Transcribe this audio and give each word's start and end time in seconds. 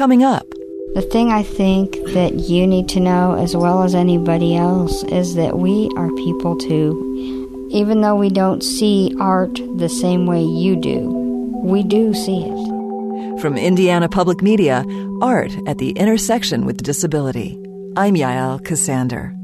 Coming 0.00 0.24
up. 0.24 0.48
The 0.94 1.06
thing 1.12 1.30
I 1.30 1.42
think 1.42 1.92
that 2.14 2.48
you 2.48 2.66
need 2.66 2.88
to 2.88 3.00
know, 3.00 3.34
as 3.34 3.54
well 3.54 3.82
as 3.82 3.94
anybody 3.94 4.56
else, 4.56 5.02
is 5.04 5.34
that 5.34 5.58
we 5.58 5.90
are 5.94 6.08
people 6.12 6.56
too. 6.56 7.68
Even 7.70 8.00
though 8.00 8.16
we 8.16 8.30
don't 8.30 8.62
see 8.62 9.14
art 9.20 9.60
the 9.76 9.90
same 9.90 10.24
way 10.24 10.42
you 10.42 10.74
do, 10.74 11.00
we 11.62 11.82
do 11.82 12.14
see 12.14 12.44
it. 12.44 13.40
From 13.42 13.58
Indiana 13.58 14.08
Public 14.08 14.40
Media, 14.40 14.86
Art 15.20 15.52
at 15.66 15.76
the 15.76 15.90
Intersection 15.90 16.64
with 16.64 16.82
Disability. 16.82 17.58
I'm 17.94 18.14
Yael 18.14 18.58
Ksander. 18.62 19.36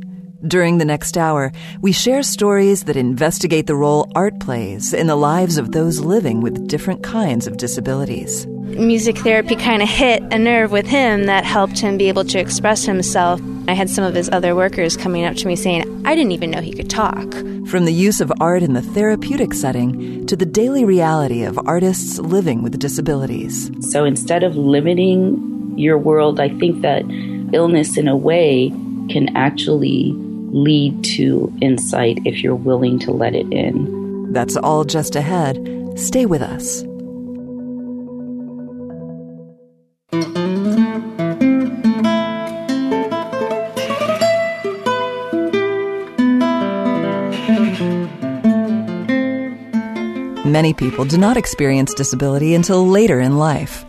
During 0.48 0.78
the 0.78 0.86
next 0.86 1.18
hour, 1.18 1.52
we 1.82 1.92
share 1.92 2.22
stories 2.22 2.84
that 2.84 2.96
investigate 2.96 3.66
the 3.66 3.76
role 3.76 4.10
art 4.14 4.40
plays 4.40 4.94
in 4.94 5.06
the 5.06 5.16
lives 5.16 5.58
of 5.58 5.72
those 5.72 6.00
living 6.00 6.40
with 6.40 6.66
different 6.66 7.02
kinds 7.02 7.46
of 7.46 7.58
disabilities. 7.58 8.46
Music 8.66 9.16
therapy 9.18 9.54
kind 9.54 9.80
of 9.80 9.88
hit 9.88 10.22
a 10.32 10.38
nerve 10.38 10.72
with 10.72 10.86
him 10.86 11.26
that 11.26 11.44
helped 11.44 11.78
him 11.78 11.96
be 11.96 12.08
able 12.08 12.24
to 12.24 12.38
express 12.38 12.84
himself. 12.84 13.40
I 13.68 13.74
had 13.74 13.88
some 13.88 14.04
of 14.04 14.14
his 14.14 14.28
other 14.30 14.56
workers 14.56 14.96
coming 14.96 15.24
up 15.24 15.36
to 15.36 15.46
me 15.46 15.54
saying, 15.54 16.02
I 16.04 16.16
didn't 16.16 16.32
even 16.32 16.50
know 16.50 16.60
he 16.60 16.72
could 16.72 16.90
talk. 16.90 17.32
From 17.68 17.84
the 17.84 17.92
use 17.92 18.20
of 18.20 18.32
art 18.40 18.64
in 18.64 18.72
the 18.72 18.82
therapeutic 18.82 19.54
setting 19.54 20.26
to 20.26 20.34
the 20.34 20.44
daily 20.44 20.84
reality 20.84 21.44
of 21.44 21.58
artists 21.64 22.18
living 22.18 22.62
with 22.62 22.78
disabilities. 22.78 23.70
So 23.88 24.04
instead 24.04 24.42
of 24.42 24.56
limiting 24.56 25.72
your 25.78 25.96
world, 25.96 26.40
I 26.40 26.48
think 26.48 26.82
that 26.82 27.04
illness, 27.52 27.96
in 27.96 28.08
a 28.08 28.16
way, 28.16 28.70
can 29.10 29.34
actually 29.36 30.12
lead 30.50 31.04
to 31.04 31.52
insight 31.60 32.18
if 32.24 32.42
you're 32.42 32.54
willing 32.56 32.98
to 32.98 33.12
let 33.12 33.36
it 33.36 33.50
in. 33.52 34.32
That's 34.32 34.56
all 34.56 34.84
just 34.84 35.14
ahead. 35.14 35.56
Stay 35.96 36.26
with 36.26 36.42
us. 36.42 36.84
Many 50.56 50.72
people 50.72 51.04
do 51.04 51.18
not 51.18 51.36
experience 51.36 51.92
disability 51.92 52.54
until 52.54 52.88
later 52.88 53.20
in 53.20 53.36
life. 53.36 53.84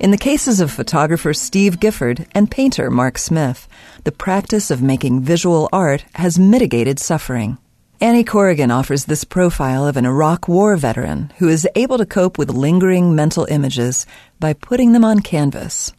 In 0.00 0.12
the 0.12 0.16
cases 0.28 0.60
of 0.60 0.70
photographer 0.70 1.34
Steve 1.34 1.78
Gifford 1.78 2.26
and 2.32 2.50
painter 2.50 2.90
Mark 2.90 3.18
Smith, 3.18 3.68
the 4.04 4.12
practice 4.12 4.70
of 4.70 4.80
making 4.80 5.20
visual 5.20 5.68
art 5.74 6.06
has 6.14 6.38
mitigated 6.38 6.98
suffering. 6.98 7.58
Annie 8.00 8.24
Corrigan 8.24 8.70
offers 8.70 9.04
this 9.04 9.24
profile 9.24 9.86
of 9.86 9.98
an 9.98 10.06
Iraq 10.06 10.48
War 10.48 10.74
veteran 10.78 11.34
who 11.36 11.50
is 11.50 11.68
able 11.76 11.98
to 11.98 12.06
cope 12.06 12.38
with 12.38 12.48
lingering 12.48 13.14
mental 13.14 13.44
images 13.50 14.06
by 14.40 14.54
putting 14.54 14.92
them 14.92 15.04
on 15.04 15.20
canvas. 15.20 15.92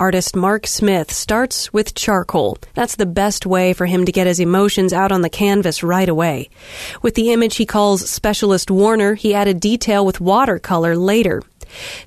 Artist 0.00 0.34
Mark 0.34 0.66
Smith 0.66 1.12
starts 1.12 1.74
with 1.74 1.94
charcoal. 1.94 2.56
That's 2.72 2.96
the 2.96 3.04
best 3.04 3.44
way 3.44 3.74
for 3.74 3.84
him 3.84 4.06
to 4.06 4.12
get 4.12 4.26
his 4.26 4.40
emotions 4.40 4.94
out 4.94 5.12
on 5.12 5.20
the 5.20 5.28
canvas 5.28 5.82
right 5.82 6.08
away. 6.08 6.48
With 7.02 7.16
the 7.16 7.32
image 7.32 7.56
he 7.56 7.66
calls 7.66 8.08
Specialist 8.08 8.70
Warner, 8.70 9.12
he 9.12 9.34
added 9.34 9.60
detail 9.60 10.06
with 10.06 10.18
watercolor 10.18 10.96
later. 10.96 11.42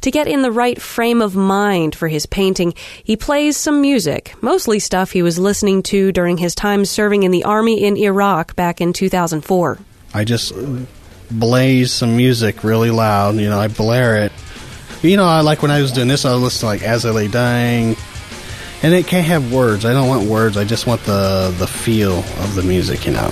To 0.02 0.10
get 0.10 0.28
in 0.28 0.42
the 0.42 0.52
right 0.52 0.82
frame 0.82 1.22
of 1.22 1.36
mind 1.36 1.94
for 1.94 2.08
his 2.08 2.26
painting, 2.26 2.74
he 3.04 3.16
plays 3.16 3.58
some 3.58 3.80
music, 3.80 4.34
mostly 4.42 4.80
stuff 4.80 5.12
he 5.12 5.22
was 5.22 5.38
listening 5.38 5.84
to 5.84 6.12
during 6.12 6.40
his 6.40 6.56
time 6.56 6.86
serving 6.86 7.22
in 7.22 7.30
the 7.30 7.44
army 7.44 7.84
in 7.84 7.96
Iraq 7.96 8.56
back 8.56 8.82
in 8.82 8.94
2004. 8.94 9.78
I 10.16 10.24
just 10.24 10.52
blaze 11.30 11.92
some 11.92 12.18
music 12.18 12.64
really 12.64 12.90
loud, 12.90 13.36
you 13.36 13.50
know, 13.50 13.60
I 13.60 13.68
blare 13.68 14.18
it. 14.18 14.32
You 15.04 15.18
know, 15.18 15.26
I 15.26 15.42
like 15.42 15.62
when 15.62 15.70
I 15.70 15.82
was 15.82 15.92
doing 15.92 16.08
this, 16.08 16.24
I 16.24 16.32
was 16.32 16.42
listening 16.42 16.60
to 16.62 16.66
like 16.68 16.82
As 16.82 17.06
I 17.06 17.10
Lay 17.10 17.28
Dying. 17.28 17.98
And 18.82 18.94
it 18.94 19.06
can't 19.06 19.28
have 19.28 19.52
words. 19.52 19.84
I 19.84 19.92
don't 19.92 20.08
want 20.08 20.30
words. 20.30 20.56
I 20.56 20.64
just 20.64 20.88
want 20.88 21.02
the 21.04 21.54
the 21.58 21.68
feel 21.68 22.20
of 22.20 22.56
the 22.56 22.64
music, 22.64 23.06
you 23.06 23.12
know. 23.12 23.28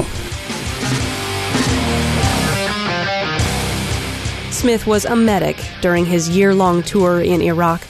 Smith 4.52 4.86
was 4.86 5.05
a 5.05 5.15
medic 5.15 5.58
during 5.80 6.05
his 6.05 6.27
year 6.27 6.54
long 6.54 6.83
tour 6.83 7.21
in 7.21 7.42
Iraq. 7.42 7.81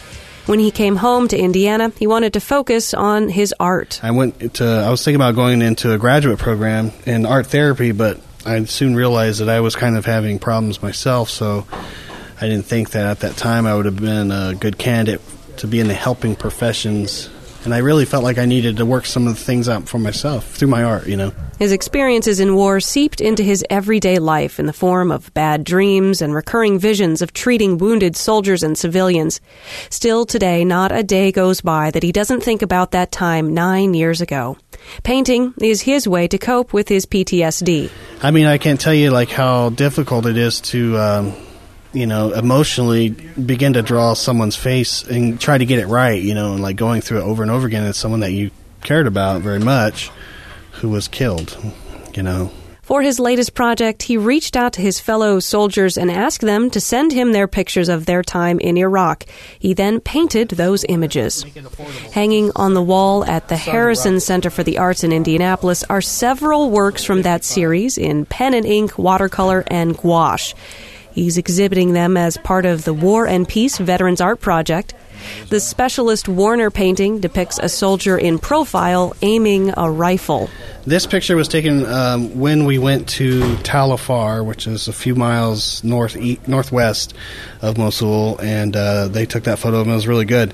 When 0.45 0.59
he 0.59 0.69
came 0.69 0.95
home 0.95 1.27
to 1.29 1.37
Indiana, 1.37 1.91
he 1.97 2.05
wanted 2.05 2.33
to 2.33 2.39
focus 2.39 2.93
on 2.93 3.29
his 3.29 3.51
art. 3.59 3.99
I 4.03 4.11
went 4.11 4.55
to, 4.55 4.65
I 4.65 4.91
was 4.91 5.03
thinking 5.03 5.15
about 5.15 5.33
going 5.33 5.63
into 5.63 5.91
a 5.91 5.97
graduate 5.97 6.37
program 6.37 6.91
in 7.07 7.25
art 7.25 7.47
therapy, 7.47 7.93
but 7.93 8.19
I 8.45 8.63
soon 8.65 8.95
realized 8.95 9.41
that 9.41 9.49
I 9.49 9.59
was 9.61 9.75
kind 9.75 9.97
of 9.97 10.05
having 10.05 10.37
problems 10.37 10.83
myself, 10.83 11.29
so 11.29 11.65
I 12.41 12.47
didn't 12.47 12.65
think 12.65 12.91
that 12.91 13.05
at 13.05 13.19
that 13.19 13.37
time 13.37 13.65
I 13.65 13.75
would 13.75 13.85
have 13.85 13.97
been 13.97 14.31
a 14.31 14.55
good 14.59 14.77
candidate 14.77 15.21
to 15.57 15.67
be 15.67 15.79
in 15.79 15.87
the 15.87 15.93
helping 15.93 16.35
professions 16.35 17.29
and 17.63 17.75
I 17.75 17.77
really 17.77 18.05
felt 18.05 18.23
like 18.23 18.39
I 18.39 18.45
needed 18.45 18.77
to 18.77 18.85
work 18.85 19.05
some 19.05 19.27
of 19.27 19.35
the 19.35 19.43
things 19.43 19.69
out 19.69 19.87
for 19.87 19.99
myself 19.99 20.49
through 20.49 20.69
my 20.69 20.83
art, 20.83 21.05
you 21.05 21.15
know. 21.15 21.31
His 21.59 21.71
experiences 21.71 22.39
in 22.39 22.55
war 22.55 22.79
seeped 22.79 23.21
into 23.21 23.43
his 23.43 23.63
everyday 23.69 24.17
life 24.17 24.59
in 24.59 24.65
the 24.65 24.73
form 24.73 25.11
of 25.11 25.31
bad 25.35 25.63
dreams 25.63 26.23
and 26.23 26.33
recurring 26.33 26.79
visions 26.79 27.21
of 27.21 27.33
treating 27.33 27.77
wounded 27.77 28.15
soldiers 28.15 28.63
and 28.63 28.75
civilians. 28.75 29.41
Still 29.91 30.25
today, 30.25 30.65
not 30.65 30.91
a 30.91 31.03
day 31.03 31.31
goes 31.31 31.61
by 31.61 31.91
that 31.91 32.01
he 32.01 32.11
doesn't 32.11 32.41
think 32.41 32.63
about 32.63 32.91
that 32.91 33.11
time 33.11 33.53
nine 33.53 33.93
years 33.93 34.21
ago. 34.21 34.57
Painting 35.03 35.53
is 35.61 35.81
his 35.81 36.07
way 36.07 36.27
to 36.29 36.39
cope 36.39 36.73
with 36.73 36.89
his 36.89 37.05
PTSD. 37.05 37.91
I 38.23 38.31
mean, 38.31 38.47
I 38.47 38.57
can't 38.57 38.79
tell 38.79 38.93
you 38.93 39.11
like 39.11 39.29
how 39.29 39.69
difficult 39.69 40.25
it 40.25 40.37
is 40.37 40.61
to. 40.61 40.97
Um, 40.97 41.33
you 41.93 42.07
know, 42.07 42.31
emotionally 42.31 43.09
begin 43.09 43.73
to 43.73 43.81
draw 43.81 44.13
someone's 44.13 44.55
face 44.55 45.03
and 45.03 45.39
try 45.39 45.57
to 45.57 45.65
get 45.65 45.79
it 45.79 45.87
right, 45.87 46.21
you 46.21 46.33
know, 46.33 46.53
and 46.53 46.61
like 46.61 46.75
going 46.75 47.01
through 47.01 47.19
it 47.19 47.23
over 47.23 47.43
and 47.43 47.51
over 47.51 47.67
again 47.67 47.83
It's 47.85 47.97
someone 47.97 48.21
that 48.21 48.31
you 48.31 48.51
cared 48.81 49.07
about 49.07 49.41
very 49.41 49.59
much 49.59 50.09
who 50.73 50.89
was 50.89 51.07
killed, 51.07 51.57
you 52.13 52.23
know. 52.23 52.51
For 52.81 53.01
his 53.01 53.19
latest 53.19 53.53
project, 53.53 54.03
he 54.03 54.17
reached 54.17 54.57
out 54.57 54.73
to 54.73 54.81
his 54.81 54.99
fellow 54.99 55.39
soldiers 55.39 55.97
and 55.97 56.11
asked 56.11 56.41
them 56.41 56.69
to 56.71 56.81
send 56.81 57.13
him 57.13 57.31
their 57.31 57.47
pictures 57.47 57.87
of 57.87 58.05
their 58.05 58.21
time 58.21 58.59
in 58.59 58.75
Iraq. 58.75 59.25
He 59.59 59.73
then 59.73 60.01
painted 60.01 60.49
those 60.49 60.83
images. 60.89 61.45
Hanging 62.11 62.51
on 62.55 62.73
the 62.73 62.81
wall 62.81 63.23
at 63.23 63.47
the 63.47 63.55
Harrison 63.55 64.19
Center 64.19 64.49
for 64.49 64.63
the 64.63 64.79
Arts 64.79 65.05
in 65.05 65.13
Indianapolis 65.13 65.85
are 65.85 66.01
several 66.01 66.69
works 66.69 67.05
from 67.05 67.21
that 67.21 67.45
series 67.45 67.97
in 67.97 68.25
pen 68.25 68.53
and 68.53 68.65
ink, 68.65 68.97
watercolor, 68.97 69.63
and 69.67 69.95
gouache. 69.95 70.53
He's 71.13 71.37
exhibiting 71.37 71.93
them 71.93 72.17
as 72.17 72.37
part 72.37 72.65
of 72.65 72.85
the 72.85 72.93
War 72.93 73.27
and 73.27 73.47
Peace 73.47 73.77
Veterans 73.77 74.21
Art 74.21 74.39
Project. 74.39 74.93
The 75.49 75.59
specialist 75.59 76.27
Warner 76.27 76.71
painting 76.71 77.19
depicts 77.19 77.59
a 77.59 77.69
soldier 77.69 78.17
in 78.17 78.39
profile 78.39 79.15
aiming 79.21 79.73
a 79.77 79.89
rifle. 79.89 80.49
This 80.85 81.05
picture 81.05 81.35
was 81.35 81.47
taken 81.47 81.85
um, 81.85 82.39
when 82.39 82.65
we 82.65 82.79
went 82.79 83.07
to 83.09 83.55
Tal 83.57 83.91
Afar, 83.91 84.43
which 84.43 84.65
is 84.65 84.87
a 84.87 84.93
few 84.93 85.13
miles 85.13 85.83
north 85.83 86.17
northwest 86.47 87.13
of 87.61 87.77
Mosul, 87.77 88.39
and 88.39 88.75
uh, 88.75 89.07
they 89.07 89.25
took 89.25 89.43
that 89.43 89.59
photo, 89.59 89.81
and 89.81 89.91
it 89.91 89.93
was 89.93 90.07
really 90.07 90.25
good. 90.25 90.53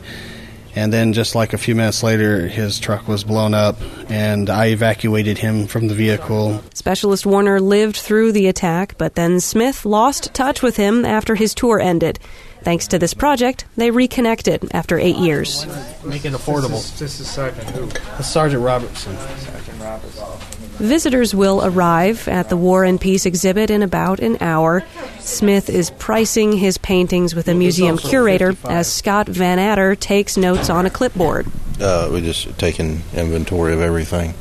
And 0.77 0.93
then, 0.93 1.13
just 1.13 1.33
like 1.33 1.53
a 1.53 1.57
few 1.57 1.73
minutes 1.73 2.03
later, 2.03 2.47
his 2.47 2.79
truck 2.79 3.07
was 3.07 3.23
blown 3.23 3.55
up, 3.55 3.77
and 4.09 4.47
I 4.47 4.67
evacuated 4.67 5.39
him 5.39 5.65
from 5.65 5.87
the 5.87 5.95
vehicle. 5.95 6.61
Specialist 6.75 7.25
Warner 7.25 7.59
lived 7.59 7.97
through 7.97 8.31
the 8.31 8.45
attack, 8.45 8.95
but 8.99 9.15
then 9.15 9.39
Smith 9.39 9.85
lost 9.85 10.35
touch 10.35 10.61
with 10.61 10.77
him 10.77 11.03
after 11.03 11.33
his 11.33 11.55
tour 11.55 11.79
ended. 11.79 12.19
Thanks 12.61 12.87
to 12.89 12.99
this 12.99 13.15
project, 13.15 13.65
they 13.75 13.89
reconnected 13.89 14.69
after 14.71 14.99
eight 14.99 15.15
years. 15.15 15.65
Make 16.05 16.25
it 16.25 16.33
affordable. 16.33 16.83
This 16.99 17.19
is 17.19 17.27
Sergeant 17.27 17.67
who? 17.71 17.89
Sergeant 18.21 18.61
Robertson. 18.61 19.17
Sergeant 19.17 19.81
Robertson. 19.81 20.56
Visitors 20.79 21.33
will 21.33 21.65
arrive 21.65 22.27
at 22.27 22.49
the 22.49 22.57
War 22.57 22.83
and 22.83 23.01
Peace 23.01 23.25
exhibit 23.25 23.69
in 23.69 23.81
about 23.81 24.19
an 24.19 24.37
hour. 24.41 24.83
Smith 25.19 25.69
is 25.69 25.89
pricing 25.89 26.53
his 26.53 26.77
paintings 26.77 27.33
with 27.33 27.47
a 27.47 27.55
museum 27.55 27.97
curator 27.97 28.55
as 28.65 28.91
Scott 28.91 29.27
Van 29.27 29.57
Adder 29.57 29.95
takes 29.95 30.37
notes 30.37 30.69
on 30.69 30.85
a 30.85 30.89
clipboard. 30.89 31.47
Uh, 31.81 32.09
we're 32.11 32.21
just 32.21 32.57
taking 32.59 33.01
inventory 33.13 33.73
of 33.73 33.81
everything. 33.81 34.35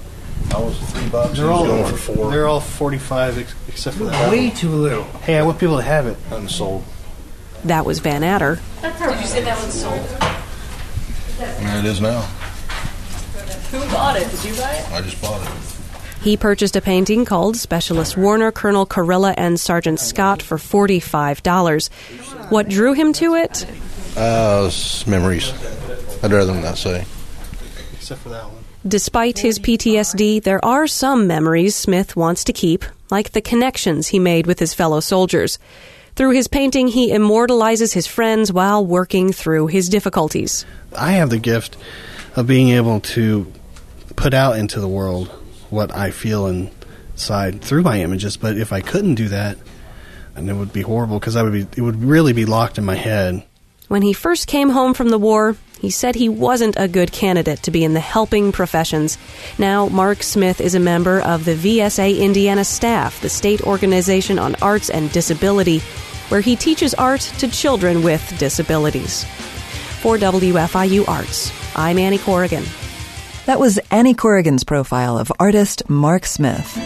How 0.51 0.65
was 0.65 0.79
three 0.93 1.09
bucks? 1.09 1.39
They're 1.39 1.51
all 1.51 1.67
going 1.67 1.91
for 1.91 1.97
four. 1.97 2.31
They're 2.31 2.47
all 2.47 2.61
forty-five 2.61 3.39
ex- 3.39 3.55
except 3.69 3.97
for 3.97 4.05
that. 4.05 4.31
Way 4.31 4.51
too 4.51 4.69
little. 4.71 5.05
Hey, 5.05 5.39
I 5.39 5.43
want 5.43 5.59
people 5.59 5.77
to 5.77 5.83
have 5.83 6.07
it. 6.07 6.17
Unsold. 6.31 6.85
That 7.65 7.85
was 7.85 7.99
Van 7.99 8.23
Adder. 8.23 8.61
Did 8.83 8.93
you 9.21 9.27
say 9.27 9.43
that 9.43 9.59
one's 9.59 9.75
sold? 9.75 10.07
There 11.39 11.79
it 11.79 11.85
is 11.85 12.01
now. 12.01 12.21
Who 13.73 13.81
bought 13.93 14.17
it? 14.17 14.31
Did 14.31 14.45
you 14.45 14.55
buy 14.55 14.71
it? 14.75 14.93
I 14.93 15.01
just 15.03 15.21
bought 15.21 15.43
it. 15.43 15.76
He 16.27 16.37
purchased 16.37 16.75
a 16.75 16.81
painting 16.81 17.25
called 17.25 17.57
Specialist 17.57 18.17
Warner, 18.17 18.51
Colonel 18.51 18.85
Carilla, 18.85 19.33
and 19.37 19.61
Sergeant 19.61 20.01
Scott 20.01 20.43
for 20.43 20.59
$45. 20.59 21.89
What 22.51 22.69
drew 22.69 22.95
him 22.95 23.13
to 23.13 23.37
it? 23.37 23.65
Uh, 24.17 24.69
memories. 25.07 25.53
I'd 26.25 26.33
rather 26.33 26.53
not 26.53 26.79
say. 26.79 27.05
Except 27.93 28.23
for 28.23 28.31
that 28.31 28.43
one. 28.43 28.65
Despite 28.89 29.39
his 29.39 29.61
PTSD, 29.61 30.43
there 30.43 30.63
are 30.65 30.89
some 30.89 31.29
memories 31.29 31.77
Smith 31.77 32.17
wants 32.17 32.43
to 32.43 32.53
keep, 32.53 32.85
like 33.09 33.31
the 33.31 33.41
connections 33.41 34.09
he 34.09 34.19
made 34.19 34.49
with 34.49 34.59
his 34.59 34.75
fellow 34.75 34.99
soldiers. 34.99 35.61
Through 36.17 36.33
his 36.33 36.49
painting, 36.49 36.89
he 36.89 37.13
immortalizes 37.13 37.93
his 37.93 38.09
friends 38.09 38.53
while 38.53 38.85
working 38.85 39.33
through 39.33 39.69
his 39.69 39.89
difficulties. 39.89 40.67
I 40.93 41.13
have 41.13 41.31
the 41.31 41.39
gift 41.39 41.77
of 42.35 42.49
being 42.49 42.71
able 42.71 42.99
to 43.15 43.47
put 44.17 44.35
out 44.35 44.59
into 44.59 44.81
the 44.81 44.89
world 44.89 45.31
what 45.71 45.95
I 45.95 46.11
feel 46.11 46.47
inside 46.47 47.63
through 47.63 47.83
my 47.83 48.01
images. 48.01 48.37
But 48.37 48.57
if 48.57 48.73
I 48.73 48.81
couldn't 48.81 49.17
do 49.17 49.29
that, 49.29 49.59
and 50.35 50.51
it 50.51 50.55
would 50.55 50.73
be 50.73 50.83
horrible 50.83 51.19
because 51.19 51.37
I 51.37 51.43
would 51.43 51.53
be 51.53 51.67
it 51.77 51.83
would 51.83 52.03
really 52.03 52.33
be 52.33 52.45
locked 52.45 52.79
in 52.79 52.85
my 52.85 52.95
head. 52.95 53.45
When 53.89 54.03
he 54.03 54.13
first 54.13 54.49
came 54.49 54.71
home 54.71 54.95
from 54.95 55.11
the 55.11 55.19
war, 55.19 55.57
he 55.81 55.91
said 55.91 56.15
he 56.15 56.29
wasn't 56.29 56.77
a 56.77 56.89
good 56.89 57.13
candidate 57.13 57.63
to 57.63 57.71
be 57.71 57.85
in 57.85 57.95
the 57.95 58.01
helping 58.01 58.51
professions. 58.51 59.17
Now, 59.59 59.89
Mark 59.89 60.23
Smith 60.23 60.61
is 60.61 60.75
a 60.75 60.81
member 60.81 61.21
of 61.21 61.45
the 61.45 61.55
VSA 61.55 62.19
Indiana 62.19 62.65
staff, 62.65 63.21
the 63.21 63.29
state 63.29 63.63
organization 63.63 64.39
on 64.39 64.57
arts 64.57 64.91
and 64.91 65.13
disability, 65.13 65.79
where 66.31 66.41
he 66.41 66.57
teaches 66.57 66.95
art 66.95 67.21
to 67.39 67.49
children 67.49 68.03
with 68.03 68.39
disabilities. 68.39 69.25
For 70.01 70.17
WFIU 70.17 71.07
Arts, 71.09 71.53
I'm 71.77 71.99
Annie 71.99 72.19
Corrigan. 72.19 72.65
That 73.47 73.61
was 73.61 73.79
Annie 73.93 74.15
Corrigan's 74.15 74.65
profile 74.65 75.17
of 75.17 75.31
artist 75.39 75.89
Mark 75.89 76.27
Smith. 76.27 76.77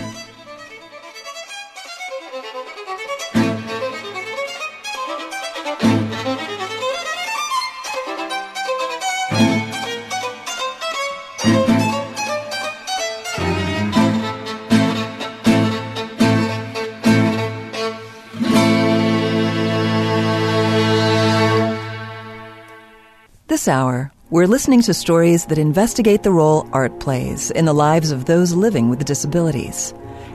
This 23.46 23.66
hour, 23.66 24.12
we're 24.30 24.46
listening 24.46 24.80
to 24.80 24.94
stories 24.94 25.46
that 25.46 25.58
investigate 25.58 26.22
the 26.22 26.30
role 26.30 26.68
art 26.72 27.00
plays 27.00 27.50
in 27.50 27.64
the 27.64 27.72
lives 27.72 28.12
of 28.12 28.26
those 28.26 28.52
living 28.52 28.88
with 28.88 29.04
disabilities. 29.04 29.92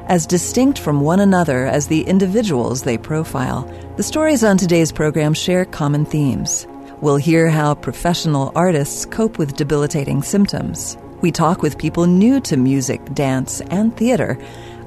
As 0.08 0.26
distinct 0.26 0.80
from 0.80 1.00
one 1.00 1.22
another 1.22 1.66
as 1.66 1.88
the 1.88 2.02
individuals 2.02 2.84
they 2.84 2.98
profile, 2.98 3.62
the 3.96 4.04
stories 4.04 4.44
on 4.44 4.58
today's 4.58 4.92
program 4.92 5.34
share 5.34 5.64
common 5.64 6.04
themes. 6.04 6.68
We'll 7.00 7.16
hear 7.16 7.50
how 7.50 7.74
professional 7.74 8.52
artists 8.54 9.06
cope 9.06 9.38
with 9.38 9.56
debilitating 9.56 10.24
symptoms. 10.24 10.98
We 11.22 11.32
talk 11.32 11.62
with 11.62 11.78
people 11.78 12.06
new 12.06 12.42
to 12.42 12.58
music, 12.58 13.14
dance, 13.14 13.62
and 13.62 13.96
theater 13.96 14.38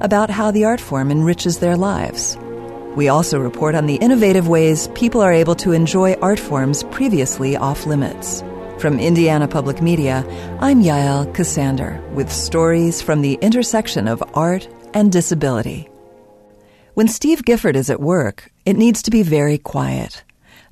about 0.01 0.29
how 0.29 0.51
the 0.51 0.65
art 0.65 0.79
form 0.79 1.09
enriches 1.09 1.57
their 1.57 1.75
lives. 1.75 2.37
We 2.95 3.07
also 3.07 3.39
report 3.39 3.73
on 3.73 3.87
the 3.87 3.95
innovative 3.95 4.47
ways 4.47 4.87
people 4.89 5.21
are 5.21 5.33
able 5.33 5.55
to 5.55 5.71
enjoy 5.71 6.13
art 6.21 6.39
forms 6.39 6.83
previously 6.83 7.57
off 7.57 7.87
limits. 7.87 8.43
From 8.79 8.97
Indiana 8.97 9.45
Public 9.45 9.81
Media, 9.81 10.25
I'm 10.61 10.81
Yael 10.81 11.35
Ksander 11.35 12.01
with 12.13 12.31
stories 12.31 13.01
from 13.01 13.21
the 13.21 13.37
intersection 13.41 14.07
of 14.07 14.23
art 14.35 14.69
and 14.93 15.11
disability. 15.11 15.89
When 16.93 17.09
Steve 17.09 17.43
Gifford 17.43 17.75
is 17.75 17.89
at 17.89 17.99
work, 17.99 18.53
it 18.65 18.77
needs 18.77 19.01
to 19.01 19.11
be 19.11 19.21
very 19.21 19.57
quiet. 19.57 20.23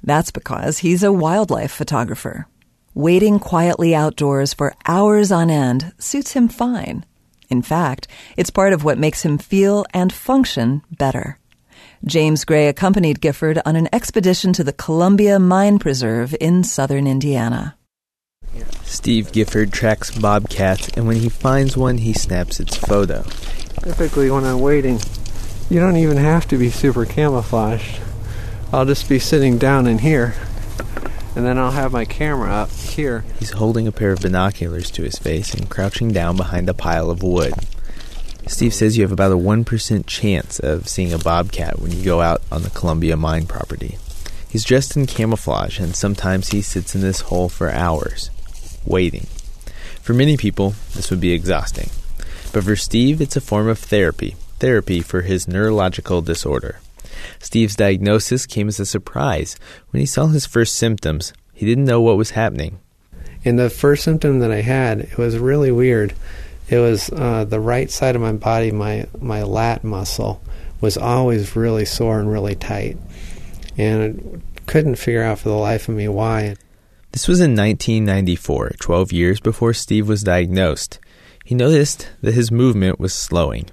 That's 0.04 0.32
because 0.32 0.78
he's 0.78 1.04
a 1.04 1.12
wildlife 1.12 1.74
photographer. 1.74 2.48
Waiting 2.94 3.40
quietly 3.40 3.94
outdoors 3.94 4.54
for 4.54 4.74
hours 4.86 5.30
on 5.30 5.50
end 5.50 5.92
suits 6.00 6.32
him 6.32 6.48
fine. 6.48 7.06
In 7.50 7.62
fact, 7.62 8.08
it's 8.38 8.50
part 8.50 8.72
of 8.72 8.86
what 8.86 8.98
makes 8.98 9.24
him 9.24 9.38
feel 9.38 9.86
and 9.94 10.14
function 10.14 10.82
better. 10.98 11.40
James 12.06 12.46
Gray 12.46 12.70
accompanied 12.70 13.20
Gifford 13.20 13.62
on 13.66 13.76
an 13.76 13.90
expedition 13.92 14.54
to 14.54 14.64
the 14.64 14.72
Columbia 14.72 15.40
Mine 15.40 15.78
Preserve 15.78 16.34
in 16.40 16.64
southern 16.64 17.06
Indiana. 17.06 17.78
Steve 18.84 19.32
Gifford 19.32 19.72
tracks 19.72 20.18
bobcats, 20.18 20.90
and 20.90 21.08
when 21.08 21.18
he 21.18 21.30
finds 21.30 21.78
one, 21.78 22.00
he 22.00 22.14
snaps 22.14 22.60
its 22.60 22.76
photo. 22.76 23.24
Typically, 23.84 24.30
when 24.30 24.44
I'm 24.44 24.60
waiting, 24.60 25.00
you 25.70 25.80
don't 25.80 25.98
even 25.98 26.18
have 26.18 26.48
to 26.48 26.58
be 26.58 26.70
super 26.70 27.06
camouflaged. 27.06 28.00
I'll 28.72 28.86
just 28.86 29.08
be 29.08 29.20
sitting 29.20 29.58
down 29.58 29.88
in 29.88 30.00
here, 30.00 30.36
and 31.36 31.46
then 31.46 31.58
I'll 31.58 31.72
have 31.72 31.92
my 31.92 32.06
camera 32.06 32.52
up 32.52 32.72
here. 32.72 33.24
He's 33.40 33.52
holding 33.52 33.88
a 33.88 33.92
pair 33.92 34.12
of 34.12 34.22
binoculars 34.22 34.90
to 34.92 35.04
his 35.04 35.18
face 35.18 35.54
and 35.54 35.70
crouching 35.70 36.12
down 36.12 36.36
behind 36.36 36.68
a 36.68 36.74
pile 36.74 37.10
of 37.10 37.24
wood. 37.24 37.54
Steve 38.48 38.74
says 38.74 38.98
you 38.98 39.04
have 39.04 39.12
about 39.12 39.32
a 39.32 39.36
1% 39.36 40.06
chance 40.08 40.60
of 40.60 40.88
seeing 40.88 41.14
a 41.14 41.18
bobcat 41.18 41.80
when 41.80 41.92
you 41.92 42.04
go 42.04 42.22
out 42.22 42.42
on 42.52 42.64
the 42.64 42.70
Columbia 42.70 43.18
mine 43.18 43.46
property. 43.46 43.98
He's 44.50 44.64
dressed 44.64 44.96
in 44.96 45.06
camouflage, 45.06 45.80
and 45.80 45.96
sometimes 45.96 46.50
he 46.50 46.62
sits 46.62 46.96
in 46.96 47.02
this 47.02 47.22
hole 47.22 47.50
for 47.50 47.70
hours, 47.70 48.30
waiting. 48.88 49.28
For 50.02 50.14
many 50.14 50.38
people, 50.38 50.76
this 50.94 51.10
would 51.12 51.20
be 51.20 51.34
exhausting. 51.34 51.90
But 52.54 52.64
for 52.64 52.76
Steve, 52.76 53.22
it's 53.22 53.36
a 53.36 53.42
form 53.42 53.68
of 53.68 53.78
therapy 53.78 54.36
therapy 54.60 55.02
for 55.02 55.22
his 55.22 55.48
neurological 55.48 56.22
disorder. 56.22 56.80
Steve's 57.40 57.76
diagnosis 57.76 58.46
came 58.46 58.68
as 58.68 58.80
a 58.80 58.86
surprise. 58.86 59.58
When 59.92 60.00
he 60.00 60.06
saw 60.06 60.28
his 60.28 60.46
first 60.46 60.76
symptoms, 60.76 61.34
he 61.54 61.66
didn't 61.66 61.86
know 61.86 62.02
what 62.02 62.18
was 62.18 62.32
happening. 62.32 62.80
And 63.46 63.58
the 63.58 63.70
first 63.70 64.04
symptom 64.04 64.40
that 64.40 64.52
I 64.52 64.62
had, 64.62 65.00
it 65.00 65.18
was 65.18 65.38
really 65.38 65.72
weird. 65.72 66.14
It 66.70 66.80
was 66.80 67.10
uh, 67.12 67.46
the 67.46 67.60
right 67.60 67.90
side 67.90 68.16
of 68.16 68.22
my 68.22 68.34
body, 68.34 68.72
my 68.72 69.08
my 69.20 69.44
lat 69.44 69.84
muscle, 69.84 70.42
was 70.82 70.98
always 70.98 71.56
really 71.56 71.86
sore 71.86 72.20
and 72.20 72.30
really 72.30 72.56
tight, 72.56 72.98
and 73.78 74.42
I 74.58 74.62
couldn't 74.70 74.96
figure 74.96 75.24
out 75.24 75.40
for 75.40 75.50
the 75.50 75.56
life 75.56 75.88
of 75.88 75.96
me 75.96 76.10
why. 76.10 76.56
This 77.12 77.28
was 77.28 77.40
in 77.40 77.56
1994, 77.56 78.76
12 78.80 79.12
years 79.12 79.40
before 79.40 79.74
Steve 79.74 80.08
was 80.08 80.24
diagnosed. 80.24 81.00
He 81.44 81.56
noticed 81.56 82.10
that 82.22 82.34
his 82.34 82.52
movement 82.52 83.00
was 83.00 83.14
slowing. 83.14 83.68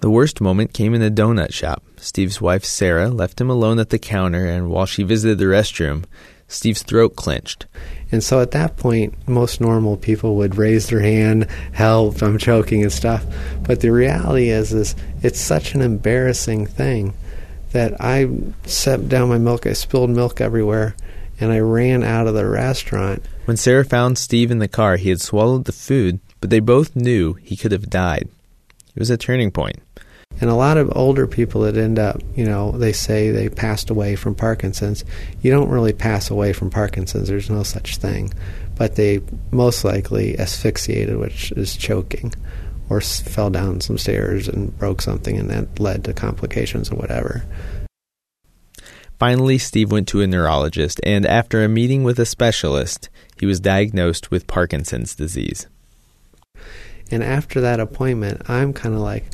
The 0.00 0.10
worst 0.10 0.40
moment 0.40 0.72
came 0.72 0.94
in 0.94 1.02
a 1.02 1.10
donut 1.10 1.52
shop. 1.52 1.84
Steve's 1.98 2.40
wife, 2.40 2.64
Sarah, 2.64 3.08
left 3.08 3.40
him 3.40 3.50
alone 3.50 3.78
at 3.78 3.90
the 3.90 3.98
counter, 3.98 4.46
and 4.46 4.70
while 4.70 4.86
she 4.86 5.04
visited 5.04 5.38
the 5.38 5.44
restroom, 5.44 6.04
Steve's 6.48 6.82
throat 6.82 7.14
clenched. 7.14 7.66
And 8.10 8.24
so 8.24 8.40
at 8.40 8.50
that 8.50 8.76
point, 8.76 9.14
most 9.28 9.60
normal 9.60 9.96
people 9.96 10.36
would 10.36 10.56
raise 10.56 10.88
their 10.88 11.00
hand, 11.00 11.46
help, 11.72 12.22
I'm 12.22 12.36
choking 12.36 12.82
and 12.82 12.92
stuff. 12.92 13.24
But 13.62 13.80
the 13.80 13.90
reality 13.90 14.50
is, 14.50 14.72
is 14.72 14.96
it's 15.22 15.40
such 15.40 15.74
an 15.74 15.82
embarrassing 15.82 16.66
thing 16.66 17.14
that 17.70 17.98
I 18.00 18.28
set 18.64 19.08
down 19.08 19.28
my 19.28 19.38
milk, 19.38 19.66
I 19.66 19.72
spilled 19.72 20.10
milk 20.10 20.40
everywhere, 20.40 20.94
and 21.42 21.52
I 21.52 21.58
ran 21.58 22.04
out 22.04 22.28
of 22.28 22.34
the 22.34 22.46
restaurant. 22.46 23.24
When 23.46 23.56
Sarah 23.56 23.84
found 23.84 24.16
Steve 24.16 24.52
in 24.52 24.60
the 24.60 24.68
car, 24.68 24.96
he 24.96 25.08
had 25.08 25.20
swallowed 25.20 25.64
the 25.64 25.72
food, 25.72 26.20
but 26.40 26.50
they 26.50 26.60
both 26.60 26.94
knew 26.94 27.34
he 27.34 27.56
could 27.56 27.72
have 27.72 27.90
died. 27.90 28.28
It 28.94 29.00
was 29.00 29.10
a 29.10 29.16
turning 29.16 29.50
point. 29.50 29.80
And 30.40 30.48
a 30.48 30.54
lot 30.54 30.76
of 30.76 30.96
older 30.96 31.26
people 31.26 31.62
that 31.62 31.76
end 31.76 31.98
up, 31.98 32.20
you 32.36 32.44
know, 32.44 32.70
they 32.70 32.92
say 32.92 33.30
they 33.30 33.48
passed 33.48 33.90
away 33.90 34.14
from 34.14 34.36
Parkinson's. 34.36 35.04
You 35.42 35.50
don't 35.50 35.68
really 35.68 35.92
pass 35.92 36.30
away 36.30 36.52
from 36.52 36.70
Parkinson's, 36.70 37.28
there's 37.28 37.50
no 37.50 37.64
such 37.64 37.96
thing. 37.96 38.32
But 38.76 38.94
they 38.94 39.20
most 39.50 39.84
likely 39.84 40.38
asphyxiated, 40.38 41.18
which 41.18 41.50
is 41.52 41.76
choking, 41.76 42.32
or 42.88 43.00
fell 43.00 43.50
down 43.50 43.80
some 43.80 43.98
stairs 43.98 44.46
and 44.46 44.78
broke 44.78 45.02
something, 45.02 45.36
and 45.36 45.50
that 45.50 45.80
led 45.80 46.04
to 46.04 46.14
complications 46.14 46.90
or 46.90 46.96
whatever. 46.96 47.44
Finally, 49.22 49.56
Steve 49.56 49.92
went 49.92 50.08
to 50.08 50.20
a 50.20 50.26
neurologist, 50.26 51.00
and 51.04 51.24
after 51.24 51.62
a 51.62 51.68
meeting 51.68 52.02
with 52.02 52.18
a 52.18 52.26
specialist, 52.26 53.08
he 53.38 53.46
was 53.46 53.60
diagnosed 53.60 54.32
with 54.32 54.48
Parkinson's 54.48 55.14
disease. 55.14 55.68
And 57.08 57.22
after 57.22 57.60
that 57.60 57.78
appointment, 57.78 58.42
I'm 58.50 58.72
kind 58.72 58.96
of 58.96 59.00
like, 59.00 59.26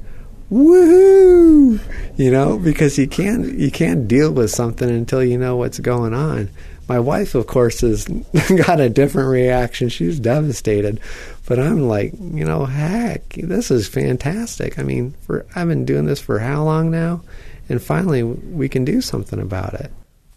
woohoo! 0.53 1.81
You 2.19 2.31
know 2.31 2.59
because 2.59 2.99
you 2.99 3.09
can't 3.09 3.55
you 3.55 3.71
can't 3.71 4.07
deal 4.07 4.31
with 4.31 4.51
something 4.51 4.91
until 4.91 5.25
you 5.25 5.39
know 5.39 5.57
what's 5.57 5.79
going 5.79 6.13
on. 6.13 6.51
My 6.87 7.01
wife 7.01 7.35
of 7.35 7.47
course 7.47 7.81
has 7.81 8.05
got 8.67 8.81
a 8.81 8.91
different 8.91 9.31
reaction. 9.31 9.89
She's 9.89 10.21
devastated. 10.21 11.01
But 11.47 11.59
i'm 11.59 11.89
like 11.89 12.13
you 12.13 12.45
know 12.45 12.67
heck 12.67 13.31
this 13.31 13.71
is 13.71 13.89
fantastic. 13.89 14.79
I 14.79 14.83
mean 14.83 15.15
for 15.23 15.47
i've 15.57 15.69
been 15.69 15.87
doing 15.87 16.05
this 16.05 16.21
for 16.21 16.41
how 16.41 16.63
long 16.63 16.91
now 16.91 17.23
and 17.69 17.83
finally 17.83 18.23
we 18.23 18.69
can 18.69 18.85
do 18.85 19.01
something 19.01 19.41
about 19.41 19.75
it 19.75 19.91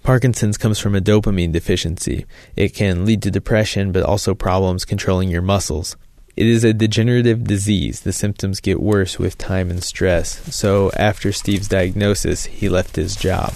Parkinson's 0.03 0.57
comes 0.57 0.79
from 0.79 0.95
a 0.95 0.99
dopamine 0.99 1.51
deficiency. 1.51 2.25
It 2.55 2.73
can 2.73 3.05
lead 3.05 3.21
to 3.21 3.29
depression, 3.29 3.91
but 3.91 4.01
also 4.01 4.33
problems 4.33 4.83
controlling 4.83 5.29
your 5.29 5.43
muscles. 5.43 5.95
It 6.35 6.47
is 6.47 6.63
a 6.63 6.73
degenerative 6.73 7.43
disease. 7.43 8.01
The 8.01 8.11
symptoms 8.11 8.61
get 8.61 8.81
worse 8.81 9.19
with 9.19 9.37
time 9.37 9.69
and 9.69 9.83
stress. 9.83 10.55
So, 10.55 10.91
after 10.95 11.31
Steve's 11.31 11.67
diagnosis, 11.67 12.45
he 12.45 12.67
left 12.67 12.95
his 12.95 13.15
job. 13.15 13.53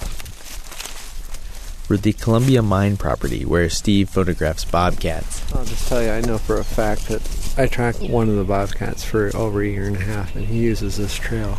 We're 1.89 1.95
at 1.95 2.03
the 2.03 2.13
Columbia 2.13 2.61
Mine 2.61 2.97
property 2.97 3.43
where 3.43 3.69
Steve 3.69 4.09
photographs 4.09 4.65
bobcats. 4.65 5.51
I'll 5.53 5.65
just 5.65 5.87
tell 5.87 6.03
you, 6.03 6.11
I 6.11 6.21
know 6.21 6.37
for 6.37 6.57
a 6.57 6.63
fact 6.63 7.07
that 7.07 7.21
I 7.57 7.67
tracked 7.67 8.01
one 8.01 8.29
of 8.29 8.35
the 8.35 8.43
bobcats 8.43 9.03
for 9.03 9.35
over 9.35 9.61
a 9.61 9.67
year 9.67 9.87
and 9.87 9.95
a 9.95 10.01
half, 10.01 10.35
and 10.35 10.45
he 10.45 10.59
uses 10.59 10.97
this 10.97 11.15
trail 11.15 11.57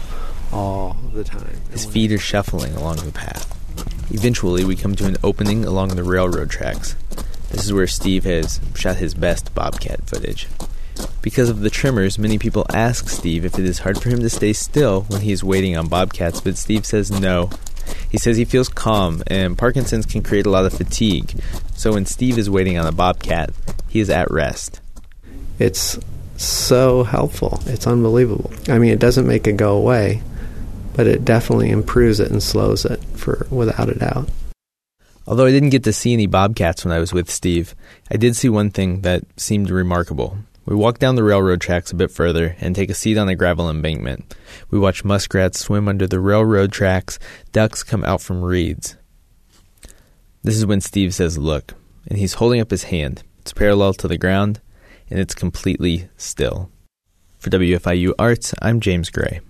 all 0.53 0.97
the 1.13 1.25
time. 1.25 1.61
His 1.71 1.85
feet 1.85 2.13
are 2.13 2.19
shuffling 2.19 2.75
along 2.75 2.97
the 2.97 3.13
path. 3.13 3.53
Eventually, 4.13 4.65
we 4.65 4.77
come 4.77 4.95
to 4.97 5.07
an 5.07 5.17
opening 5.23 5.65
along 5.65 5.89
the 5.89 6.05
railroad 6.05 6.51
tracks. 6.51 6.97
This 7.51 7.65
is 7.65 7.73
where 7.73 7.87
Steve 7.87 8.25
has 8.25 8.61
shot 8.75 8.97
his 8.97 9.15
best 9.15 9.55
bobcat 9.55 10.09
footage. 10.09 10.49
Because 11.23 11.49
of 11.49 11.61
the 11.61 11.71
tremors, 11.71 12.19
many 12.19 12.39
people 12.39 12.67
ask 12.73 13.09
Steve 13.09 13.45
if 13.45 13.59
it 13.59 13.65
is 13.65 13.81
hard 13.81 14.01
for 14.01 14.09
him 14.09 14.21
to 14.21 14.31
stay 14.31 14.53
still 14.53 15.03
when 15.03 15.23
he 15.23 15.33
is 15.33 15.43
waiting 15.43 15.77
on 15.77 15.89
bobcats, 15.89 16.41
but 16.41 16.57
Steve 16.57 16.87
says 16.87 17.11
no. 17.11 17.51
He 18.11 18.19
says 18.19 18.37
he 18.37 18.45
feels 18.45 18.69
calm, 18.69 19.23
and 19.27 19.59
Parkinson's 19.59 20.07
can 20.07 20.23
create 20.23 20.47
a 20.47 20.51
lot 20.51 20.67
of 20.67 20.73
fatigue, 20.73 21.35
so 21.75 21.93
when 21.93 22.07
Steve 22.07 22.39
is 22.39 22.49
waiting 22.49 22.79
on 22.79 22.87
a 22.87 22.93
bobcat, 22.93 23.51
he 23.89 24.01
is 24.01 24.11
at 24.11 24.31
rest. 24.31 24.81
It's 25.59 25.99
so 26.37 27.03
helpful. 27.03 27.61
It's 27.67 27.87
unbelievable. 27.87 28.53
I 28.69 28.79
mean, 28.79 28.93
it 28.93 28.99
doesn't 28.99 29.27
make 29.27 29.47
it 29.47 29.57
go 29.57 29.77
away, 29.77 30.23
but 30.97 31.07
it 31.07 31.27
definitely 31.27 31.69
improves 31.69 32.19
it 32.21 32.31
and 32.31 32.43
slows 32.43 32.87
it 32.87 33.03
for 33.15 33.47
without 33.51 33.91
a 33.91 33.95
doubt. 33.95 34.31
Although 35.27 35.45
I 35.45 35.51
didn't 35.51 35.71
get 35.71 35.85
to 35.85 35.93
see 35.93 36.15
any 36.15 36.27
bobcats 36.27 36.85
when 36.85 36.93
I 36.93 36.99
was 37.01 37.13
with 37.13 37.31
Steve, 37.31 37.75
I 38.11 38.17
did 38.17 38.35
see 38.35 38.49
one 38.49 38.71
thing 38.71 39.03
that 39.03 39.25
seemed 39.37 39.71
remarkable. 39.71 40.39
We 40.65 40.75
walk 40.75 40.99
down 40.99 41.15
the 41.15 41.23
railroad 41.23 41.61
tracks 41.61 41.93
a 41.93 41.97
bit 41.97 42.11
further 42.11 42.57
and 42.61 42.75
take 42.75 42.91
a 42.91 42.95
seat 42.95 43.19
on 43.19 43.29
a 43.29 43.37
gravel 43.37 43.69
embankment. 43.69 44.35
We 44.71 44.79
watch 44.79 45.05
muskrats 45.05 45.61
swim 45.61 45.87
under 45.87 46.07
the 46.07 46.19
railroad 46.19 46.73
tracks, 46.73 47.19
ducks 47.53 47.83
come 47.83 48.05
out 48.05 48.23
from 48.23 48.43
reeds. 48.43 48.97
This 50.43 50.57
is 50.57 50.65
when 50.65 50.81
Steve 50.81 51.15
says, 51.15 51.37
Look, 51.37 51.75
and 52.09 52.19
he's 52.19 52.35
holding 52.35 52.61
up 52.61 52.71
his 52.71 52.85
hand. 52.85 53.23
It's 53.41 53.53
parallel 53.53 53.95
to 53.95 54.09
the 54.09 54.19
ground, 54.19 54.61
and 55.11 55.21
it's 55.21 55.35
completely 55.35 56.09
still. 56.17 56.71
For 57.39 57.51
WFIU 57.51 58.13
Arts, 58.19 58.55
I'm 58.63 58.81
James 58.81 59.11
Gray. 59.11 59.41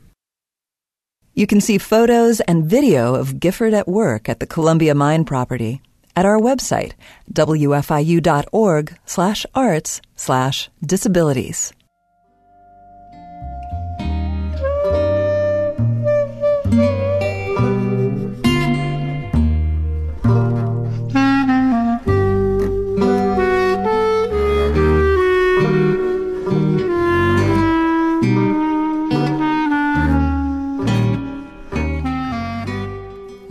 You 1.39 1.47
can 1.47 1.61
see 1.61 1.77
photos 1.77 2.41
and 2.41 2.65
video 2.65 3.15
of 3.15 3.39
Gifford 3.39 3.75
at 3.75 3.87
work 3.87 4.27
at 4.27 4.41
the 4.41 4.47
Columbia 4.47 4.95
Mine 4.95 5.27
property 5.27 5.83
at 6.17 6.25
our 6.25 6.39
website, 6.39 6.93
wfiu.org 7.31 8.99
slash 9.05 9.45
arts 9.55 10.01
slash 10.17 10.71
disabilities. 10.83 11.75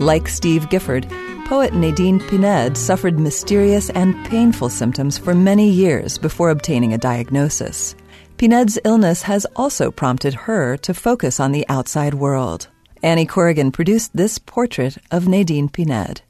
Like 0.06 0.28
Steve 0.28 0.70
Gifford, 0.70 1.04
poet 1.46 1.74
Nadine 1.74 2.20
Pinede 2.20 2.76
suffered 2.76 3.18
mysterious 3.18 3.90
and 3.90 4.14
painful 4.26 4.68
symptoms 4.68 5.18
for 5.18 5.34
many 5.34 5.68
years 5.68 6.16
before 6.16 6.50
obtaining 6.50 6.92
a 6.92 6.98
diagnosis. 6.98 7.96
Pinede's 8.38 8.78
illness 8.84 9.22
has 9.22 9.48
also 9.56 9.90
prompted 9.90 10.32
her 10.32 10.76
to 10.76 10.94
focus 10.94 11.40
on 11.40 11.50
the 11.50 11.66
outside 11.68 12.14
world. 12.14 12.68
Annie 13.02 13.26
Corrigan 13.26 13.72
produced 13.72 14.16
this 14.16 14.38
portrait 14.38 14.96
of 15.10 15.26
Nadine 15.26 15.68
Pinede. 15.68 16.20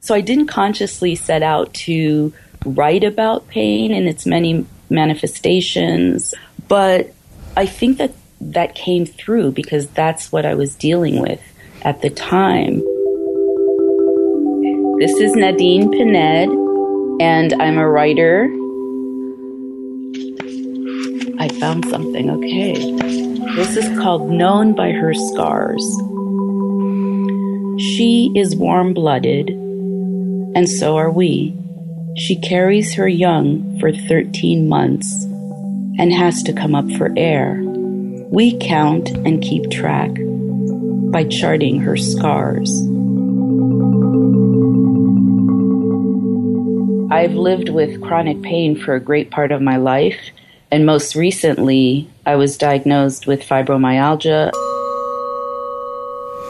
So 0.00 0.14
I 0.14 0.20
didn't 0.20 0.48
consciously 0.48 1.14
set 1.14 1.42
out 1.42 1.72
to 1.88 2.30
write 2.66 3.04
about 3.04 3.48
pain 3.48 3.90
and 3.90 4.06
its 4.06 4.26
many 4.26 4.66
manifestations, 4.90 6.34
but 6.68 7.14
I 7.56 7.64
think 7.64 7.96
that 7.96 8.12
that 8.42 8.74
came 8.74 9.06
through 9.06 9.52
because 9.52 9.88
that's 9.88 10.30
what 10.30 10.44
I 10.44 10.54
was 10.54 10.74
dealing 10.74 11.22
with 11.22 11.40
at 11.82 12.02
the 12.02 12.10
time. 12.10 12.82
This 14.98 15.12
is 15.12 15.34
Nadine 15.34 15.90
Pinede, 15.90 16.50
and 17.20 17.54
I'm 17.54 17.78
a 17.78 17.88
writer. 17.88 18.44
I 21.38 21.48
found 21.58 21.86
something, 21.86 22.30
okay. 22.30 22.74
This 23.56 23.76
is 23.76 23.98
called 23.98 24.30
Known 24.30 24.74
by 24.74 24.90
Her 24.90 25.14
Scars. 25.14 25.82
She 27.80 28.30
is 28.36 28.54
warm 28.54 28.92
blooded, 28.92 29.48
and 29.48 30.68
so 30.68 30.98
are 30.98 31.10
we. 31.10 31.56
She 32.16 32.38
carries 32.40 32.94
her 32.94 33.08
young 33.08 33.78
for 33.80 33.92
13 33.92 34.68
months 34.68 35.24
and 35.98 36.12
has 36.12 36.42
to 36.42 36.52
come 36.52 36.74
up 36.74 36.90
for 36.92 37.10
air. 37.16 37.58
We 38.30 38.58
count 38.58 39.08
and 39.08 39.42
keep 39.42 39.70
track 39.70 40.10
by 41.10 41.24
charting 41.24 41.80
her 41.80 41.96
scars. 41.96 42.70
I've 47.12 47.34
lived 47.34 47.68
with 47.68 48.00
chronic 48.00 48.40
pain 48.42 48.76
for 48.76 48.94
a 48.94 49.00
great 49.00 49.30
part 49.30 49.52
of 49.52 49.60
my 49.60 49.76
life, 49.76 50.30
and 50.70 50.86
most 50.86 51.16
recently, 51.16 52.08
I 52.24 52.36
was 52.36 52.56
diagnosed 52.56 53.26
with 53.26 53.42
fibromyalgia. 53.42 54.52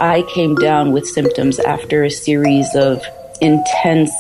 I 0.01 0.25
came 0.35 0.55
down 0.57 0.93
with 0.93 1.07
symptoms 1.07 1.59
after 1.61 2.05
a 2.05 2.11
series 2.11 2.75
of 2.77 3.03
intense 3.41 4.13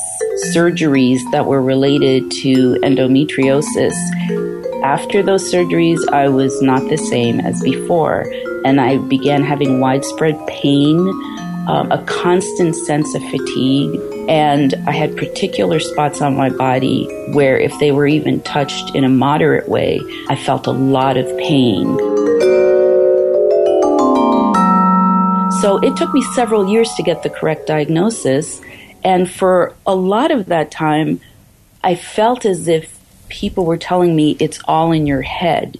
surgeries 0.54 1.20
that 1.32 1.46
were 1.46 1.62
related 1.62 2.30
to 2.42 2.74
endometriosis. 2.82 3.94
After 4.82 5.22
those 5.22 5.52
surgeries, 5.52 6.00
I 6.10 6.28
was 6.28 6.62
not 6.62 6.88
the 6.88 6.96
same 6.96 7.40
as 7.40 7.60
before, 7.62 8.24
and 8.64 8.80
I 8.80 8.98
began 8.98 9.42
having 9.42 9.80
widespread 9.80 10.46
pain, 10.46 10.98
um, 11.68 11.90
a 11.90 12.02
constant 12.06 12.74
sense 12.74 13.14
of 13.14 13.22
fatigue, 13.30 14.00
and 14.28 14.74
I 14.86 14.92
had 14.92 15.16
particular 15.16 15.80
spots 15.80 16.20
on 16.20 16.36
my 16.36 16.50
body 16.50 17.06
where, 17.32 17.58
if 17.58 17.78
they 17.78 17.90
were 17.90 18.06
even 18.06 18.40
touched 18.42 18.94
in 18.94 19.04
a 19.04 19.08
moderate 19.08 19.68
way, 19.68 20.00
I 20.28 20.36
felt 20.36 20.66
a 20.66 20.72
lot 20.72 21.16
of 21.16 21.26
pain. 21.38 21.98
So 25.60 25.78
it 25.78 25.96
took 25.96 26.14
me 26.14 26.22
several 26.22 26.70
years 26.70 26.94
to 26.94 27.02
get 27.02 27.22
the 27.22 27.28
correct 27.28 27.66
diagnosis. 27.66 28.62
And 29.04 29.30
for 29.30 29.74
a 29.86 29.94
lot 29.94 30.30
of 30.30 30.46
that 30.46 30.70
time, 30.70 31.20
I 31.84 31.96
felt 31.96 32.46
as 32.46 32.66
if 32.66 32.98
people 33.28 33.66
were 33.66 33.76
telling 33.76 34.16
me 34.16 34.36
it's 34.40 34.60
all 34.64 34.92
in 34.92 35.06
your 35.06 35.22
head. 35.22 35.78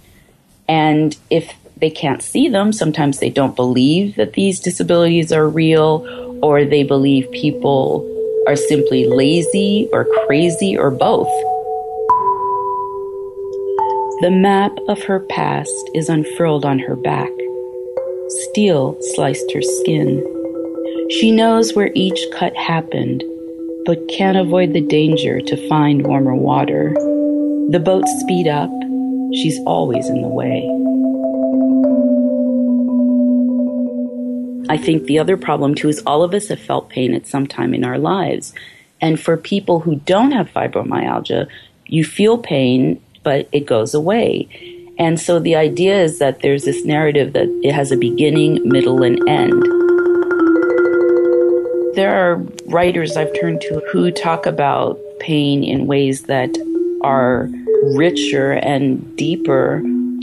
And 0.68 1.16
if 1.30 1.54
they 1.80 1.90
can't 1.90 2.22
see 2.22 2.48
them, 2.48 2.72
sometimes 2.72 3.18
they 3.18 3.30
don't 3.30 3.56
believe 3.56 4.16
that 4.16 4.34
these 4.34 4.60
disabilities 4.60 5.32
are 5.32 5.48
real, 5.48 6.06
or 6.42 6.64
they 6.64 6.82
believe 6.82 7.30
people 7.32 8.06
are 8.46 8.56
simply 8.56 9.06
lazy 9.06 9.88
or 9.92 10.06
crazy 10.26 10.76
or 10.76 10.90
both. 10.90 11.28
The 14.20 14.30
map 14.30 14.76
of 14.88 15.02
her 15.04 15.20
past 15.20 15.90
is 15.94 16.08
unfurled 16.08 16.64
on 16.64 16.78
her 16.80 16.96
back. 16.96 17.30
Steel 18.28 18.98
sliced 19.14 19.50
her 19.52 19.62
skin. 19.62 20.22
She 21.10 21.32
knows 21.32 21.74
where 21.74 21.90
each 21.94 22.20
cut 22.34 22.54
happened, 22.56 23.24
but 23.86 24.08
can't 24.08 24.36
avoid 24.36 24.74
the 24.74 24.82
danger 24.82 25.40
to 25.40 25.68
find 25.68 26.06
warmer 26.06 26.34
water. 26.34 26.92
The 27.70 27.82
boats 27.82 28.10
speed 28.20 28.46
up. 28.46 28.70
She's 29.32 29.58
always 29.64 30.08
in 30.08 30.22
the 30.22 30.28
way. 30.28 30.89
I 34.70 34.76
think 34.76 35.06
the 35.06 35.18
other 35.18 35.36
problem 35.36 35.74
too 35.74 35.88
is 35.88 36.00
all 36.06 36.22
of 36.22 36.32
us 36.32 36.46
have 36.46 36.60
felt 36.60 36.90
pain 36.90 37.12
at 37.12 37.26
some 37.26 37.48
time 37.48 37.74
in 37.74 37.84
our 37.84 37.98
lives. 37.98 38.54
And 39.00 39.18
for 39.18 39.36
people 39.36 39.80
who 39.80 39.96
don't 39.96 40.30
have 40.30 40.48
fibromyalgia, 40.48 41.48
you 41.86 42.04
feel 42.04 42.38
pain, 42.38 43.02
but 43.24 43.48
it 43.50 43.66
goes 43.66 43.94
away. 43.94 44.46
And 44.96 45.18
so 45.18 45.40
the 45.40 45.56
idea 45.56 46.00
is 46.00 46.20
that 46.20 46.42
there's 46.42 46.64
this 46.66 46.84
narrative 46.84 47.32
that 47.32 47.48
it 47.64 47.72
has 47.72 47.90
a 47.90 47.96
beginning, 47.96 48.60
middle, 48.68 49.02
and 49.02 49.18
end. 49.28 49.60
There 51.96 52.14
are 52.14 52.36
writers 52.66 53.16
I've 53.16 53.34
turned 53.40 53.62
to 53.62 53.82
who 53.90 54.12
talk 54.12 54.46
about 54.46 55.00
pain 55.18 55.64
in 55.64 55.88
ways 55.88 56.22
that 56.24 56.56
are 57.02 57.50
richer 57.96 58.52
and 58.52 59.16
deeper 59.16 59.82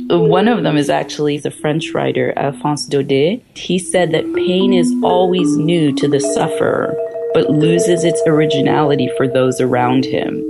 one 0.10 0.48
of 0.48 0.64
them 0.64 0.78
is 0.78 0.90
actually 0.90 1.38
the 1.38 1.52
French 1.52 1.94
writer 1.94 2.34
Alphonse 2.38 2.88
Daudet. 2.88 3.42
He 3.58 3.78
said 3.78 4.12
that 4.12 4.34
pain 4.34 4.74
is 4.74 4.94
always 5.04 5.58
new 5.58 5.94
to 5.96 6.08
the 6.08 6.20
sufferer, 6.20 6.96
but 7.34 7.50
loses 7.50 8.04
its 8.04 8.22
originality 8.26 9.10
for 9.18 9.28
those 9.28 9.60
around 9.60 10.06
him. 10.06 10.44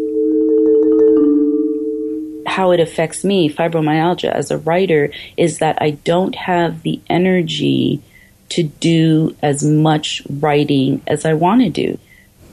How 2.46 2.72
it 2.72 2.80
affects 2.80 3.24
me, 3.24 3.50
fibromyalgia, 3.50 4.32
as 4.32 4.52
a 4.52 4.58
writer, 4.60 5.12
is 5.38 5.58
that 5.58 5.82
I 5.82 5.92
don't 5.92 6.36
have 6.36 6.84
the 6.84 7.00
energy 7.10 8.02
to 8.50 8.64
do 8.64 9.36
as 9.42 9.64
much 9.64 10.22
writing 10.30 11.02
as 11.08 11.26
I 11.26 11.34
want 11.34 11.62
to 11.64 11.70
do. 11.70 12.00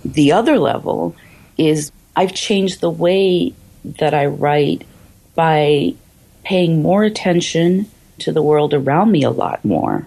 The 0.04 0.32
other 0.32 0.58
level 0.58 1.14
is 1.56 1.92
I've 2.16 2.34
changed 2.34 2.80
the 2.80 2.90
way 2.90 3.54
that 3.84 4.14
I 4.14 4.26
write 4.26 4.86
by 5.34 5.94
paying 6.44 6.82
more 6.82 7.04
attention 7.04 7.90
to 8.18 8.32
the 8.32 8.42
world 8.42 8.74
around 8.74 9.10
me 9.10 9.22
a 9.22 9.30
lot 9.30 9.64
more. 9.64 10.06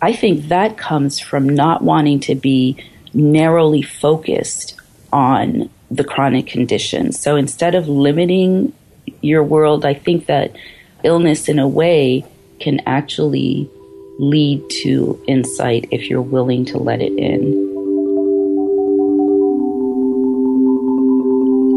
I 0.00 0.12
think 0.12 0.48
that 0.48 0.76
comes 0.76 1.18
from 1.18 1.48
not 1.48 1.82
wanting 1.82 2.20
to 2.20 2.34
be 2.34 2.76
narrowly 3.14 3.82
focused 3.82 4.78
on 5.12 5.70
the 5.90 6.04
chronic 6.04 6.46
condition. 6.46 7.12
So 7.12 7.36
instead 7.36 7.74
of 7.74 7.88
limiting 7.88 8.72
your 9.20 9.42
world, 9.42 9.84
I 9.84 9.94
think 9.94 10.26
that 10.26 10.54
illness 11.02 11.48
in 11.48 11.58
a 11.58 11.68
way 11.68 12.24
can 12.60 12.80
actually 12.86 13.70
lead 14.18 14.62
to 14.82 15.22
insight 15.26 15.88
if 15.90 16.08
you're 16.08 16.22
willing 16.22 16.64
to 16.66 16.78
let 16.78 17.00
it 17.00 17.12
in. 17.18 17.72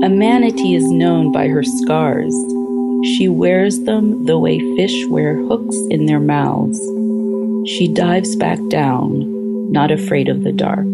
A 0.03 0.09
manatee 0.09 0.75
is 0.75 0.89
known 0.89 1.31
by 1.31 1.47
her 1.47 1.63
scars. 1.63 2.33
She 3.03 3.29
wears 3.29 3.79
them 3.81 4.25
the 4.25 4.39
way 4.39 4.59
fish 4.75 5.05
wear 5.07 5.35
hooks 5.35 5.77
in 5.89 6.07
their 6.07 6.19
mouths. 6.19 6.79
She 7.69 7.87
dives 7.87 8.35
back 8.35 8.59
down, 8.69 9.71
not 9.71 9.91
afraid 9.91 10.29
of 10.29 10.43
the 10.43 10.51
dark. 10.51 10.87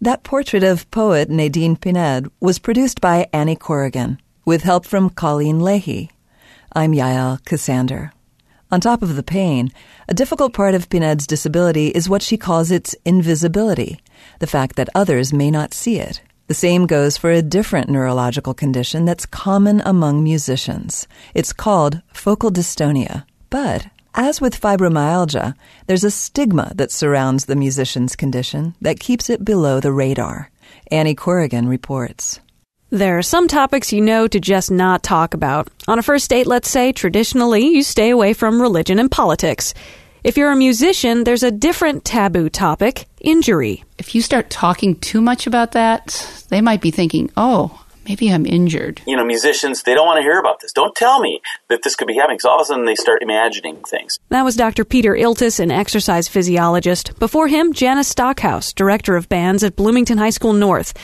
That 0.00 0.22
portrait 0.22 0.64
of 0.64 0.90
poet 0.90 1.30
Nadine 1.30 1.76
Pinede 1.76 2.30
was 2.40 2.58
produced 2.58 3.00
by 3.00 3.26
Annie 3.32 3.56
Corrigan, 3.56 4.20
with 4.44 4.62
help 4.62 4.84
from 4.84 5.08
Colleen 5.08 5.60
Leahy. 5.60 6.10
I'm 6.72 6.92
Yael 6.92 7.40
Ksander. 7.44 8.10
On 8.74 8.80
top 8.80 9.02
of 9.02 9.14
the 9.14 9.22
pain, 9.22 9.70
a 10.08 10.14
difficult 10.14 10.52
part 10.52 10.74
of 10.74 10.90
Pinede's 10.90 11.28
disability 11.28 11.90
is 11.90 12.08
what 12.08 12.22
she 12.22 12.36
calls 12.36 12.72
its 12.72 12.96
invisibility, 13.04 14.00
the 14.40 14.48
fact 14.48 14.74
that 14.74 14.88
others 14.96 15.32
may 15.32 15.48
not 15.48 15.72
see 15.72 16.00
it. 16.00 16.20
The 16.48 16.54
same 16.54 16.86
goes 16.86 17.16
for 17.16 17.30
a 17.30 17.40
different 17.40 17.88
neurological 17.88 18.52
condition 18.52 19.04
that's 19.04 19.26
common 19.26 19.80
among 19.84 20.24
musicians. 20.24 21.06
It's 21.34 21.52
called 21.52 22.02
focal 22.12 22.50
dystonia. 22.50 23.24
But 23.48 23.86
as 24.16 24.40
with 24.40 24.60
fibromyalgia, 24.60 25.54
there's 25.86 26.02
a 26.02 26.10
stigma 26.10 26.72
that 26.74 26.90
surrounds 26.90 27.44
the 27.44 27.54
musician's 27.54 28.16
condition 28.16 28.74
that 28.80 28.98
keeps 28.98 29.30
it 29.30 29.44
below 29.44 29.78
the 29.78 29.92
radar. 29.92 30.50
Annie 30.90 31.14
Corrigan 31.14 31.68
reports. 31.68 32.40
There 32.94 33.18
are 33.18 33.22
some 33.22 33.48
topics 33.48 33.92
you 33.92 34.00
know 34.00 34.28
to 34.28 34.38
just 34.38 34.70
not 34.70 35.02
talk 35.02 35.34
about. 35.34 35.66
On 35.88 35.98
a 35.98 36.02
first 36.02 36.30
date, 36.30 36.46
let's 36.46 36.70
say, 36.70 36.92
traditionally, 36.92 37.66
you 37.66 37.82
stay 37.82 38.10
away 38.10 38.34
from 38.34 38.62
religion 38.62 39.00
and 39.00 39.10
politics. 39.10 39.74
If 40.22 40.36
you're 40.36 40.52
a 40.52 40.56
musician, 40.56 41.24
there's 41.24 41.42
a 41.42 41.50
different 41.50 42.04
taboo 42.04 42.48
topic 42.48 43.06
injury. 43.20 43.82
If 43.98 44.14
you 44.14 44.22
start 44.22 44.48
talking 44.48 44.94
too 44.94 45.20
much 45.20 45.48
about 45.48 45.72
that, 45.72 46.44
they 46.50 46.60
might 46.60 46.80
be 46.80 46.92
thinking, 46.92 47.32
oh, 47.36 47.83
maybe 48.08 48.30
I'm 48.30 48.46
injured. 48.46 49.00
You 49.06 49.16
know, 49.16 49.24
musicians, 49.24 49.82
they 49.82 49.94
don't 49.94 50.06
want 50.06 50.18
to 50.18 50.22
hear 50.22 50.38
about 50.38 50.60
this. 50.60 50.72
Don't 50.72 50.94
tell 50.94 51.20
me 51.20 51.40
that 51.68 51.82
this 51.82 51.96
could 51.96 52.08
be 52.08 52.14
happening. 52.14 52.36
because 52.36 52.46
all 52.46 52.56
of 52.56 52.62
a 52.62 52.64
sudden 52.66 52.84
they 52.84 52.94
start 52.94 53.22
imagining 53.22 53.76
things. 53.84 54.18
That 54.30 54.44
was 54.44 54.56
Dr. 54.56 54.84
Peter 54.84 55.14
Iltis, 55.14 55.60
an 55.60 55.70
exercise 55.70 56.28
physiologist. 56.28 57.18
Before 57.18 57.48
him, 57.48 57.72
Janice 57.72 58.08
Stockhouse, 58.08 58.72
director 58.72 59.16
of 59.16 59.28
bands 59.28 59.62
at 59.62 59.76
Bloomington 59.76 60.18
High 60.18 60.30
School 60.30 60.52
North. 60.52 60.94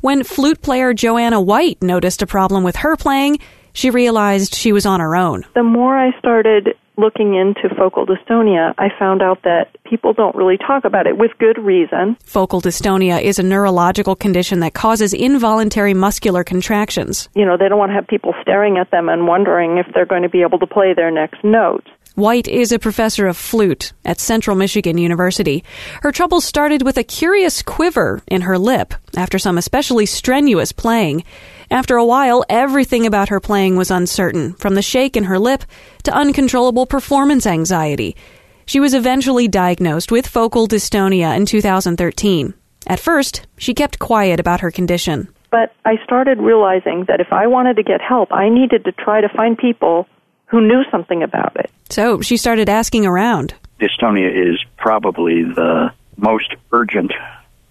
When 0.00 0.24
flute 0.24 0.62
player 0.62 0.94
Joanna 0.94 1.40
White 1.40 1.82
noticed 1.82 2.22
a 2.22 2.26
problem 2.26 2.62
with 2.64 2.76
her 2.76 2.96
playing, 2.96 3.38
she 3.72 3.90
realized 3.90 4.54
she 4.54 4.72
was 4.72 4.86
on 4.86 5.00
her 5.00 5.14
own. 5.16 5.44
The 5.54 5.62
more 5.62 5.96
I 5.96 6.16
started 6.18 6.74
looking 6.98 7.34
into 7.34 7.74
focal 7.74 8.04
dystonia, 8.04 8.74
I 8.76 8.88
found 8.98 9.22
out 9.22 9.42
that 9.44 9.76
people 9.84 10.12
don't 10.12 10.34
really 10.34 10.58
talk 10.58 10.84
about 10.84 11.06
it 11.06 11.16
with 11.16 11.30
good 11.38 11.58
reason. 11.58 12.16
Focal 12.24 12.60
dystonia 12.60 13.22
is 13.22 13.38
a 13.38 13.42
neurological 13.42 14.16
condition 14.16 14.60
that 14.60 14.74
causes 14.74 15.14
involuntary 15.14 15.94
muscular 15.94 16.44
contractions. 16.44 17.28
You 17.34 17.46
know, 17.46 17.56
they 17.56 17.68
don't 17.68 17.78
want 17.78 17.90
to 17.90 17.94
have 17.94 18.06
people 18.06 18.34
staring 18.42 18.76
at 18.76 18.90
them 18.90 19.08
and 19.08 19.26
wondering 19.26 19.78
if 19.78 19.86
they're 19.94 20.04
going 20.04 20.22
to 20.22 20.28
be 20.28 20.42
able 20.42 20.58
to 20.58 20.66
play 20.66 20.92
their 20.94 21.10
next 21.10 21.42
note. 21.44 21.86
White 22.18 22.48
is 22.48 22.72
a 22.72 22.80
professor 22.80 23.28
of 23.28 23.36
flute 23.36 23.92
at 24.04 24.18
Central 24.18 24.56
Michigan 24.56 24.98
University. 24.98 25.62
Her 26.02 26.10
troubles 26.10 26.44
started 26.44 26.82
with 26.82 26.98
a 26.98 27.04
curious 27.04 27.62
quiver 27.62 28.22
in 28.26 28.40
her 28.40 28.58
lip 28.58 28.92
after 29.16 29.38
some 29.38 29.56
especially 29.56 30.04
strenuous 30.04 30.72
playing. 30.72 31.22
After 31.70 31.96
a 31.96 32.04
while, 32.04 32.44
everything 32.48 33.04
about 33.06 33.28
her 33.28 33.40
playing 33.40 33.76
was 33.76 33.90
uncertain, 33.90 34.54
from 34.54 34.74
the 34.74 34.82
shake 34.82 35.16
in 35.16 35.24
her 35.24 35.38
lip 35.38 35.64
to 36.04 36.14
uncontrollable 36.14 36.86
performance 36.86 37.46
anxiety. 37.46 38.16
She 38.64 38.80
was 38.80 38.94
eventually 38.94 39.48
diagnosed 39.48 40.10
with 40.10 40.26
focal 40.26 40.66
dystonia 40.66 41.36
in 41.36 41.44
2013. 41.44 42.54
At 42.86 43.00
first, 43.00 43.46
she 43.58 43.74
kept 43.74 43.98
quiet 43.98 44.40
about 44.40 44.60
her 44.60 44.70
condition. 44.70 45.28
But 45.50 45.74
I 45.84 45.96
started 46.04 46.38
realizing 46.38 47.04
that 47.08 47.20
if 47.20 47.32
I 47.32 47.46
wanted 47.46 47.76
to 47.76 47.82
get 47.82 48.00
help, 48.00 48.32
I 48.32 48.48
needed 48.48 48.84
to 48.84 48.92
try 48.92 49.20
to 49.20 49.28
find 49.28 49.56
people 49.56 50.06
who 50.46 50.66
knew 50.66 50.84
something 50.90 51.22
about 51.22 51.54
it. 51.56 51.70
So 51.90 52.22
she 52.22 52.38
started 52.38 52.70
asking 52.70 53.04
around. 53.04 53.52
Dystonia 53.78 54.30
is 54.30 54.64
probably 54.78 55.44
the 55.44 55.92
most 56.16 56.54
urgent 56.72 57.12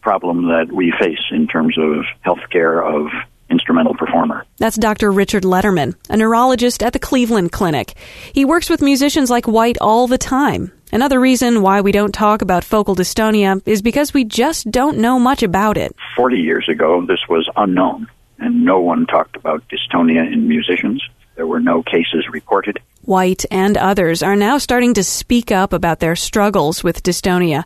problem 0.01 0.47
that 0.49 0.71
we 0.71 0.91
face 0.99 1.23
in 1.31 1.47
terms 1.47 1.77
of 1.79 2.05
healthcare 2.23 2.83
of 2.83 3.11
instrumental 3.49 3.93
performer. 3.95 4.45
That's 4.57 4.77
Dr. 4.77 5.11
Richard 5.11 5.43
Lederman, 5.43 5.95
a 6.09 6.17
neurologist 6.17 6.83
at 6.83 6.93
the 6.93 6.99
Cleveland 6.99 7.51
Clinic. 7.51 7.95
He 8.33 8.45
works 8.45 8.69
with 8.69 8.81
musicians 8.81 9.29
like 9.29 9.47
White 9.47 9.77
all 9.79 10.07
the 10.07 10.17
time. 10.17 10.71
Another 10.91 11.19
reason 11.19 11.61
why 11.61 11.81
we 11.81 11.91
don't 11.91 12.13
talk 12.13 12.41
about 12.41 12.63
focal 12.63 12.95
dystonia 12.95 13.61
is 13.65 13.81
because 13.81 14.13
we 14.13 14.23
just 14.23 14.71
don't 14.71 14.97
know 14.97 15.19
much 15.19 15.43
about 15.43 15.77
it. 15.77 15.95
40 16.15 16.37
years 16.37 16.69
ago, 16.69 17.05
this 17.05 17.27
was 17.27 17.49
unknown, 17.57 18.07
and 18.39 18.63
no 18.63 18.79
one 18.79 19.05
talked 19.05 19.35
about 19.35 19.63
dystonia 19.67 20.31
in 20.31 20.47
musicians. 20.47 21.03
There 21.35 21.47
were 21.47 21.59
no 21.59 21.83
cases 21.83 22.27
reported. 22.31 22.79
White 23.01 23.45
and 23.51 23.77
others 23.77 24.23
are 24.23 24.35
now 24.35 24.57
starting 24.57 24.93
to 24.95 25.03
speak 25.03 25.51
up 25.51 25.71
about 25.71 25.99
their 25.99 26.15
struggles 26.15 26.83
with 26.83 27.03
dystonia. 27.03 27.63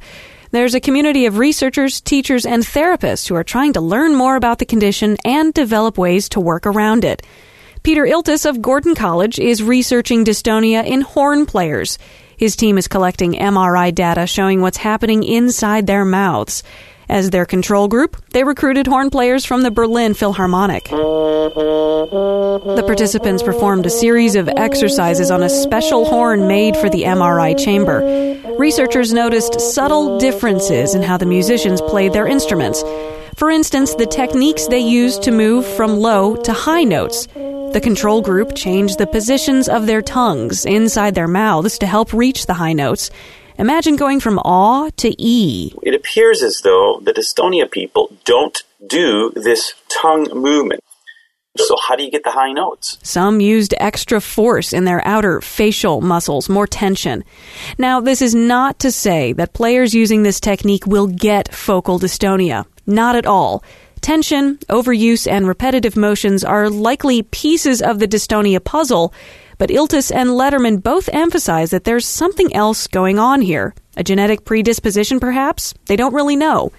There's 0.51 0.75
a 0.75 0.81
community 0.81 1.27
of 1.27 1.37
researchers, 1.37 2.01
teachers, 2.01 2.45
and 2.45 2.61
therapists 2.61 3.29
who 3.29 3.35
are 3.35 3.43
trying 3.43 3.71
to 3.73 3.81
learn 3.81 4.13
more 4.15 4.35
about 4.35 4.59
the 4.59 4.65
condition 4.65 5.15
and 5.23 5.53
develop 5.53 5.97
ways 5.97 6.27
to 6.29 6.41
work 6.41 6.65
around 6.65 7.05
it. 7.05 7.25
Peter 7.83 8.03
Iltis 8.03 8.45
of 8.45 8.61
Gordon 8.61 8.93
College 8.93 9.39
is 9.39 9.63
researching 9.63 10.25
dystonia 10.25 10.85
in 10.85 11.01
horn 11.01 11.45
players. 11.45 11.97
His 12.35 12.57
team 12.57 12.77
is 12.77 12.89
collecting 12.89 13.31
MRI 13.31 13.95
data 13.95 14.27
showing 14.27 14.59
what's 14.59 14.75
happening 14.75 15.23
inside 15.23 15.87
their 15.87 16.03
mouths. 16.03 16.63
As 17.07 17.29
their 17.29 17.45
control 17.45 17.87
group, 17.87 18.17
they 18.31 18.43
recruited 18.43 18.87
horn 18.87 19.09
players 19.09 19.45
from 19.45 19.63
the 19.63 19.71
Berlin 19.71 20.13
Philharmonic. 20.13 20.85
The 20.85 22.83
participants 22.85 23.43
performed 23.43 23.85
a 23.85 23.89
series 23.89 24.35
of 24.35 24.47
exercises 24.47 25.29
on 25.29 25.43
a 25.43 25.49
special 25.49 26.05
horn 26.05 26.47
made 26.47 26.77
for 26.77 26.89
the 26.89 27.03
MRI 27.03 27.57
chamber. 27.57 28.01
Researchers 28.62 29.12
noticed 29.12 29.60
subtle 29.60 30.19
differences 30.19 30.93
in 30.93 31.02
how 31.02 31.17
the 31.17 31.26
musicians 31.26 31.82
played 31.82 32.13
their 32.13 32.28
instruments. 32.28 32.84
For 33.36 33.50
instance, 33.50 33.95
the 33.95 34.06
techniques 34.06 34.67
they 34.67 34.78
used 34.78 35.24
to 35.24 35.32
move 35.32 35.65
from 35.65 35.97
low 35.97 36.36
to 36.36 36.54
high 36.54 36.84
notes. 36.84 37.26
The 37.34 37.82
control 37.82 38.21
group 38.21 38.54
changed 38.54 39.00
the 39.00 39.08
positions 39.08 39.67
of 39.67 39.88
their 39.88 40.04
tongues 40.04 40.63
inside 40.63 41.15
their 41.15 41.28
mouths 41.28 41.80
to 41.80 41.88
help 41.88 42.13
reach 42.13 42.45
the 42.45 42.54
high 42.54 42.74
notes. 42.74 43.10
Imagine 43.58 43.95
going 43.95 44.19
from 44.19 44.38
aw 44.38 44.91
to 44.97 45.15
e. 45.17 45.74
It 45.82 45.95
appears 45.95 46.43
as 46.43 46.62
though 46.62 47.00
the 47.02 47.13
dystonia 47.13 47.65
people 47.69 48.15
don't 48.26 48.62
do 48.86 49.32
this 49.32 49.74
tongue 49.89 50.28
movement. 50.36 50.84
So, 51.57 51.75
how 51.85 51.97
do 51.97 52.03
you 52.03 52.11
get 52.11 52.23
the 52.23 52.31
high 52.31 52.53
notes? 52.53 52.97
Some 53.03 53.41
used 53.41 53.73
extra 53.77 54.21
force 54.21 54.71
in 54.71 54.85
their 54.85 55.05
outer 55.05 55.41
facial 55.41 55.99
muscles, 55.99 56.47
more 56.47 56.65
tension. 56.65 57.25
Now, 57.77 57.99
this 57.99 58.21
is 58.21 58.33
not 58.33 58.79
to 58.79 58.91
say 58.91 59.33
that 59.33 59.53
players 59.53 59.93
using 59.93 60.23
this 60.23 60.39
technique 60.39 60.87
will 60.87 61.07
get 61.07 61.53
focal 61.53 61.99
dystonia. 61.99 62.65
Not 62.87 63.17
at 63.17 63.25
all. 63.25 63.63
Tension, 63.99 64.57
overuse, 64.69 65.29
and 65.29 65.45
repetitive 65.45 65.97
motions 65.97 66.43
are 66.43 66.69
likely 66.69 67.21
pieces 67.21 67.81
of 67.81 67.99
the 67.99 68.07
dystonia 68.07 68.63
puzzle, 68.63 69.13
but 69.57 69.69
Iltis 69.69 70.11
and 70.11 70.29
Lederman 70.29 70.81
both 70.81 71.09
emphasize 71.13 71.69
that 71.69 71.83
there's 71.83 72.07
something 72.07 72.55
else 72.55 72.87
going 72.87 73.19
on 73.19 73.41
here. 73.41 73.75
A 73.97 74.03
genetic 74.03 74.45
predisposition, 74.45 75.19
perhaps? 75.19 75.73
They 75.85 75.97
don't 75.97 76.15
really 76.15 76.37
know. 76.37 76.71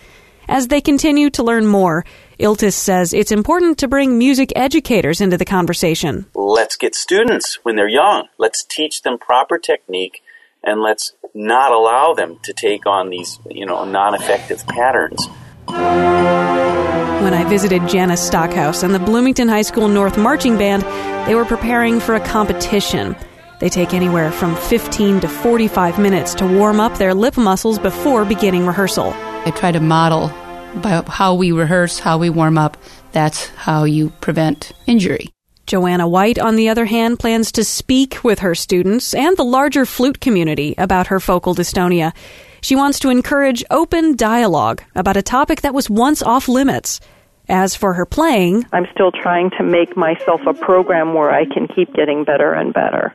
As 0.49 0.69
they 0.69 0.81
continue 0.81 1.31
to 1.31 1.45
learn 1.45 1.67
more, 1.67 2.05
Iltis 2.43 2.75
says 2.75 3.15
it's 3.15 3.31
important 3.31 3.79
to 3.79 3.87
bring 3.87 4.19
music 4.19 4.53
educators 4.57 5.21
into 5.21 5.39
the 5.39 5.45
conversation. 5.45 6.27
Let's 6.35 6.77
get 6.77 6.97
students 6.97 7.61
when 7.63 7.77
they're 7.77 7.87
young. 7.87 8.27
Let's 8.37 8.65
teach 8.65 9.03
them 9.03 9.17
proper 9.17 9.59
technique 9.59 10.25
and 10.65 10.83
let's 10.83 11.13
not 11.35 11.71
allow 11.71 12.15
them 12.15 12.41
to 12.43 12.53
take 12.53 12.85
on 12.85 13.11
these, 13.11 13.39
you 13.49 13.65
know, 13.65 13.85
non-effective 13.85 14.67
patterns. 14.67 15.25
When 15.69 17.33
I 17.33 17.45
visited 17.49 17.87
Janice 17.87 18.27
Stockhouse 18.27 18.83
and 18.83 18.93
the 18.93 18.99
Bloomington 18.99 19.47
High 19.47 19.63
School 19.63 19.87
North 19.87 20.19
Marching 20.19 20.59
Band, 20.59 20.83
they 21.29 21.37
were 21.37 21.45
preparing 21.45 22.01
for 22.01 22.17
a 22.17 22.27
competition. 22.27 23.15
They 23.61 23.69
take 23.69 23.95
anywhere 23.95 24.33
from 24.33 24.57
15 24.57 25.21
to 25.21 25.29
45 25.29 26.01
minutes 26.01 26.35
to 26.35 26.47
warm 26.49 26.81
up 26.81 26.99
their 26.99 27.15
lip 27.15 27.37
muscles 27.37 27.79
before 27.79 28.25
beginning 28.25 28.67
rehearsal. 28.67 29.13
I 29.15 29.53
try 29.55 29.71
to 29.71 29.79
model 29.79 30.29
by 30.77 31.03
how 31.07 31.35
we 31.35 31.53
rehearse, 31.53 31.99
how 31.99 32.19
we 32.19 32.31
warm 32.31 32.57
up. 32.59 32.77
That's 33.13 33.49
how 33.49 33.85
you 33.85 34.11
prevent 34.21 34.73
injury. 34.87 35.31
Joanna 35.67 36.09
White, 36.09 36.39
on 36.39 36.57
the 36.57 36.69
other 36.69 36.87
hand, 36.87 37.19
plans 37.19 37.53
to 37.53 37.65
speak 37.65 38.25
with 38.25 38.41
her 38.41 38.55
students 38.55 39.15
and 39.15 39.37
the 39.37 39.45
larger 39.45 39.87
flute 39.87 40.21
community 40.21 40.75
about 40.77 41.07
her 41.07 41.21
focal 41.21 41.55
dystonia. 41.55 42.13
She 42.63 42.77
wants 42.77 42.99
to 43.01 43.11
encourage 43.11 43.65
open 43.71 44.17
dialogue 44.17 44.83
about 44.95 45.17
a 45.17 45.23
topic 45.23 45.61
that 45.63 45.75
was 45.75 45.89
once 45.91 46.23
off 46.23 46.49
limits. 46.49 47.01
As 47.49 47.75
for 47.75 47.93
her 47.95 48.07
playing, 48.07 48.67
I'm 48.73 48.87
still 48.93 49.11
trying 49.13 49.51
to 49.59 49.63
make 49.65 49.97
myself 49.97 50.41
a 50.47 50.55
program 50.55 51.13
where 51.15 51.31
I 51.31 51.45
can 51.45 51.67
keep 51.69 51.93
getting 51.93 52.25
better 52.25 52.53
and 52.53 52.73
better. 52.73 53.13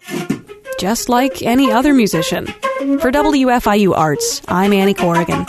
just 0.80 1.10
like 1.10 1.42
any 1.42 1.72
other 1.72 1.94
musician. 1.94 2.46
For 2.46 3.12
WFIU 3.12 3.96
Arts, 3.96 4.42
I'm 4.48 4.74
Annie 4.74 4.94
Corrigan. 4.94 5.46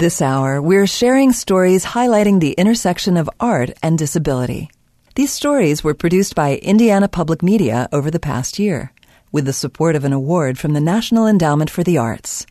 This 0.00 0.22
hour, 0.22 0.62
we're 0.62 0.86
sharing 0.86 1.30
stories 1.30 1.84
highlighting 1.84 2.40
the 2.40 2.52
intersection 2.52 3.18
of 3.18 3.28
art 3.38 3.72
and 3.82 3.98
disability. 3.98 4.70
These 5.14 5.30
stories 5.30 5.84
were 5.84 5.92
produced 5.92 6.34
by 6.34 6.56
Indiana 6.56 7.06
Public 7.06 7.42
Media 7.42 7.86
over 7.92 8.10
the 8.10 8.18
past 8.18 8.58
year, 8.58 8.94
with 9.30 9.44
the 9.44 9.52
support 9.52 9.96
of 9.96 10.06
an 10.06 10.14
award 10.14 10.58
from 10.58 10.72
the 10.72 10.80
National 10.80 11.26
Endowment 11.26 11.68
for 11.68 11.84
the 11.84 11.98
Arts. 11.98 12.46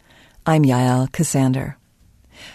I'm 0.45 0.63
Yael 0.63 1.09
Ksander. 1.09 1.73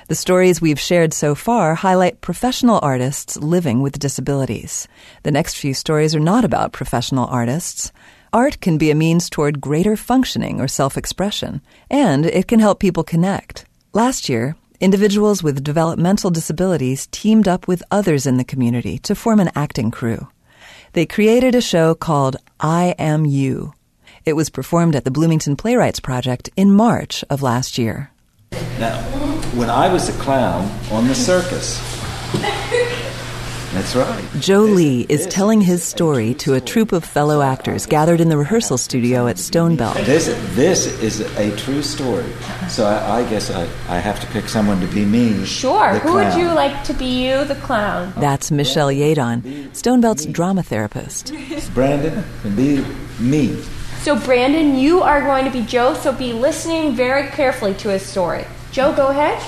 The 0.06 0.14
stories 0.14 0.60
we've 0.60 0.78
shared 0.78 1.12
so 1.12 1.34
far 1.34 1.74
highlight 1.74 2.20
professional 2.20 2.78
artists 2.80 3.36
living 3.36 3.82
with 3.82 3.98
disabilities. 3.98 4.86
The 5.24 5.32
next 5.32 5.56
few 5.56 5.74
stories 5.74 6.14
are 6.14 6.20
not 6.20 6.44
about 6.44 6.72
professional 6.72 7.26
artists. 7.26 7.90
Art 8.32 8.60
can 8.60 8.78
be 8.78 8.92
a 8.92 8.94
means 8.94 9.28
toward 9.28 9.60
greater 9.60 9.96
functioning 9.96 10.60
or 10.60 10.68
self 10.68 10.96
expression, 10.96 11.62
and 11.90 12.24
it 12.24 12.46
can 12.46 12.60
help 12.60 12.78
people 12.78 13.02
connect. 13.02 13.66
Last 13.92 14.28
year, 14.28 14.54
individuals 14.84 15.42
with 15.42 15.64
developmental 15.64 16.30
disabilities 16.30 17.08
teamed 17.10 17.48
up 17.48 17.66
with 17.66 17.82
others 17.90 18.26
in 18.26 18.36
the 18.36 18.44
community 18.44 18.98
to 18.98 19.14
form 19.14 19.40
an 19.40 19.50
acting 19.54 19.90
crew. 19.90 20.28
They 20.92 21.06
created 21.06 21.54
a 21.54 21.62
show 21.62 21.94
called 21.94 22.36
I 22.60 22.94
Am 22.98 23.24
You. 23.24 23.72
It 24.26 24.34
was 24.34 24.50
performed 24.50 24.94
at 24.94 25.04
the 25.04 25.10
Bloomington 25.10 25.56
Playwrights 25.56 26.00
Project 26.00 26.50
in 26.54 26.70
March 26.70 27.24
of 27.30 27.40
last 27.40 27.78
year. 27.78 28.10
Now, 28.78 29.00
when 29.56 29.70
I 29.70 29.90
was 29.90 30.10
a 30.10 30.22
clown 30.22 30.70
on 30.92 31.08
the 31.08 31.14
circus, 31.14 31.80
that's 33.74 33.96
right. 33.96 34.24
Joe 34.40 34.62
Lee 34.62 35.04
is 35.08 35.26
telling 35.26 35.60
his 35.60 35.82
story 35.82 36.34
to 36.34 36.54
a 36.54 36.60
troupe 36.60 36.92
of 36.92 37.04
fellow 37.04 37.42
actors 37.42 37.86
gathered 37.86 38.20
in 38.20 38.28
the 38.28 38.36
rehearsal 38.36 38.78
studio 38.78 39.26
at 39.26 39.36
Stonebelt. 39.36 39.96
This 40.06 40.26
this 40.54 40.86
is 41.02 41.20
a 41.36 41.54
true 41.56 41.82
story. 41.82 42.30
So 42.68 42.86
I, 42.86 43.20
I 43.20 43.28
guess 43.28 43.50
I, 43.50 43.62
I 43.88 43.98
have 43.98 44.20
to 44.20 44.26
pick 44.28 44.48
someone 44.48 44.80
to 44.80 44.86
be 44.86 45.04
me. 45.04 45.44
Sure. 45.44 45.94
the 45.94 45.98
Who 45.98 46.14
would 46.14 46.34
you 46.34 46.46
like 46.46 46.84
to 46.84 46.94
be 46.94 47.26
you, 47.26 47.44
the 47.44 47.56
clown? 47.56 48.12
That's 48.16 48.50
Michelle 48.50 48.90
Yadon, 48.90 49.74
Stonebelt's 49.74 50.26
drama 50.26 50.62
therapist. 50.62 51.32
Brandon 51.74 52.24
and 52.44 52.56
be 52.56 52.84
me. 53.18 53.60
So, 54.02 54.20
Brandon, 54.20 54.76
you 54.76 55.00
are 55.00 55.22
going 55.22 55.46
to 55.46 55.50
be 55.50 55.62
Joe, 55.62 55.94
so 55.94 56.12
be 56.12 56.34
listening 56.34 56.94
very 56.94 57.28
carefully 57.30 57.72
to 57.74 57.88
his 57.88 58.02
story. 58.02 58.44
Joe, 58.70 58.94
go 58.94 59.08
ahead. 59.08 59.42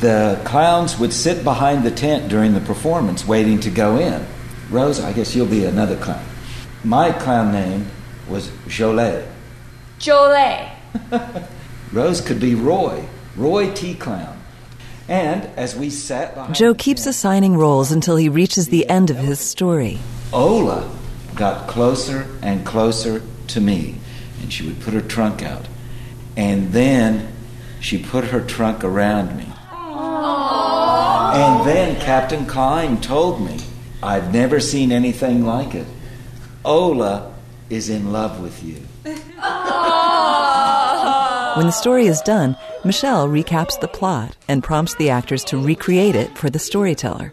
The 0.00 0.40
clowns 0.44 0.98
would 0.98 1.12
sit 1.12 1.44
behind 1.44 1.84
the 1.84 1.90
tent 1.90 2.28
during 2.28 2.54
the 2.54 2.60
performance, 2.60 3.26
waiting 3.26 3.60
to 3.60 3.70
go 3.70 3.96
in. 3.96 4.26
Rose, 4.70 5.00
I 5.00 5.12
guess 5.12 5.34
you'll 5.34 5.46
be 5.46 5.64
another 5.64 5.96
clown. 5.96 6.24
My 6.82 7.12
clown 7.12 7.52
name 7.52 7.86
was 8.28 8.48
Jolet. 8.66 9.26
Jolet. 9.98 10.70
Rose 11.92 12.20
could 12.20 12.40
be 12.40 12.54
Roy, 12.54 13.04
Roy 13.36 13.72
T. 13.72 13.94
Clown. 13.94 14.40
And 15.08 15.44
as 15.56 15.76
we 15.76 15.90
sat 15.90 16.34
behind 16.34 16.54
Joe 16.54 16.74
keeps 16.74 17.06
assigning 17.06 17.56
roles 17.56 17.92
until 17.92 18.16
he 18.16 18.28
reaches 18.28 18.68
the 18.68 18.88
end 18.88 19.10
of 19.10 19.16
his 19.16 19.38
story. 19.38 19.98
Ola 20.32 20.90
got 21.34 21.68
closer 21.68 22.26
and 22.42 22.64
closer 22.64 23.22
to 23.48 23.60
me, 23.60 23.96
and 24.40 24.52
she 24.52 24.66
would 24.66 24.80
put 24.80 24.94
her 24.94 25.00
trunk 25.00 25.42
out. 25.42 25.66
And 26.36 26.72
then 26.72 27.32
she 27.80 28.02
put 28.02 28.24
her 28.24 28.40
trunk 28.40 28.82
around 28.82 29.36
me. 29.36 29.46
And 31.34 31.66
then 31.66 32.00
Captain 32.00 32.46
Klein 32.46 33.00
told 33.00 33.40
me, 33.40 33.58
I've 34.00 34.32
never 34.32 34.60
seen 34.60 34.92
anything 34.92 35.44
like 35.44 35.74
it. 35.74 35.86
Ola 36.64 37.34
is 37.68 37.88
in 37.88 38.12
love 38.12 38.40
with 38.40 38.62
you. 38.62 38.76
When 41.56 41.66
the 41.66 41.72
story 41.72 42.06
is 42.06 42.20
done, 42.20 42.56
Michelle 42.84 43.26
recaps 43.28 43.80
the 43.80 43.88
plot 43.88 44.36
and 44.46 44.62
prompts 44.62 44.94
the 44.94 45.10
actors 45.10 45.42
to 45.44 45.58
recreate 45.58 46.14
it 46.14 46.38
for 46.38 46.50
the 46.50 46.58
storyteller. 46.60 47.32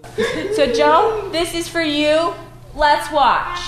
So, 0.55 0.71
Joe, 0.73 1.29
this 1.31 1.53
is 1.53 1.67
for 1.67 1.81
you. 1.81 2.33
Let's 2.73 3.11
watch. 3.11 3.59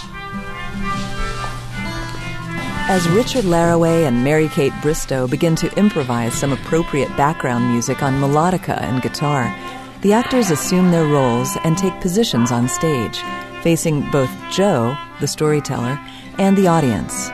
As 2.89 3.07
Richard 3.09 3.45
Laraway 3.45 4.07
and 4.07 4.23
Mary 4.23 4.47
Kate 4.49 4.73
Bristow 4.81 5.27
begin 5.27 5.55
to 5.57 5.71
improvise 5.77 6.33
some 6.33 6.51
appropriate 6.51 7.15
background 7.17 7.71
music 7.71 8.01
on 8.01 8.15
melodica 8.15 8.81
and 8.81 9.01
guitar, 9.01 9.55
the 10.03 10.11
actors 10.11 10.51
assume 10.51 10.91
their 10.91 11.05
roles 11.05 11.55
and 11.63 11.77
take 11.77 11.99
positions 12.01 12.51
on 12.51 12.67
stage, 12.67 13.19
facing 13.61 14.01
both 14.11 14.29
Joe, 14.51 14.97
the 15.21 15.27
storyteller, 15.27 15.97
and 16.37 16.57
the 16.57 16.67
audience. 16.67 17.29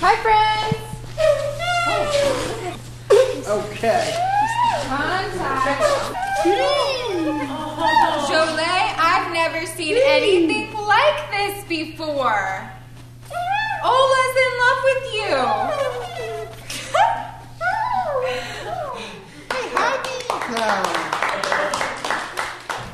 Hi, 0.00 0.16
friends. 0.16 0.76
Okay. 3.46 4.12
Jolet, 8.26 8.94
I've 8.98 9.32
never 9.32 9.66
seen 9.66 9.96
anything 10.04 10.74
like 10.74 11.30
this 11.30 11.64
before. 11.68 12.68
Ola's 13.84 14.36
in 14.36 14.52
love 14.58 14.82
with 14.84 15.04
you. 15.14 15.30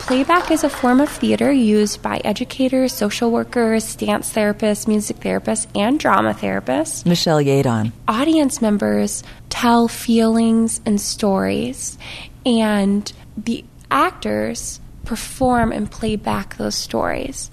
Playback 0.01 0.51
is 0.51 0.63
a 0.63 0.69
form 0.69 1.01
of 1.01 1.09
theater 1.09 1.51
used 1.51 2.03
by 2.03 2.19
educators, 2.19 2.93
social 2.93 3.31
workers, 3.31 3.97
dance 3.97 4.31
therapists, 4.33 4.87
music 4.87 5.17
therapists, 5.21 5.67
and 5.75 5.99
drama 5.99 6.35
therapists. 6.35 7.07
Michelle 7.07 7.43
Yadon. 7.43 7.93
Audience 8.07 8.61
members 8.61 9.25
tell 9.49 9.89
feelings 9.89 10.83
and 10.85 11.01
stories, 11.01 11.97
and 12.45 13.11
the 13.39 13.65
actors 13.91 14.79
perform 15.07 15.73
and 15.73 15.91
play 15.91 16.17
back 16.17 16.59
those 16.59 16.75
stories. 16.75 17.51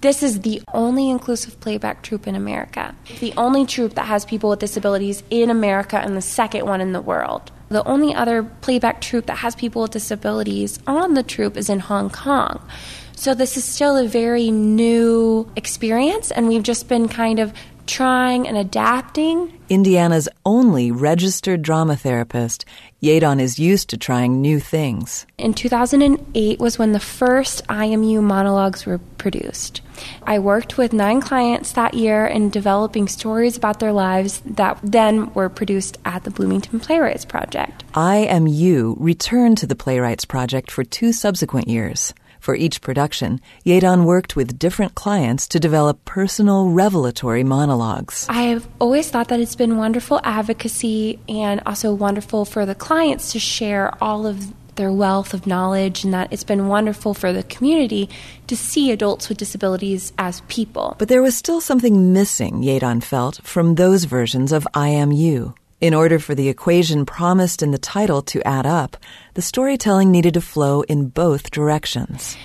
This 0.00 0.22
is 0.22 0.40
the 0.40 0.62
only 0.72 1.10
inclusive 1.10 1.60
playback 1.60 2.02
troupe 2.02 2.26
in 2.26 2.34
America. 2.34 2.94
The 3.20 3.34
only 3.36 3.66
troupe 3.66 3.94
that 3.94 4.06
has 4.06 4.24
people 4.24 4.50
with 4.50 4.58
disabilities 4.58 5.22
in 5.30 5.50
America 5.50 5.98
and 5.98 6.16
the 6.16 6.22
second 6.22 6.66
one 6.66 6.80
in 6.80 6.92
the 6.92 7.02
world. 7.02 7.52
The 7.72 7.88
only 7.88 8.14
other 8.14 8.42
playback 8.42 9.00
troupe 9.00 9.26
that 9.26 9.38
has 9.38 9.56
people 9.56 9.82
with 9.82 9.92
disabilities 9.92 10.78
on 10.86 11.14
the 11.14 11.22
troupe 11.22 11.56
is 11.56 11.70
in 11.70 11.80
Hong 11.80 12.10
Kong. 12.10 12.62
So 13.16 13.34
this 13.34 13.56
is 13.56 13.64
still 13.64 13.96
a 13.96 14.06
very 14.06 14.50
new 14.50 15.50
experience, 15.56 16.30
and 16.30 16.48
we've 16.48 16.62
just 16.62 16.88
been 16.88 17.08
kind 17.08 17.38
of 17.38 17.54
trying 17.86 18.46
and 18.48 18.56
adapting. 18.56 19.58
Indiana's 19.68 20.28
only 20.44 20.90
registered 20.90 21.62
drama 21.62 21.96
therapist, 21.96 22.64
Yadon 23.02 23.40
is 23.40 23.58
used 23.58 23.90
to 23.90 23.96
trying 23.96 24.40
new 24.40 24.60
things. 24.60 25.26
In 25.38 25.54
2008 25.54 26.60
was 26.60 26.78
when 26.78 26.92
the 26.92 27.00
first 27.00 27.62
I 27.68 27.86
Am 27.86 28.02
You 28.02 28.22
monologues 28.22 28.86
were 28.86 28.98
produced. 29.18 29.80
I 30.22 30.38
worked 30.38 30.78
with 30.78 30.92
nine 30.92 31.20
clients 31.20 31.72
that 31.72 31.94
year 31.94 32.26
in 32.26 32.50
developing 32.50 33.08
stories 33.08 33.56
about 33.56 33.80
their 33.80 33.92
lives 33.92 34.40
that 34.44 34.78
then 34.82 35.32
were 35.34 35.48
produced 35.48 35.98
at 36.04 36.24
the 36.24 36.30
Bloomington 36.30 36.78
Playwrights 36.78 37.24
Project. 37.24 37.84
I 37.94 38.18
Am 38.18 38.46
You 38.46 38.96
returned 39.00 39.58
to 39.58 39.66
the 39.66 39.76
Playwrights 39.76 40.24
Project 40.24 40.70
for 40.70 40.84
two 40.84 41.12
subsequent 41.12 41.68
years. 41.68 42.14
For 42.42 42.56
each 42.56 42.80
production, 42.80 43.40
Yadon 43.64 44.04
worked 44.04 44.34
with 44.34 44.58
different 44.58 44.96
clients 44.96 45.46
to 45.46 45.60
develop 45.60 46.04
personal 46.04 46.70
revelatory 46.70 47.44
monologues. 47.44 48.26
I 48.28 48.42
have 48.50 48.66
always 48.80 49.08
thought 49.08 49.28
that 49.28 49.38
it's 49.38 49.54
been 49.54 49.76
wonderful 49.76 50.20
advocacy 50.24 51.20
and 51.28 51.62
also 51.64 51.94
wonderful 51.94 52.44
for 52.44 52.66
the 52.66 52.74
clients 52.74 53.30
to 53.30 53.38
share 53.38 53.94
all 54.02 54.26
of 54.26 54.52
their 54.74 54.90
wealth 54.90 55.34
of 55.34 55.46
knowledge, 55.46 56.02
and 56.02 56.12
that 56.14 56.32
it's 56.32 56.42
been 56.42 56.66
wonderful 56.66 57.14
for 57.14 57.32
the 57.32 57.44
community 57.44 58.08
to 58.48 58.56
see 58.56 58.90
adults 58.90 59.28
with 59.28 59.38
disabilities 59.38 60.12
as 60.18 60.40
people. 60.48 60.96
But 60.98 61.08
there 61.08 61.22
was 61.22 61.36
still 61.36 61.60
something 61.60 62.12
missing, 62.12 62.62
Yadon 62.62 63.04
felt, 63.04 63.40
from 63.44 63.76
those 63.76 64.02
versions 64.02 64.50
of 64.50 64.66
I 64.74 64.88
Am 64.88 65.12
You. 65.12 65.54
In 65.82 65.94
order 65.94 66.20
for 66.20 66.36
the 66.36 66.48
equation 66.48 67.04
promised 67.04 67.60
in 67.60 67.72
the 67.72 67.76
title 67.76 68.22
to 68.30 68.46
add 68.46 68.66
up, 68.66 68.96
the 69.34 69.42
storytelling 69.42 70.12
needed 70.12 70.34
to 70.34 70.40
flow 70.40 70.82
in 70.82 71.08
both 71.08 71.50
directions. 71.50 72.36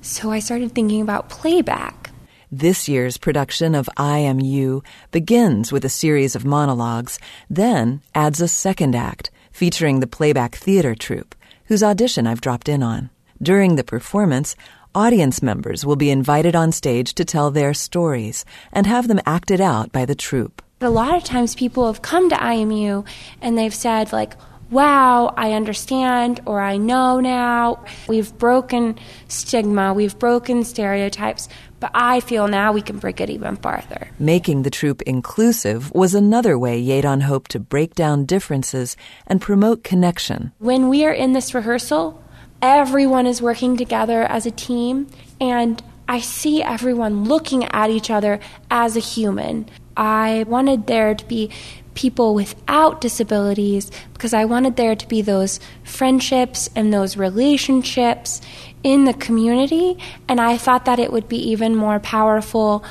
So 0.00 0.30
I 0.32 0.38
started 0.38 0.72
thinking 0.72 1.02
about 1.02 1.28
playback. 1.28 2.10
This 2.50 2.88
year's 2.88 3.18
production 3.18 3.74
of 3.74 3.90
I 3.98 4.20
Am 4.20 4.40
You 4.40 4.82
begins 5.10 5.70
with 5.70 5.84
a 5.84 5.90
series 5.90 6.34
of 6.34 6.46
monologues, 6.46 7.18
then 7.50 8.00
adds 8.14 8.40
a 8.40 8.48
second 8.48 8.96
act 8.96 9.30
featuring 9.52 10.00
the 10.00 10.06
playback 10.06 10.56
theater 10.56 10.94
troupe, 10.94 11.34
whose 11.66 11.82
audition 11.82 12.26
I've 12.26 12.40
dropped 12.40 12.70
in 12.70 12.82
on. 12.82 13.10
During 13.42 13.76
the 13.76 13.84
performance, 13.84 14.56
audience 14.94 15.42
members 15.42 15.84
will 15.84 15.96
be 15.96 16.10
invited 16.10 16.56
on 16.56 16.72
stage 16.72 17.12
to 17.16 17.26
tell 17.26 17.50
their 17.50 17.74
stories 17.74 18.46
and 18.72 18.86
have 18.86 19.08
them 19.08 19.20
acted 19.26 19.60
out 19.60 19.92
by 19.92 20.06
the 20.06 20.14
troupe. 20.14 20.62
A 20.80 20.90
lot 20.90 21.16
of 21.16 21.24
times 21.24 21.56
people 21.56 21.88
have 21.88 22.02
come 22.02 22.28
to 22.28 22.40
I 22.40 22.54
Am 22.54 22.70
You 22.70 23.04
and 23.42 23.58
they've 23.58 23.74
said, 23.74 24.12
like, 24.12 24.34
wow, 24.70 25.34
I 25.36 25.54
understand 25.54 26.40
or 26.46 26.60
I 26.60 26.76
know 26.76 27.18
now. 27.18 27.84
We've 28.06 28.32
broken 28.38 28.96
stigma, 29.26 29.92
we've 29.92 30.16
broken 30.20 30.62
stereotypes, 30.62 31.48
but 31.80 31.90
I 31.94 32.20
feel 32.20 32.46
now 32.46 32.70
we 32.70 32.82
can 32.82 32.98
break 32.98 33.20
it 33.20 33.28
even 33.28 33.56
farther. 33.56 34.06
Making 34.20 34.62
the 34.62 34.70
troupe 34.70 35.02
inclusive 35.02 35.92
was 35.96 36.14
another 36.14 36.56
way 36.56 36.80
Yadon 36.80 37.22
hoped 37.22 37.50
to 37.52 37.58
break 37.58 37.96
down 37.96 38.24
differences 38.24 38.96
and 39.26 39.40
promote 39.40 39.82
connection. 39.82 40.52
When 40.58 40.88
we 40.88 41.04
are 41.04 41.12
in 41.12 41.32
this 41.32 41.54
rehearsal, 41.54 42.22
everyone 42.62 43.26
is 43.26 43.42
working 43.42 43.76
together 43.76 44.22
as 44.22 44.46
a 44.46 44.52
team, 44.52 45.08
and 45.40 45.82
I 46.06 46.20
see 46.20 46.62
everyone 46.62 47.24
looking 47.24 47.64
at 47.64 47.90
each 47.90 48.10
other 48.10 48.38
as 48.70 48.96
a 48.96 49.00
human. 49.00 49.68
I 49.98 50.44
wanted 50.46 50.86
there 50.86 51.14
to 51.14 51.24
be 51.26 51.50
people 51.94 52.32
without 52.32 53.00
disabilities 53.00 53.90
because 54.12 54.32
I 54.32 54.44
wanted 54.44 54.76
there 54.76 54.94
to 54.94 55.08
be 55.08 55.20
those 55.20 55.58
friendships 55.82 56.70
and 56.76 56.94
those 56.94 57.16
relationships 57.16 58.40
in 58.84 59.04
the 59.04 59.14
community. 59.14 59.98
And 60.28 60.40
I 60.40 60.56
thought 60.56 60.84
that 60.84 61.00
it 61.00 61.12
would 61.12 61.28
be 61.28 61.50
even 61.50 61.74
more 61.74 61.98
powerful 61.98 62.84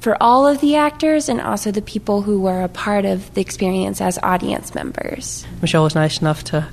for 0.00 0.16
all 0.22 0.46
of 0.46 0.60
the 0.60 0.76
actors 0.76 1.28
and 1.28 1.40
also 1.40 1.70
the 1.70 1.82
people 1.82 2.22
who 2.22 2.40
were 2.40 2.62
a 2.62 2.68
part 2.68 3.04
of 3.04 3.34
the 3.34 3.42
experience 3.42 4.00
as 4.00 4.18
audience 4.22 4.74
members. 4.74 5.46
Michelle 5.60 5.84
was 5.84 5.94
nice 5.94 6.20
enough 6.20 6.44
to 6.44 6.66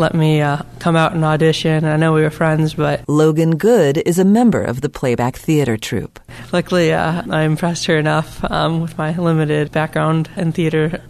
let 0.00 0.14
me 0.14 0.40
uh, 0.40 0.62
come 0.78 0.96
out 0.96 1.12
and 1.12 1.22
audition. 1.22 1.84
I 1.84 1.96
know 1.96 2.14
we 2.14 2.22
were 2.22 2.30
friends, 2.30 2.72
but 2.72 3.06
Logan 3.06 3.56
Good 3.56 3.98
is 4.06 4.18
a 4.18 4.24
member 4.24 4.62
of 4.62 4.80
the 4.80 4.88
playback 4.88 5.36
theater 5.36 5.76
troupe. 5.76 6.18
luckily 6.54 6.92
uh, 6.94 7.22
I 7.28 7.42
impressed 7.42 7.84
her 7.84 7.98
enough 7.98 8.42
um, 8.50 8.80
with 8.80 8.96
my 8.96 9.14
limited 9.14 9.70
background 9.72 10.30
in 10.36 10.52
theater. 10.52 11.02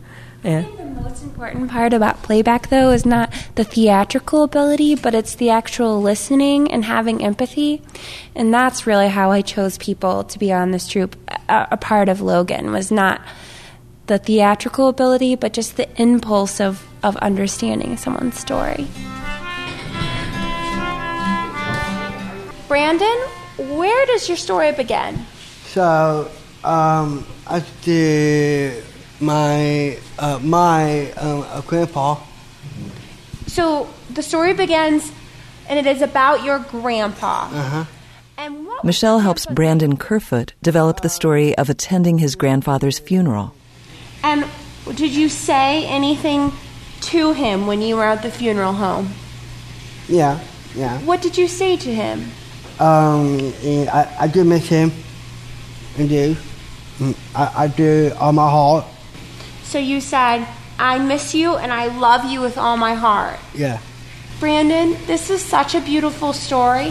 And 0.43 0.67
The 0.77 0.85
most 1.03 1.23
important 1.23 1.71
part 1.71 1.93
about 1.93 2.25
playback, 2.25 2.69
though, 2.69 2.91
is 2.91 3.07
not 3.07 3.33
the 3.55 3.63
theatrical 3.63 4.43
ability, 4.43 4.97
but 4.97 5.15
it's 5.15 5.37
the 5.37 5.51
actual 5.51 6.03
listening 6.03 6.73
and 6.73 6.85
having 6.85 7.25
empathy. 7.25 7.83
And 8.35 8.53
that's 8.53 8.89
really 8.89 9.09
how 9.09 9.31
I 9.31 9.43
chose 9.43 9.79
people 9.79 10.25
to 10.25 10.39
be 10.39 10.53
on 10.53 10.73
this 10.73 10.89
troupe. 10.89 11.15
A, 11.49 11.69
a 11.73 11.77
part 11.77 12.09
of 12.09 12.21
Logan 12.21 12.73
was 12.73 12.91
not 12.91 13.21
the 14.11 14.19
theatrical 14.19 14.89
ability, 14.89 15.37
but 15.37 15.53
just 15.53 15.77
the 15.77 15.89
impulse 16.03 16.61
of, 16.61 16.85
of 17.05 17.17
understanding 17.19 17.97
someone's 17.97 18.37
story. 18.37 18.89
Brandon, 22.67 23.19
where 23.79 24.07
does 24.07 24.27
your 24.29 24.37
story 24.37 24.73
begin? 24.73 25.25
So, 25.67 26.29
um, 26.65 27.25
after 27.47 28.83
my 29.21 29.97
uh, 30.19 30.41
my 30.43 31.13
um, 31.13 31.47
uh, 31.47 31.61
grandpa, 31.61 32.17
So 33.47 33.89
the 34.13 34.25
story 34.25 34.55
begins, 34.55 35.13
and 35.69 35.79
it 35.79 35.87
is 35.87 36.03
about 36.03 36.43
your 36.43 36.59
grandpa. 36.59 37.47
uh-huh. 37.47 37.85
Michelle 38.83 39.21
helps 39.21 39.47
Brandon 39.47 39.97
Kerfoot 39.97 40.55
develop 40.63 41.03
the 41.03 41.11
story 41.11 41.57
of 41.59 41.71
attending 41.71 42.19
his 42.19 42.35
grandfather's 42.35 42.99
funeral. 42.99 43.55
And 44.23 44.47
did 44.95 45.13
you 45.13 45.29
say 45.29 45.87
anything 45.87 46.53
to 47.03 47.33
him 47.33 47.67
when 47.67 47.83
you 47.83 47.97
were 47.97 48.05
at 48.05 48.23
the 48.23 48.31
funeral 48.31 48.75
home? 48.75 49.11
yeah, 50.09 50.41
yeah. 50.75 50.99
What 51.01 51.23
did 51.23 51.39
you 51.39 51.47
say 51.49 51.77
to 51.77 51.95
him? 51.95 52.31
Um, 52.79 53.53
I, 53.65 54.17
I 54.21 54.27
do 54.27 54.45
miss 54.45 54.69
him, 54.69 54.93
I 55.99 56.07
do. 56.07 56.37
Mm, 56.99 57.17
I, 57.35 57.65
I 57.65 57.69
do 57.69 58.13
all 58.19 58.33
my 58.33 58.51
heart. 58.51 58.85
So 59.63 59.79
you 59.79 60.01
said, 60.01 60.47
I 60.79 60.99
miss 60.99 61.35
you 61.35 61.57
and 61.57 61.73
I 61.73 61.87
love 61.87 62.25
you 62.25 62.41
with 62.41 62.59
all 62.59 62.77
my 62.77 62.95
heart. 62.95 63.39
Yeah. 63.55 63.81
Brandon, 64.41 64.97
this 65.07 65.31
is 65.31 65.43
such 65.43 65.75
a 65.75 65.81
beautiful 65.81 66.33
story. 66.33 66.91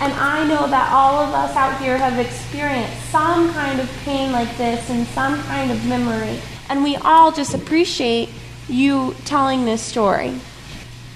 And 0.00 0.12
I 0.12 0.46
know 0.46 0.68
that 0.68 0.92
all 0.92 1.18
of 1.20 1.34
us 1.34 1.56
out 1.56 1.80
here 1.80 1.96
have 1.96 2.18
experienced 2.18 3.10
some 3.10 3.52
kind 3.52 3.80
of 3.80 3.90
pain 4.04 4.30
like 4.30 4.56
this 4.56 4.90
and 4.90 5.06
some 5.08 5.40
kind 5.44 5.70
of 5.70 5.84
memory. 5.86 6.40
And 6.68 6.82
we 6.82 6.96
all 6.96 7.32
just 7.32 7.54
appreciate 7.54 8.28
you 8.68 9.14
telling 9.24 9.64
this 9.64 9.82
story. 9.82 10.38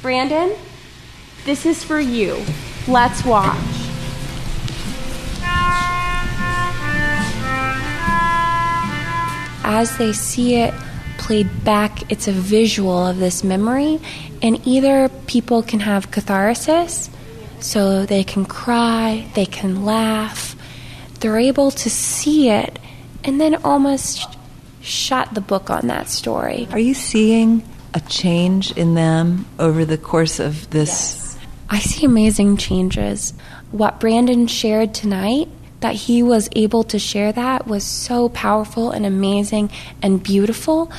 Brandon, 0.00 0.56
this 1.44 1.66
is 1.66 1.84
for 1.84 2.00
you. 2.00 2.42
Let's 2.88 3.24
watch. 3.24 3.58
As 9.64 9.96
they 9.96 10.12
see 10.12 10.56
it 10.56 10.74
played 11.18 11.64
back, 11.64 12.10
it's 12.10 12.26
a 12.26 12.32
visual 12.32 13.06
of 13.06 13.18
this 13.18 13.44
memory, 13.44 14.00
and 14.42 14.60
either 14.66 15.08
people 15.26 15.62
can 15.62 15.80
have 15.80 16.10
catharsis, 16.10 17.08
so 17.60 18.04
they 18.04 18.24
can 18.24 18.44
cry, 18.44 19.28
they 19.34 19.46
can 19.46 19.84
laugh, 19.84 20.56
they're 21.20 21.38
able 21.38 21.70
to 21.70 21.88
see 21.88 22.50
it, 22.50 22.76
and 23.22 23.40
then 23.40 23.54
almost 23.62 24.26
shut 24.82 25.32
the 25.34 25.40
book 25.40 25.70
on 25.70 25.86
that 25.86 26.08
story. 26.08 26.68
Are 26.70 26.78
you 26.78 26.94
seeing 26.94 27.62
a 27.94 28.00
change 28.00 28.72
in 28.72 28.94
them 28.94 29.46
over 29.58 29.84
the 29.84 29.98
course 29.98 30.40
of 30.40 30.68
this? 30.70 31.38
I 31.70 31.78
see 31.78 32.04
amazing 32.04 32.56
changes. 32.58 33.32
What 33.70 34.00
Brandon 34.00 34.46
shared 34.46 34.94
tonight, 34.94 35.48
that 35.82 35.94
he 35.94 36.22
was 36.22 36.48
able 36.54 36.84
to 36.84 36.98
share 36.98 37.32
that 37.32 37.66
was 37.66 37.84
so 37.84 38.28
powerful 38.28 38.92
and 38.92 39.04
amazing 39.04 39.70
and 40.00 40.22
beautiful 40.22 40.90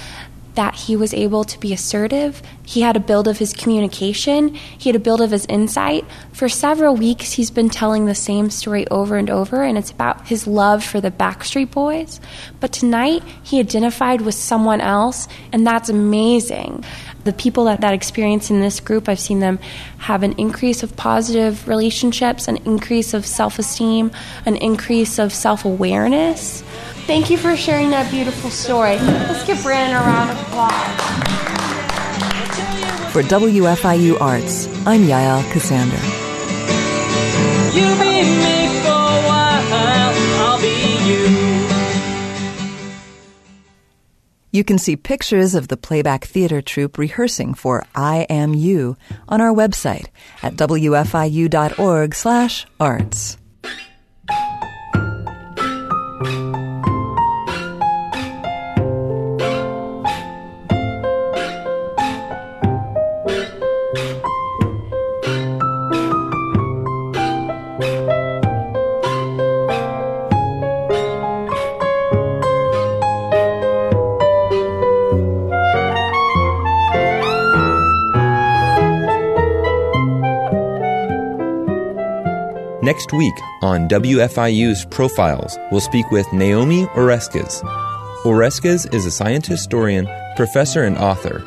that 0.55 0.75
he 0.75 0.95
was 0.95 1.13
able 1.13 1.43
to 1.43 1.59
be 1.59 1.73
assertive. 1.73 2.41
He 2.65 2.81
had 2.81 2.95
a 2.95 2.99
build 2.99 3.27
of 3.27 3.37
his 3.37 3.53
communication, 3.53 4.53
he 4.53 4.89
had 4.89 4.95
a 4.95 4.99
build 4.99 5.21
of 5.21 5.31
his 5.31 5.45
insight. 5.47 6.05
For 6.31 6.47
several 6.47 6.95
weeks, 6.95 7.33
he's 7.33 7.51
been 7.51 7.69
telling 7.69 8.05
the 8.05 8.15
same 8.15 8.49
story 8.49 8.87
over 8.89 9.17
and 9.17 9.29
over, 9.29 9.63
and 9.63 9.77
it's 9.77 9.91
about 9.91 10.27
his 10.27 10.47
love 10.47 10.83
for 10.83 11.01
the 11.01 11.11
Backstreet 11.11 11.71
Boys. 11.71 12.19
But 12.59 12.71
tonight, 12.71 13.23
he 13.43 13.59
identified 13.59 14.21
with 14.21 14.35
someone 14.35 14.81
else, 14.81 15.27
and 15.51 15.65
that's 15.65 15.89
amazing. 15.89 16.83
The 17.23 17.33
people 17.33 17.65
that, 17.65 17.81
that 17.81 17.93
experience 17.93 18.49
in 18.49 18.59
this 18.59 18.79
group, 18.79 19.07
I've 19.07 19.19
seen 19.19 19.39
them 19.39 19.59
have 19.97 20.23
an 20.23 20.33
increase 20.33 20.83
of 20.83 20.95
positive 20.95 21.67
relationships, 21.67 22.47
an 22.47 22.57
increase 22.57 23.13
of 23.13 23.25
self 23.25 23.59
esteem, 23.59 24.11
an 24.45 24.57
increase 24.57 25.19
of 25.19 25.33
self 25.33 25.65
awareness. 25.65 26.63
Thank 27.05 27.29
you 27.29 27.37
for 27.37 27.57
sharing 27.57 27.89
that 27.89 28.09
beautiful 28.09 28.49
story. 28.49 28.97
Let's 28.97 29.43
give 29.45 29.61
Brandon 29.61 29.97
a 29.97 29.99
round 29.99 30.31
of 30.31 30.39
applause. 30.41 30.71
For 33.11 33.21
WFIU 33.23 34.21
Arts, 34.21 34.67
I'm 34.87 35.01
Yael 35.01 35.43
Ksander. 35.51 35.99
You 37.75 37.93
be 37.99 38.23
me 38.23 38.69
for 38.81 38.87
a 38.87 39.19
while, 39.27 40.15
I'll 40.39 40.61
be 40.61 40.71
you. 41.05 41.27
You 44.51 44.63
can 44.63 44.77
see 44.77 44.95
pictures 44.95 45.55
of 45.55 45.67
the 45.67 45.75
playback 45.75 46.23
theater 46.25 46.61
troupe 46.61 46.97
rehearsing 46.97 47.53
for 47.53 47.83
I 47.93 48.25
Am 48.29 48.53
You 48.53 48.95
on 49.27 49.41
our 49.41 49.51
website 49.51 50.07
at 50.41 50.55
wfiu.org/arts. 50.55 53.37
Next 82.83 83.13
week 83.13 83.35
on 83.61 83.87
WFIU's 83.87 84.83
Profiles, 84.83 85.57
we'll 85.71 85.79
speak 85.79 86.11
with 86.11 86.27
Naomi 86.33 86.83
Oreskes. 86.87 87.61
Oreskes 88.25 88.93
is 88.93 89.05
a 89.05 89.11
science 89.11 89.47
historian, 89.47 90.05
professor, 90.35 90.83
and 90.83 90.97
author. 90.97 91.39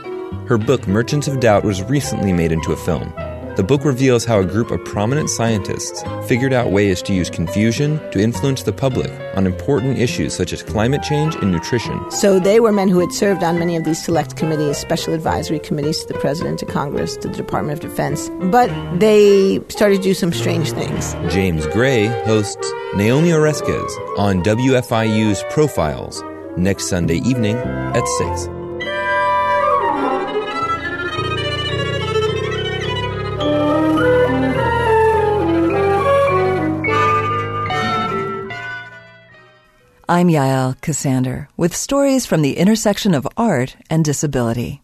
Her 0.49 0.57
book, 0.57 0.89
Merchants 0.89 1.29
of 1.29 1.41
Doubt, 1.41 1.63
was 1.63 1.83
recently 1.83 2.33
made 2.33 2.53
into 2.53 2.73
a 2.73 2.77
film. 2.79 3.13
The 3.57 3.63
book 3.63 3.87
reveals 3.87 4.27
how 4.27 4.41
a 4.41 4.45
group 4.45 4.71
of 4.71 4.85
prominent 4.85 5.31
scientists 5.31 6.05
figured 6.29 6.53
out 6.53 6.73
ways 6.73 7.01
to 7.01 7.15
use 7.15 7.31
confusion 7.31 7.99
to 8.11 8.21
influence 8.21 8.65
the 8.65 8.73
public 8.73 9.11
on 9.35 9.47
important 9.47 9.99
issues 9.99 10.37
such 10.37 10.53
as 10.53 10.63
climate 10.63 11.03
change 11.03 11.35
and 11.37 11.53
nutrition. 11.53 11.99
So 12.11 12.39
they 12.39 12.61
were 12.61 12.71
men 12.71 12.91
who 12.91 13.01
had 13.01 13.13
served 13.13 13.43
on 13.43 13.59
many 13.59 13.75
of 13.75 13.85
these 13.85 14.05
select 14.05 14.37
committees, 14.37 14.77
special 14.77 15.15
advisory 15.15 15.59
committees 15.59 16.05
to 16.05 16.13
the 16.13 16.19
President, 16.19 16.59
to 16.59 16.67
Congress, 16.67 17.17
to 17.17 17.29
the 17.29 17.35
Department 17.37 17.83
of 17.83 17.91
Defense. 17.91 18.29
But 18.53 18.69
they 18.99 19.61
started 19.69 19.97
to 19.97 20.03
do 20.03 20.13
some 20.13 20.35
strange 20.35 20.73
things. 20.73 21.15
James 21.33 21.67
Gray 21.69 22.09
hosts 22.27 22.71
Naomi 22.95 23.31
Oreskes 23.31 24.19
on 24.19 24.43
WFIU's 24.43 25.43
Profiles 25.49 26.23
next 26.59 26.89
Sunday 26.89 27.17
evening 27.19 27.57
at 27.57 28.07
6. 28.07 28.56
I'm 40.09 40.29
Yael 40.29 40.81
Ksander 40.81 41.49
with 41.57 41.75
stories 41.75 42.27
from 42.27 42.43
the 42.43 42.59
intersection 42.59 43.13
of 43.13 43.27
art 43.37 43.75
and 43.91 44.05
disability. 44.05 44.81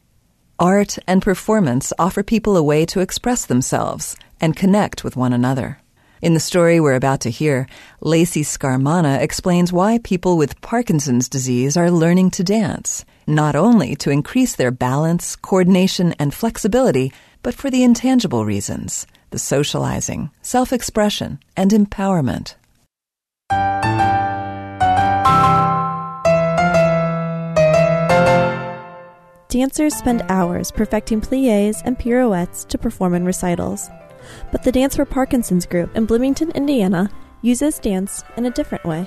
Art 0.58 0.98
and 1.06 1.22
performance 1.22 1.92
offer 1.96 2.24
people 2.24 2.56
a 2.56 2.62
way 2.62 2.84
to 2.86 2.98
express 2.98 3.46
themselves 3.46 4.16
and 4.40 4.56
connect 4.56 5.04
with 5.04 5.14
one 5.14 5.32
another. 5.32 5.78
In 6.22 6.34
the 6.34 6.40
story 6.40 6.80
we're 6.80 6.96
about 6.96 7.20
to 7.20 7.30
hear, 7.30 7.68
Lacey 8.00 8.42
Scarmana 8.42 9.20
explains 9.20 9.72
why 9.72 9.98
people 9.98 10.36
with 10.36 10.60
Parkinson's 10.60 11.28
disease 11.28 11.76
are 11.76 11.92
learning 11.92 12.32
to 12.32 12.42
dance, 12.42 13.04
not 13.24 13.54
only 13.54 13.94
to 13.96 14.10
increase 14.10 14.56
their 14.56 14.72
balance, 14.72 15.36
coordination, 15.36 16.14
and 16.18 16.34
flexibility, 16.34 17.12
but 17.44 17.54
for 17.54 17.70
the 17.70 17.84
intangible 17.84 18.44
reasons 18.44 19.06
the 19.30 19.38
socializing, 19.38 20.30
self 20.42 20.72
expression, 20.72 21.38
and 21.56 21.70
empowerment. 21.70 22.56
Dancers 29.52 29.94
spend 29.94 30.24
hours 30.30 30.70
perfecting 30.70 31.20
plies 31.20 31.82
and 31.82 31.98
pirouettes 31.98 32.64
to 32.64 32.78
perform 32.78 33.12
in 33.12 33.26
recitals. 33.26 33.90
But 34.50 34.62
the 34.62 34.72
Dance 34.72 34.96
for 34.96 35.04
Parkinson's 35.04 35.66
group 35.66 35.94
in 35.94 36.06
Bloomington, 36.06 36.52
Indiana, 36.52 37.10
uses 37.42 37.78
dance 37.78 38.24
in 38.38 38.46
a 38.46 38.50
different 38.50 38.82
way. 38.86 39.06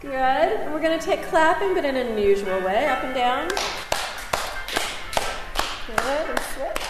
Good. 0.00 0.14
And 0.14 0.72
we're 0.72 0.80
going 0.80 0.98
to 0.98 1.04
take 1.04 1.24
clapping, 1.24 1.74
but 1.74 1.84
in 1.84 1.94
an 1.94 2.06
unusual 2.06 2.58
way, 2.62 2.86
up 2.86 3.04
and 3.04 3.14
down. 3.14 3.48
Good. 5.88 6.30
And 6.30 6.40
switch. 6.54 6.82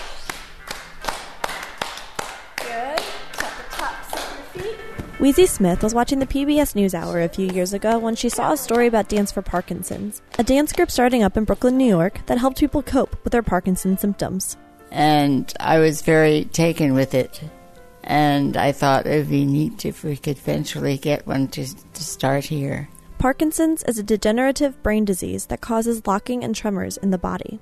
Good. 2.58 3.02
Tap 3.32 3.52
the 3.58 3.64
tops 3.74 4.12
of 4.12 4.20
your 4.54 4.62
feet. 4.62 4.78
Wheezy 5.20 5.46
Smith 5.46 5.84
was 5.84 5.94
watching 5.94 6.18
the 6.18 6.26
PBS 6.26 6.74
NewsHour 6.74 7.24
a 7.24 7.28
few 7.28 7.46
years 7.46 7.72
ago 7.72 8.00
when 8.00 8.16
she 8.16 8.28
saw 8.28 8.52
a 8.52 8.56
story 8.56 8.88
about 8.88 9.08
Dance 9.08 9.30
for 9.30 9.42
Parkinson's, 9.42 10.20
a 10.40 10.42
dance 10.42 10.72
group 10.72 10.90
starting 10.90 11.22
up 11.22 11.36
in 11.36 11.44
Brooklyn, 11.44 11.78
New 11.78 11.86
York 11.86 12.26
that 12.26 12.38
helped 12.38 12.58
people 12.58 12.82
cope 12.82 13.16
with 13.22 13.32
their 13.32 13.42
Parkinson's 13.42 14.00
symptoms. 14.00 14.56
And 14.90 15.52
I 15.60 15.78
was 15.78 16.02
very 16.02 16.46
taken 16.46 16.94
with 16.94 17.14
it. 17.14 17.40
And 18.02 18.56
I 18.56 18.72
thought 18.72 19.06
it 19.06 19.16
would 19.16 19.30
be 19.30 19.44
neat 19.44 19.86
if 19.86 20.02
we 20.02 20.16
could 20.16 20.36
eventually 20.36 20.98
get 20.98 21.28
one 21.28 21.46
to, 21.48 21.64
to 21.64 22.04
start 22.04 22.44
here. 22.44 22.88
Parkinson's 23.18 23.84
is 23.84 23.98
a 23.98 24.02
degenerative 24.02 24.82
brain 24.82 25.04
disease 25.04 25.46
that 25.46 25.60
causes 25.60 26.08
locking 26.08 26.42
and 26.42 26.56
tremors 26.56 26.96
in 26.96 27.12
the 27.12 27.18
body. 27.18 27.60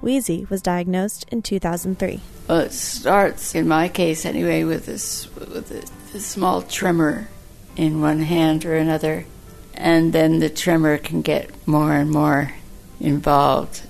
Wheezy 0.00 0.46
was 0.48 0.62
diagnosed 0.62 1.26
in 1.30 1.42
2003. 1.42 2.20
Well, 2.48 2.58
it 2.60 2.72
starts, 2.72 3.54
in 3.54 3.66
my 3.66 3.88
case 3.88 4.24
anyway, 4.24 4.62
with 4.62 4.86
this 4.86 5.28
with 5.34 5.70
a, 5.72 6.03
a 6.14 6.20
small 6.20 6.62
tremor 6.62 7.28
in 7.76 8.00
one 8.00 8.20
hand 8.20 8.64
or 8.64 8.76
another, 8.76 9.26
and 9.74 10.12
then 10.12 10.38
the 10.38 10.48
tremor 10.48 10.98
can 10.98 11.22
get 11.22 11.50
more 11.66 11.92
and 11.92 12.10
more 12.10 12.52
involved. 13.00 13.82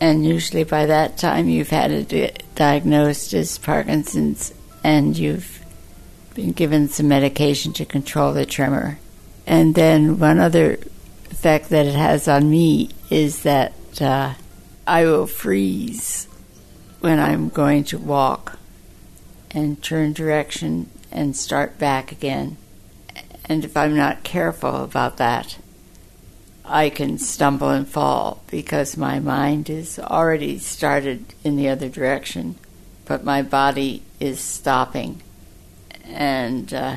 And 0.00 0.24
usually 0.24 0.64
by 0.64 0.86
that 0.86 1.18
time, 1.18 1.48
you've 1.48 1.70
had 1.70 1.90
it 1.90 2.42
diagnosed 2.54 3.32
as 3.34 3.58
Parkinson's, 3.58 4.52
and 4.82 5.16
you've 5.16 5.60
been 6.34 6.52
given 6.52 6.88
some 6.88 7.08
medication 7.08 7.72
to 7.74 7.84
control 7.84 8.32
the 8.32 8.46
tremor. 8.46 8.98
And 9.46 9.74
then 9.74 10.18
one 10.18 10.38
other 10.38 10.78
effect 11.30 11.68
that 11.70 11.86
it 11.86 11.94
has 11.94 12.28
on 12.28 12.50
me 12.50 12.90
is 13.10 13.42
that 13.42 13.72
uh, 14.00 14.34
I 14.86 15.04
will 15.04 15.26
freeze 15.26 16.28
when 17.00 17.18
I'm 17.18 17.48
going 17.48 17.84
to 17.84 17.98
walk 17.98 18.57
and 19.50 19.82
turn 19.82 20.12
direction 20.12 20.90
and 21.10 21.36
start 21.36 21.78
back 21.78 22.12
again. 22.12 22.56
And 23.46 23.64
if 23.64 23.76
I'm 23.76 23.96
not 23.96 24.24
careful 24.24 24.84
about 24.84 25.16
that, 25.16 25.58
I 26.64 26.90
can 26.90 27.18
stumble 27.18 27.70
and 27.70 27.88
fall 27.88 28.42
because 28.50 28.96
my 28.96 29.20
mind 29.20 29.70
is 29.70 29.98
already 29.98 30.58
started 30.58 31.24
in 31.42 31.56
the 31.56 31.68
other 31.68 31.88
direction, 31.88 32.56
but 33.06 33.24
my 33.24 33.40
body 33.40 34.02
is 34.20 34.38
stopping. 34.38 35.22
And 36.04 36.72
uh, 36.74 36.96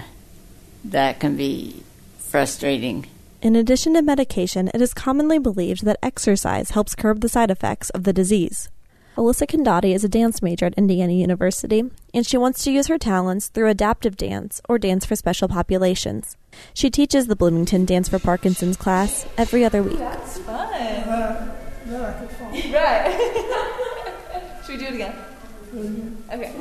that 0.84 1.22
can 1.22 1.38
be 1.38 1.84
frustrating. 2.18 3.08
In 3.42 3.56
addition 3.56 3.94
to 3.94 4.02
medication, 4.02 4.70
it 4.74 4.82
is 4.82 4.94
commonly 4.94 5.40
believed 5.40 5.86
that 5.86 5.98
exercise 6.04 6.72
helps 6.72 6.94
curb 6.94 7.22
the 7.22 7.30
side 7.30 7.50
effects 7.50 7.90
of 7.92 8.04
the 8.04 8.14
disease. 8.14 8.70
Alyssa 9.18 9.46
Condati 9.46 9.94
is 9.94 10.06
a 10.06 10.10
dance 10.10 10.42
major 10.42 10.66
at 10.66 10.74
Indiana 10.76 11.12
University, 11.12 11.84
and 12.14 12.26
she 12.26 12.38
wants 12.38 12.64
to 12.64 12.72
use 12.72 12.88
her 12.88 12.98
talents 12.98 13.50
through 13.50 13.68
adaptive 13.68 14.16
dance 14.16 14.62
or 14.70 14.80
dance 14.80 15.06
for 15.06 15.18
special 15.18 15.50
populations. 15.50 16.38
She 16.74 16.90
teaches 16.90 17.28
the 17.28 17.36
Bloomington 17.36 17.84
Dance 17.84 18.08
for 18.08 18.20
Parkinson's 18.20 18.78
class 18.78 19.26
every 19.38 19.66
other 19.66 19.84
week. 19.84 19.98
That's 19.98 20.40
fun. 20.40 21.52
right. 22.72 23.12
Should 24.66 24.80
we 24.80 24.86
do 24.86 24.86
it 24.86 24.94
again? 24.96 25.16
Okay. 26.32 26.54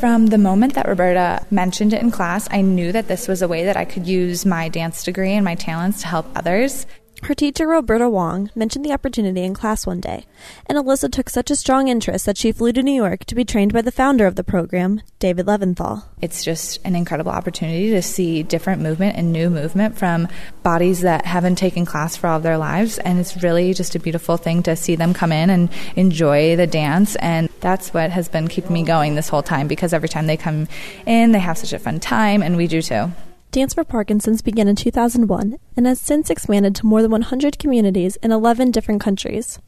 From 0.00 0.26
the 0.26 0.38
moment 0.38 0.74
that 0.74 0.88
Roberta 0.88 1.46
mentioned 1.52 1.92
it 1.92 2.02
in 2.02 2.10
class, 2.10 2.48
I 2.50 2.62
knew 2.62 2.90
that 2.92 3.06
this 3.06 3.28
was 3.28 3.42
a 3.42 3.48
way 3.48 3.64
that 3.64 3.76
I 3.76 3.84
could 3.84 4.06
use 4.06 4.44
my 4.44 4.68
dance 4.68 5.04
degree 5.04 5.32
and 5.32 5.44
my 5.44 5.54
talents 5.54 6.00
to 6.00 6.08
help 6.08 6.26
others. 6.36 6.86
Her 7.22 7.34
teacher, 7.34 7.66
Roberta 7.66 8.08
Wong, 8.08 8.50
mentioned 8.54 8.84
the 8.84 8.92
opportunity 8.92 9.42
in 9.42 9.54
class 9.54 9.86
one 9.86 10.00
day, 10.00 10.26
and 10.66 10.78
Alyssa 10.78 11.10
took 11.10 11.28
such 11.28 11.50
a 11.50 11.56
strong 11.56 11.88
interest 11.88 12.26
that 12.26 12.36
she 12.36 12.52
flew 12.52 12.72
to 12.72 12.82
New 12.82 12.92
York 12.92 13.24
to 13.24 13.34
be 13.34 13.44
trained 13.44 13.72
by 13.72 13.82
the 13.82 13.90
founder 13.90 14.26
of 14.26 14.36
the 14.36 14.44
program, 14.44 15.00
David 15.18 15.46
Leventhal. 15.46 16.04
It's 16.20 16.44
just 16.44 16.78
an 16.84 16.94
incredible 16.94 17.32
opportunity 17.32 17.90
to 17.90 18.02
see 18.02 18.42
different 18.42 18.82
movement 18.82 19.16
and 19.16 19.32
new 19.32 19.50
movement 19.50 19.98
from 19.98 20.28
bodies 20.62 21.00
that 21.00 21.24
haven't 21.24 21.56
taken 21.56 21.84
class 21.84 22.16
for 22.16 22.28
all 22.28 22.36
of 22.36 22.42
their 22.42 22.58
lives, 22.58 22.98
and 22.98 23.18
it's 23.18 23.42
really 23.42 23.72
just 23.74 23.94
a 23.96 23.98
beautiful 23.98 24.36
thing 24.36 24.62
to 24.64 24.76
see 24.76 24.94
them 24.94 25.12
come 25.12 25.32
in 25.32 25.50
and 25.50 25.70
enjoy 25.96 26.54
the 26.54 26.66
dance, 26.66 27.16
and 27.16 27.48
that's 27.60 27.92
what 27.92 28.10
has 28.10 28.28
been 28.28 28.46
keeping 28.46 28.74
me 28.74 28.84
going 28.84 29.14
this 29.14 29.28
whole 29.30 29.42
time 29.42 29.66
because 29.66 29.92
every 29.92 30.08
time 30.08 30.26
they 30.26 30.36
come 30.36 30.68
in, 31.06 31.32
they 31.32 31.40
have 31.40 31.58
such 31.58 31.72
a 31.72 31.78
fun 31.78 31.98
time, 31.98 32.42
and 32.42 32.56
we 32.56 32.68
do 32.68 32.82
too. 32.82 33.10
Dance 33.50 33.72
for 33.72 33.84
Parkinson's 33.84 34.42
began 34.42 34.68
in 34.68 34.76
2001 34.76 35.58
and 35.76 35.86
has 35.86 36.00
since 36.00 36.28
expanded 36.28 36.74
to 36.74 36.86
more 36.86 37.00
than 37.00 37.10
100 37.10 37.58
communities 37.58 38.16
in 38.16 38.30
11 38.30 38.70
different 38.70 39.00
countries. 39.00 39.58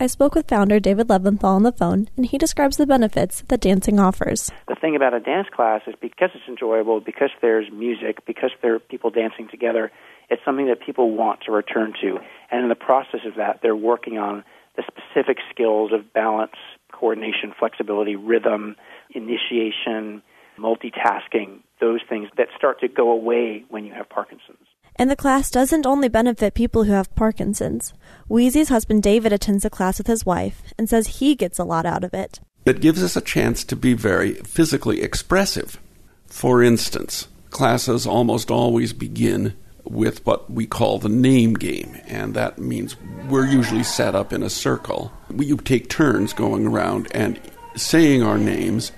I 0.00 0.06
spoke 0.06 0.34
with 0.34 0.48
founder 0.48 0.78
David 0.78 1.08
Leventhal 1.08 1.44
on 1.44 1.62
the 1.64 1.72
phone, 1.72 2.08
and 2.16 2.26
he 2.26 2.38
describes 2.38 2.76
the 2.76 2.86
benefits 2.86 3.42
that 3.48 3.60
dancing 3.60 3.98
offers. 3.98 4.50
The 4.68 4.76
thing 4.76 4.94
about 4.94 5.14
a 5.14 5.20
dance 5.20 5.48
class 5.54 5.82
is 5.86 5.94
because 6.00 6.30
it's 6.34 6.48
enjoyable, 6.48 7.00
because 7.00 7.30
there's 7.42 7.66
music, 7.72 8.24
because 8.24 8.50
there 8.62 8.74
are 8.74 8.78
people 8.78 9.10
dancing 9.10 9.48
together, 9.48 9.90
it's 10.30 10.42
something 10.44 10.66
that 10.66 10.80
people 10.84 11.16
want 11.16 11.40
to 11.46 11.52
return 11.52 11.94
to. 12.00 12.18
And 12.50 12.62
in 12.62 12.68
the 12.68 12.76
process 12.76 13.20
of 13.26 13.34
that, 13.36 13.60
they're 13.62 13.74
working 13.74 14.18
on 14.18 14.44
the 14.76 14.84
specific 14.86 15.38
skills 15.50 15.92
of 15.92 16.12
balance, 16.12 16.54
coordination, 16.92 17.52
flexibility, 17.58 18.14
rhythm, 18.14 18.76
initiation, 19.14 20.22
multitasking, 20.58 21.60
those 21.80 22.00
things 22.08 22.28
that 22.36 22.48
start 22.56 22.80
to 22.80 22.88
go 22.88 23.10
away 23.10 23.64
when 23.68 23.84
you 23.84 23.92
have 23.92 24.08
Parkinson's. 24.08 24.58
And 24.96 25.10
the 25.10 25.16
class 25.16 25.50
doesn't 25.50 25.86
only 25.86 26.08
benefit 26.08 26.54
people 26.54 26.84
who 26.84 26.92
have 26.92 27.14
Parkinson's. 27.14 27.94
Wheezy's 28.28 28.68
husband 28.68 29.02
David 29.02 29.32
attends 29.32 29.62
the 29.62 29.70
class 29.70 29.98
with 29.98 30.08
his 30.08 30.26
wife 30.26 30.62
and 30.76 30.88
says 30.88 31.18
he 31.18 31.36
gets 31.36 31.58
a 31.58 31.64
lot 31.64 31.86
out 31.86 32.02
of 32.02 32.12
it. 32.12 32.40
It 32.66 32.80
gives 32.80 33.02
us 33.02 33.16
a 33.16 33.20
chance 33.20 33.62
to 33.64 33.76
be 33.76 33.94
very 33.94 34.34
physically 34.34 35.00
expressive. 35.00 35.80
For 36.26 36.62
instance, 36.62 37.28
classes 37.50 38.06
almost 38.06 38.50
always 38.50 38.92
begin 38.92 39.54
with 39.84 40.26
what 40.26 40.50
we 40.50 40.66
call 40.66 40.98
the 40.98 41.08
name 41.08 41.54
game, 41.54 41.96
and 42.06 42.34
that 42.34 42.58
means 42.58 42.96
we're 43.28 43.46
usually 43.46 43.82
set 43.82 44.14
up 44.14 44.32
in 44.32 44.42
a 44.42 44.50
circle. 44.50 45.12
We 45.30 45.56
take 45.56 45.88
turns 45.88 46.32
going 46.32 46.66
around 46.66 47.08
and 47.12 47.40
saying 47.74 48.22
our 48.22 48.36
names, 48.36 48.92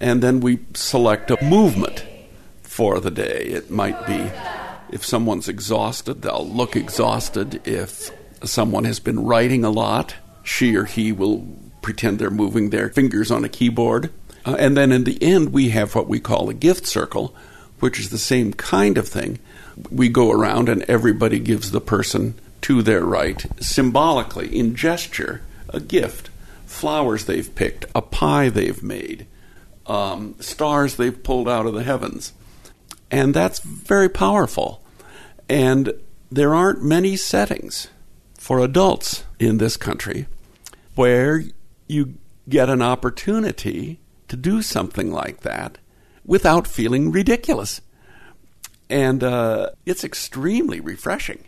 and 0.00 0.22
then 0.22 0.40
we 0.40 0.60
select 0.74 1.30
a 1.30 1.42
movement 1.42 2.04
for 2.62 3.00
the 3.00 3.10
day. 3.10 3.44
It 3.46 3.70
might 3.70 4.06
be 4.06 4.30
if 4.90 5.04
someone's 5.04 5.48
exhausted, 5.48 6.22
they'll 6.22 6.46
look 6.46 6.76
exhausted. 6.76 7.66
If 7.66 8.10
someone 8.44 8.84
has 8.84 9.00
been 9.00 9.24
writing 9.24 9.64
a 9.64 9.70
lot, 9.70 10.14
she 10.42 10.76
or 10.76 10.84
he 10.84 11.10
will 11.10 11.46
pretend 11.82 12.18
they're 12.18 12.30
moving 12.30 12.70
their 12.70 12.90
fingers 12.90 13.30
on 13.30 13.44
a 13.44 13.48
keyboard. 13.48 14.12
Uh, 14.44 14.56
and 14.58 14.76
then 14.76 14.92
in 14.92 15.04
the 15.04 15.20
end, 15.22 15.52
we 15.52 15.70
have 15.70 15.94
what 15.94 16.08
we 16.08 16.20
call 16.20 16.48
a 16.48 16.54
gift 16.54 16.86
circle, 16.86 17.34
which 17.80 17.98
is 17.98 18.10
the 18.10 18.18
same 18.18 18.52
kind 18.52 18.96
of 18.96 19.08
thing. 19.08 19.38
We 19.90 20.08
go 20.08 20.30
around 20.30 20.68
and 20.68 20.82
everybody 20.84 21.40
gives 21.40 21.70
the 21.70 21.80
person 21.80 22.34
to 22.62 22.80
their 22.80 23.04
right, 23.04 23.44
symbolically, 23.60 24.56
in 24.56 24.76
gesture, 24.76 25.42
a 25.70 25.80
gift. 25.80 26.30
Flowers 26.66 27.24
they've 27.24 27.54
picked, 27.54 27.84
a 27.94 28.02
pie 28.02 28.48
they've 28.48 28.82
made, 28.82 29.26
um, 29.86 30.36
stars 30.40 30.96
they've 30.96 31.22
pulled 31.22 31.48
out 31.48 31.66
of 31.66 31.74
the 31.74 31.82
heavens. 31.84 32.32
And 33.10 33.34
that's 33.34 33.60
very 33.60 34.08
powerful. 34.08 34.82
And 35.48 35.92
there 36.30 36.54
aren't 36.54 36.82
many 36.82 37.16
settings 37.16 37.88
for 38.38 38.58
adults 38.58 39.24
in 39.38 39.58
this 39.58 39.76
country 39.76 40.26
where 40.94 41.44
you 41.86 42.14
get 42.48 42.68
an 42.68 42.82
opportunity 42.82 44.00
to 44.28 44.36
do 44.36 44.62
something 44.62 45.10
like 45.10 45.40
that 45.40 45.78
without 46.24 46.66
feeling 46.66 47.12
ridiculous. 47.12 47.80
And 48.90 49.22
uh, 49.22 49.70
it's 49.86 50.04
extremely 50.04 50.80
refreshing. 50.80 51.44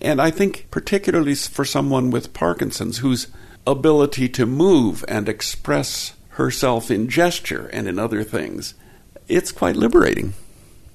And 0.00 0.20
I 0.20 0.30
think, 0.30 0.66
particularly 0.70 1.34
for 1.34 1.64
someone 1.64 2.10
with 2.10 2.34
Parkinson's, 2.34 2.98
whose 2.98 3.28
ability 3.66 4.28
to 4.30 4.46
move 4.46 5.04
and 5.08 5.28
express 5.28 6.14
herself 6.40 6.90
in 6.90 7.08
gesture 7.08 7.68
and 7.72 7.86
in 7.86 7.98
other 7.98 8.24
things, 8.24 8.74
it's 9.28 9.52
quite 9.52 9.76
liberating. 9.76 10.32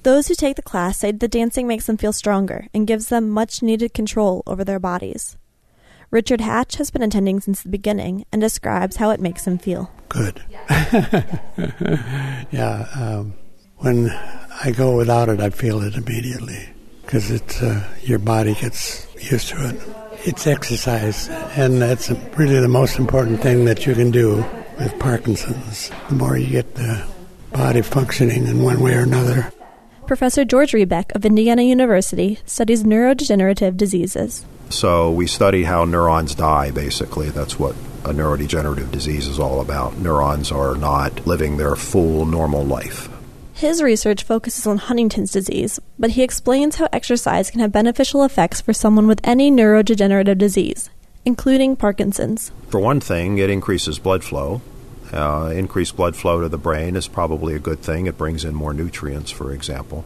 Those 0.02 0.28
who 0.28 0.34
take 0.34 0.56
the 0.56 0.62
class 0.62 0.98
say 0.98 1.12
the 1.12 1.28
dancing 1.28 1.66
makes 1.66 1.86
them 1.86 1.96
feel 1.96 2.12
stronger 2.12 2.66
and 2.74 2.86
gives 2.86 3.08
them 3.08 3.30
much 3.30 3.62
needed 3.62 3.94
control 3.94 4.42
over 4.46 4.64
their 4.64 4.78
bodies. 4.78 5.36
Richard 6.10 6.40
Hatch 6.40 6.76
has 6.76 6.90
been 6.90 7.02
attending 7.02 7.40
since 7.40 7.62
the 7.62 7.68
beginning 7.68 8.24
and 8.30 8.40
describes 8.40 8.96
how 8.96 9.10
it 9.10 9.20
makes 9.20 9.46
him 9.46 9.58
feel. 9.58 9.90
Good. 10.08 10.42
yeah, 12.52 12.86
um, 12.94 13.34
when 13.78 14.10
I 14.64 14.72
go 14.76 14.96
without 14.96 15.28
it, 15.28 15.40
I 15.40 15.50
feel 15.50 15.82
it 15.82 15.94
immediately 15.94 16.68
because 17.02 17.30
it's 17.30 17.62
uh, 17.62 17.84
your 18.02 18.18
body 18.18 18.54
gets 18.54 19.06
used 19.30 19.48
to 19.48 19.68
it. 19.68 19.80
It's 20.24 20.46
exercise, 20.46 21.28
and 21.56 21.82
that's 21.82 22.10
really 22.36 22.60
the 22.60 22.68
most 22.68 22.98
important 22.98 23.40
thing 23.40 23.64
that 23.66 23.86
you 23.86 23.94
can 23.94 24.10
do 24.10 24.44
with 24.78 24.98
Parkinson's. 24.98 25.90
The 26.08 26.14
more 26.14 26.36
you 26.36 26.48
get 26.48 26.74
the 26.74 27.06
body 27.52 27.82
functioning 27.82 28.46
in 28.46 28.62
one 28.62 28.80
way 28.80 28.94
or 28.94 29.02
another. 29.02 29.52
Professor 30.06 30.44
George 30.44 30.72
Rebec 30.72 31.14
of 31.14 31.24
Indiana 31.24 31.62
University 31.62 32.38
studies 32.46 32.84
neurodegenerative 32.84 33.76
diseases. 33.76 34.44
So 34.70 35.10
we 35.10 35.26
study 35.26 35.64
how 35.64 35.84
neurons 35.84 36.34
die, 36.34 36.70
basically. 36.70 37.30
That's 37.30 37.58
what 37.58 37.74
a 38.04 38.10
neurodegenerative 38.10 38.92
disease 38.92 39.26
is 39.26 39.38
all 39.38 39.60
about. 39.60 39.96
Neurons 39.96 40.52
are 40.52 40.76
not 40.76 41.26
living 41.26 41.56
their 41.56 41.74
full 41.74 42.24
normal 42.24 42.64
life. 42.64 43.08
His 43.52 43.82
research 43.82 44.22
focuses 44.22 44.66
on 44.66 44.76
Huntington's 44.76 45.32
disease, 45.32 45.80
but 45.98 46.10
he 46.10 46.22
explains 46.22 46.76
how 46.76 46.88
exercise 46.92 47.50
can 47.50 47.60
have 47.60 47.72
beneficial 47.72 48.22
effects 48.22 48.60
for 48.60 48.72
someone 48.72 49.08
with 49.08 49.20
any 49.24 49.50
neurodegenerative 49.50 50.36
disease, 50.36 50.90
including 51.26 51.76
Parkinson's. 51.76 52.52
For 52.68 52.80
one 52.80 53.00
thing, 53.00 53.36
it 53.36 53.50
increases 53.50 53.98
blood 53.98 54.24
flow. 54.24 54.62
Uh, 55.12 55.52
increased 55.54 55.96
blood 55.96 56.16
flow 56.16 56.40
to 56.40 56.48
the 56.48 56.58
brain 56.58 56.96
is 56.96 57.06
probably 57.06 57.54
a 57.54 57.58
good 57.58 57.80
thing. 57.80 58.06
It 58.06 58.16
brings 58.16 58.44
in 58.44 58.54
more 58.54 58.72
nutrients, 58.72 59.30
for 59.30 59.52
example. 59.52 60.04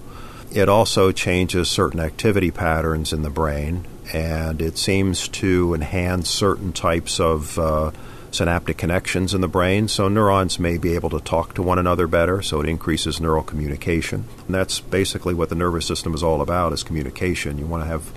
It 0.53 0.69
also 0.69 1.13
changes 1.13 1.71
certain 1.71 2.01
activity 2.01 2.51
patterns 2.51 3.13
in 3.13 3.23
the 3.23 3.31
brain, 3.31 3.87
and 4.13 4.61
it 4.61 4.77
seems 4.77 5.29
to 5.29 5.75
enhance 5.75 6.29
certain 6.29 6.73
types 6.73 7.21
of 7.21 7.57
uh, 7.59 7.93
synaptic 8.33 8.77
connections 8.77 9.33
in 9.33 9.41
the 9.41 9.49
brain, 9.49 9.89
so 9.89 10.09
neurons 10.09 10.59
may 10.59 10.77
be 10.77 10.95
able 10.95 11.11
to 11.11 11.21
talk 11.21 11.55
to 11.55 11.63
one 11.63 11.79
another 11.79 12.07
better, 12.07 12.43
so 12.43 12.61
it 12.61 12.69
increases 12.69 13.21
neural 13.21 13.43
communication. 13.43 14.25
And 14.47 14.55
that's 14.55 14.81
basically 14.81 15.35
what 15.35 15.51
the 15.51 15.55
nervous 15.55 15.87
system 15.87 16.15
is 16.15 16.23
all 16.23 16.41
about 16.41 16.73
is 16.73 16.83
communication. 16.83 17.59
You 17.59 17.67
want 17.67 17.85
to 17.85 17.89
have 17.89 18.13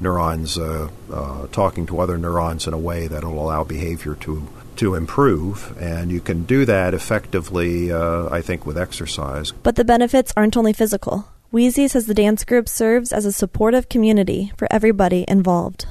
neurons 0.00 0.58
uh, 0.58 0.88
uh, 1.12 1.46
talking 1.48 1.86
to 1.86 2.00
other 2.00 2.18
neurons 2.18 2.66
in 2.66 2.74
a 2.74 2.78
way 2.78 3.06
that 3.06 3.24
will 3.24 3.40
allow 3.40 3.64
behavior 3.64 4.14
to 4.16 4.48
to 4.76 4.94
improve, 4.94 5.76
and 5.80 6.10
you 6.10 6.20
can 6.20 6.44
do 6.44 6.64
that 6.64 6.94
effectively, 6.94 7.90
uh, 7.90 8.28
I 8.30 8.40
think, 8.42 8.64
with 8.64 8.78
exercise. 8.78 9.50
But 9.50 9.74
the 9.74 9.84
benefits 9.84 10.32
aren't 10.36 10.56
only 10.56 10.72
physical. 10.72 11.28
Wheezy 11.50 11.88
says 11.88 12.06
the 12.06 12.14
dance 12.14 12.44
group 12.44 12.68
serves 12.68 13.12
as 13.12 13.24
a 13.24 13.32
supportive 13.32 13.88
community 13.88 14.52
for 14.56 14.68
everybody 14.70 15.24
involved. 15.26 15.86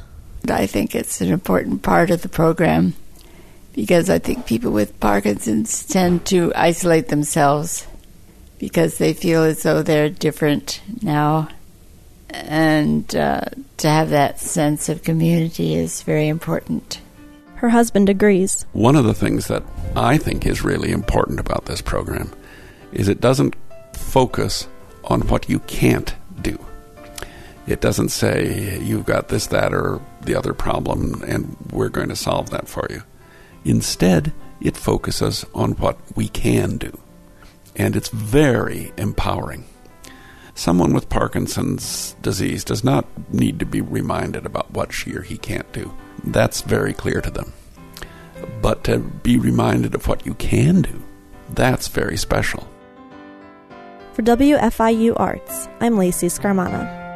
I 0.47 0.68
think 0.68 0.95
it's 0.95 1.20
an 1.20 1.30
important 1.30 1.82
part 1.82 2.12
of 2.12 2.22
the 2.22 2.30
program 2.30 2.93
because 3.74 4.10
I 4.10 4.20
think 4.20 4.45
people 4.45 4.72
with 4.72 4.99
Parkinson's 4.99 5.86
tend 5.86 6.26
to 6.28 6.53
isolate 6.55 7.10
themselves 7.10 7.86
because 8.60 8.97
they 8.97 9.14
feel 9.14 9.43
as 9.43 9.64
though 9.64 9.82
they're 9.84 10.10
different 10.10 10.82
now. 11.01 11.49
And 12.45 13.15
uh, 13.15 13.41
to 13.77 13.89
have 13.89 14.09
that 14.09 14.39
sense 14.39 14.89
of 14.89 15.03
community 15.03 15.75
is 15.75 16.03
very 16.03 16.27
important. 16.27 17.01
Her 17.55 17.69
husband 17.69 18.07
agrees. 18.07 18.65
One 18.73 18.95
of 18.95 19.05
the 19.05 19.13
things 19.13 19.47
that 19.47 19.63
I 19.95 20.17
think 20.17 20.45
is 20.45 20.63
really 20.63 20.91
important 20.91 21.39
about 21.39 21.65
this 21.65 21.81
program 21.81 22.31
is 22.91 23.07
it 23.07 23.19
doesn't 23.19 23.55
focus 23.93 24.67
on 25.05 25.21
what 25.27 25.49
you 25.49 25.59
can't 25.59 26.13
do. 26.41 26.57
It 27.65 27.81
doesn't 27.81 28.09
say 28.09 28.79
you've 28.79 29.05
got 29.05 29.27
this, 29.27 29.47
that, 29.47 29.73
or 29.73 30.01
the 30.21 30.35
other 30.35 30.53
problem, 30.53 31.23
and 31.27 31.57
we're 31.71 31.89
going 31.89 32.09
to 32.09 32.15
solve 32.15 32.49
that 32.51 32.67
for 32.67 32.88
you. 32.89 33.03
Instead, 33.65 34.33
it 34.61 34.77
focuses 34.77 35.45
on 35.53 35.71
what 35.73 35.97
we 36.15 36.29
can 36.29 36.77
do. 36.77 36.97
And 37.75 37.95
it's 37.95 38.09
very 38.09 38.93
empowering. 38.97 39.65
Someone 40.58 40.91
with 40.91 41.08
Parkinson's 41.08 42.16
disease 42.24 42.64
does 42.64 42.84
not 42.84 43.05
need 43.32 43.60
to 43.60 43.66
be 43.66 43.80
reminded 43.80 44.43
about 44.43 44.72
what 44.72 44.91
she 44.91 45.14
or 45.14 45.22
he 45.22 45.38
can't 45.38 45.72
do. 45.72 45.93
That's 46.24 46.62
very 46.62 46.93
clear 46.93 47.22
to 47.22 47.30
them. 47.30 47.53
But 48.60 48.84
to 48.86 48.97
be 48.97 49.38
reminded 49.38 49.93
of 49.93 50.08
what 50.08 50.26
you 50.26 50.34
can 50.34 50.82
do, 50.82 51.03
that's 51.51 51.88
very 51.88 52.18
special. 52.18 52.68
For 54.14 54.24
WFIU 54.24 55.14
Arts, 55.18 55.70
I'm 55.80 55.95
Lacey 55.95 56.26
Scarmana. 56.26 57.07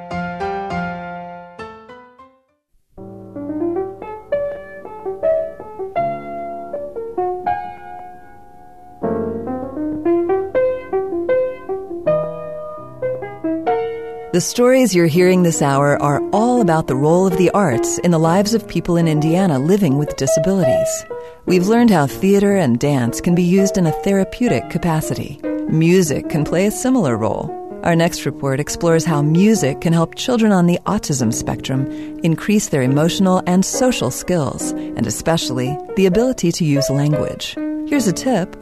The 14.41 14.47
stories 14.47 14.95
you're 14.95 15.05
hearing 15.05 15.43
this 15.43 15.61
hour 15.61 16.01
are 16.01 16.19
all 16.33 16.61
about 16.61 16.87
the 16.87 16.95
role 16.95 17.27
of 17.27 17.37
the 17.37 17.51
arts 17.51 17.99
in 17.99 18.09
the 18.09 18.17
lives 18.17 18.55
of 18.55 18.67
people 18.67 18.97
in 18.97 19.07
Indiana 19.07 19.59
living 19.59 19.99
with 19.99 20.15
disabilities. 20.15 21.05
We've 21.45 21.67
learned 21.67 21.91
how 21.91 22.07
theater 22.07 22.57
and 22.57 22.79
dance 22.79 23.21
can 23.21 23.35
be 23.35 23.43
used 23.43 23.77
in 23.77 23.85
a 23.85 23.91
therapeutic 23.91 24.71
capacity. 24.71 25.39
Music 25.69 26.27
can 26.27 26.43
play 26.43 26.65
a 26.65 26.71
similar 26.71 27.15
role. 27.17 27.51
Our 27.83 27.95
next 27.95 28.25
report 28.25 28.59
explores 28.59 29.05
how 29.05 29.21
music 29.21 29.79
can 29.79 29.93
help 29.93 30.15
children 30.15 30.51
on 30.51 30.65
the 30.65 30.79
autism 30.87 31.31
spectrum 31.31 31.85
increase 32.23 32.69
their 32.69 32.81
emotional 32.81 33.43
and 33.45 33.63
social 33.63 34.09
skills, 34.09 34.71
and 34.71 35.05
especially 35.05 35.77
the 35.97 36.07
ability 36.07 36.51
to 36.53 36.65
use 36.65 36.89
language. 36.89 37.55
Here's 37.91 38.07
a 38.07 38.13
tip. 38.13 38.55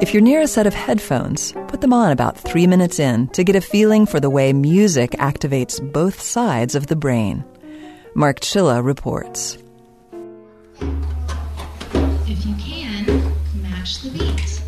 If 0.00 0.14
you're 0.14 0.22
near 0.22 0.42
a 0.42 0.46
set 0.46 0.64
of 0.64 0.72
headphones, 0.72 1.50
put 1.66 1.80
them 1.80 1.92
on 1.92 2.12
about 2.12 2.38
three 2.38 2.68
minutes 2.68 3.00
in 3.00 3.26
to 3.30 3.42
get 3.42 3.56
a 3.56 3.60
feeling 3.60 4.06
for 4.06 4.20
the 4.20 4.30
way 4.30 4.52
music 4.52 5.10
activates 5.18 5.82
both 5.92 6.22
sides 6.22 6.76
of 6.76 6.86
the 6.86 6.94
brain. 6.94 7.44
Mark 8.14 8.38
Chilla 8.38 8.84
reports. 8.84 9.58
If 12.28 12.46
you 12.46 12.54
can, 12.60 13.32
match 13.60 14.02
the 14.02 14.10
beat. 14.10 14.62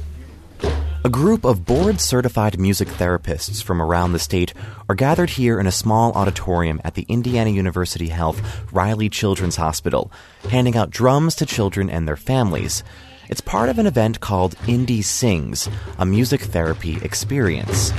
A 1.04 1.08
group 1.08 1.44
of 1.44 1.64
board 1.64 2.00
certified 2.00 2.58
music 2.58 2.88
therapists 2.88 3.62
from 3.62 3.80
around 3.80 4.14
the 4.14 4.18
state 4.18 4.52
are 4.88 4.96
gathered 4.96 5.30
here 5.30 5.60
in 5.60 5.68
a 5.68 5.72
small 5.72 6.10
auditorium 6.14 6.80
at 6.82 6.94
the 6.94 7.06
Indiana 7.08 7.50
University 7.50 8.08
Health 8.08 8.42
Riley 8.72 9.08
Children's 9.08 9.54
Hospital, 9.54 10.10
handing 10.50 10.76
out 10.76 10.90
drums 10.90 11.36
to 11.36 11.46
children 11.46 11.88
and 11.88 12.08
their 12.08 12.16
families. 12.16 12.82
It's 13.28 13.42
part 13.42 13.68
of 13.68 13.78
an 13.78 13.86
event 13.86 14.20
called 14.20 14.56
Indie 14.60 15.04
Sings, 15.04 15.68
a 15.98 16.06
music 16.06 16.40
therapy 16.40 16.96
experience. 17.02 17.92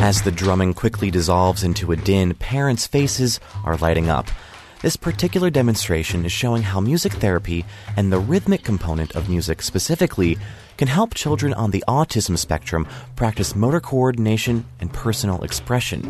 As 0.00 0.22
the 0.22 0.32
drumming 0.34 0.72
quickly 0.72 1.10
dissolves 1.10 1.62
into 1.62 1.92
a 1.92 1.96
din, 1.96 2.32
parents' 2.34 2.86
faces 2.86 3.38
are 3.66 3.76
lighting 3.76 4.08
up. 4.08 4.28
This 4.80 4.96
particular 4.96 5.50
demonstration 5.50 6.24
is 6.24 6.32
showing 6.32 6.62
how 6.62 6.80
music 6.80 7.12
therapy 7.12 7.66
and 7.98 8.10
the 8.10 8.18
rhythmic 8.18 8.64
component 8.64 9.14
of 9.14 9.28
music 9.28 9.60
specifically 9.60 10.38
can 10.78 10.88
help 10.88 11.12
children 11.12 11.52
on 11.52 11.70
the 11.70 11.84
autism 11.86 12.38
spectrum 12.38 12.88
practice 13.14 13.54
motor 13.54 13.80
coordination 13.80 14.64
and 14.80 14.90
personal 14.90 15.44
expression. 15.44 16.02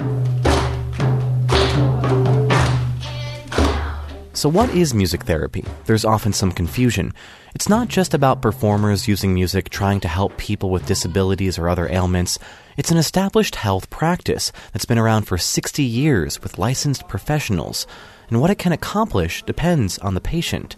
So, 4.43 4.49
what 4.49 4.70
is 4.70 4.93
music 4.93 5.22
therapy? 5.22 5.64
There's 5.84 6.05
often 6.05 6.32
some 6.32 6.51
confusion. 6.51 7.14
It's 7.55 7.68
not 7.68 7.86
just 7.86 8.12
about 8.12 8.43
performers 8.43 9.07
using 9.07 9.32
music 9.32 9.70
trying 9.70 10.01
to 10.01 10.09
help 10.09 10.36
people 10.36 10.68
with 10.70 10.84
disabilities 10.84 11.61
or 11.61 11.68
other 11.68 11.88
ailments. 11.88 12.40
It's 12.76 12.90
an 12.90 12.97
established 12.97 13.55
health 13.55 13.88
practice 13.88 14.51
that's 14.72 14.84
been 14.84 14.99
around 14.99 15.28
for 15.28 15.38
60 15.38 15.84
years 15.84 16.43
with 16.43 16.59
licensed 16.59 17.07
professionals. 17.07 17.86
And 18.30 18.40
what 18.40 18.51
it 18.51 18.59
can 18.59 18.72
accomplish 18.72 19.45
depends 19.45 19.97
on 20.01 20.14
the 20.14 20.20
patient. 20.20 20.74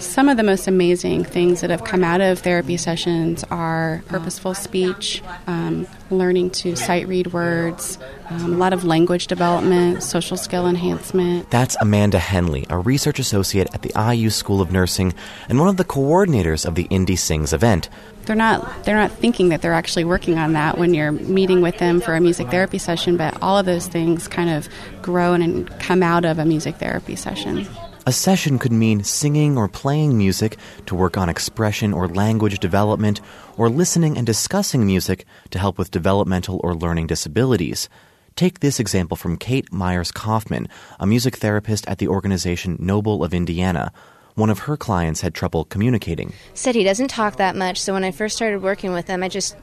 Some 0.00 0.28
of 0.28 0.36
the 0.36 0.42
most 0.42 0.68
amazing 0.68 1.24
things 1.24 1.60
that 1.60 1.70
have 1.70 1.82
come 1.82 2.04
out 2.04 2.20
of 2.20 2.38
therapy 2.38 2.76
sessions 2.76 3.44
are 3.50 4.02
purposeful 4.06 4.54
speech, 4.54 5.22
um, 5.46 5.86
learning 6.10 6.50
to 6.50 6.76
sight 6.76 7.08
read 7.08 7.32
words, 7.32 7.98
um, 8.30 8.54
a 8.54 8.56
lot 8.56 8.72
of 8.72 8.84
language 8.84 9.26
development, 9.26 10.02
social 10.02 10.36
skill 10.36 10.68
enhancement. 10.68 11.50
That's 11.50 11.76
Amanda 11.80 12.18
Henley, 12.20 12.64
a 12.70 12.78
research 12.78 13.18
associate 13.18 13.68
at 13.74 13.82
the 13.82 13.92
IU 13.96 14.30
School 14.30 14.60
of 14.60 14.70
Nursing 14.70 15.14
and 15.48 15.58
one 15.58 15.68
of 15.68 15.76
the 15.76 15.84
coordinators 15.84 16.64
of 16.64 16.76
the 16.76 16.84
Indie 16.88 17.18
Sings 17.18 17.52
event. 17.52 17.88
They're 18.24 18.36
not 18.36 18.84
they're 18.84 18.96
not 18.96 19.10
thinking 19.10 19.48
that 19.48 19.62
they're 19.62 19.72
actually 19.72 20.04
working 20.04 20.38
on 20.38 20.52
that 20.52 20.78
when 20.78 20.94
you're 20.94 21.12
meeting 21.12 21.60
with 21.60 21.78
them 21.78 22.00
for 22.00 22.14
a 22.14 22.20
music 22.20 22.50
therapy 22.50 22.78
session, 22.78 23.16
but 23.16 23.40
all 23.42 23.58
of 23.58 23.66
those 23.66 23.88
things 23.88 24.28
kind 24.28 24.50
of 24.50 24.68
grow 25.02 25.32
and 25.32 25.68
come 25.80 26.02
out 26.02 26.24
of 26.24 26.38
a 26.38 26.44
music 26.44 26.76
therapy 26.76 27.16
session. 27.16 27.66
A 28.08 28.12
session 28.12 28.58
could 28.58 28.72
mean 28.72 29.04
singing 29.04 29.58
or 29.58 29.68
playing 29.68 30.16
music 30.16 30.56
to 30.86 30.94
work 30.94 31.18
on 31.18 31.28
expression 31.28 31.92
or 31.92 32.08
language 32.08 32.58
development, 32.58 33.20
or 33.58 33.68
listening 33.68 34.16
and 34.16 34.26
discussing 34.26 34.86
music 34.86 35.26
to 35.50 35.58
help 35.58 35.76
with 35.76 35.90
developmental 35.90 36.58
or 36.64 36.74
learning 36.74 37.08
disabilities. 37.08 37.90
Take 38.34 38.60
this 38.60 38.80
example 38.80 39.14
from 39.14 39.36
Kate 39.36 39.70
Myers 39.70 40.10
Kaufman, 40.10 40.68
a 40.98 41.06
music 41.06 41.36
therapist 41.36 41.86
at 41.86 41.98
the 41.98 42.08
organization 42.08 42.78
Noble 42.80 43.22
of 43.22 43.34
Indiana. 43.34 43.92
One 44.36 44.48
of 44.48 44.60
her 44.60 44.78
clients 44.78 45.20
had 45.20 45.34
trouble 45.34 45.66
communicating. 45.66 46.32
Said 46.54 46.74
he 46.74 46.84
doesn't 46.84 47.08
talk 47.08 47.36
that 47.36 47.56
much, 47.56 47.78
so 47.78 47.92
when 47.92 48.04
I 48.04 48.10
first 48.10 48.36
started 48.36 48.62
working 48.62 48.94
with 48.94 49.06
him, 49.06 49.22
I 49.22 49.28
just 49.28 49.54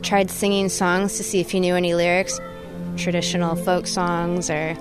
tried 0.00 0.30
singing 0.30 0.68
songs 0.68 1.16
to 1.16 1.24
see 1.24 1.40
if 1.40 1.50
he 1.50 1.58
knew 1.58 1.74
any 1.74 1.96
lyrics 1.96 2.38
traditional 2.96 3.56
folk 3.56 3.88
songs 3.88 4.48
or 4.48 4.76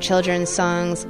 children's 0.00 0.48
songs. 0.48 1.06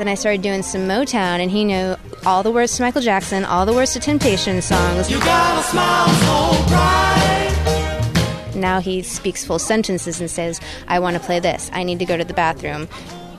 Then 0.00 0.08
I 0.08 0.14
started 0.14 0.40
doing 0.40 0.62
some 0.62 0.88
Motown, 0.88 1.40
and 1.40 1.50
he 1.50 1.62
knew 1.62 1.94
all 2.24 2.42
the 2.42 2.50
words 2.50 2.74
to 2.76 2.82
Michael 2.82 3.02
Jackson, 3.02 3.44
all 3.44 3.66
the 3.66 3.74
words 3.74 3.92
to 3.92 4.00
Temptation 4.00 4.62
songs. 4.62 5.10
You 5.10 5.20
got 5.20 5.60
a 5.60 5.62
smile 5.62 6.08
so 6.08 6.68
bright. 6.68 8.52
Now 8.54 8.80
he 8.80 9.02
speaks 9.02 9.44
full 9.44 9.58
sentences 9.58 10.18
and 10.18 10.30
says, 10.30 10.58
I 10.88 11.00
want 11.00 11.18
to 11.18 11.22
play 11.22 11.38
this. 11.38 11.68
I 11.74 11.82
need 11.82 11.98
to 11.98 12.06
go 12.06 12.16
to 12.16 12.24
the 12.24 12.32
bathroom. 12.32 12.88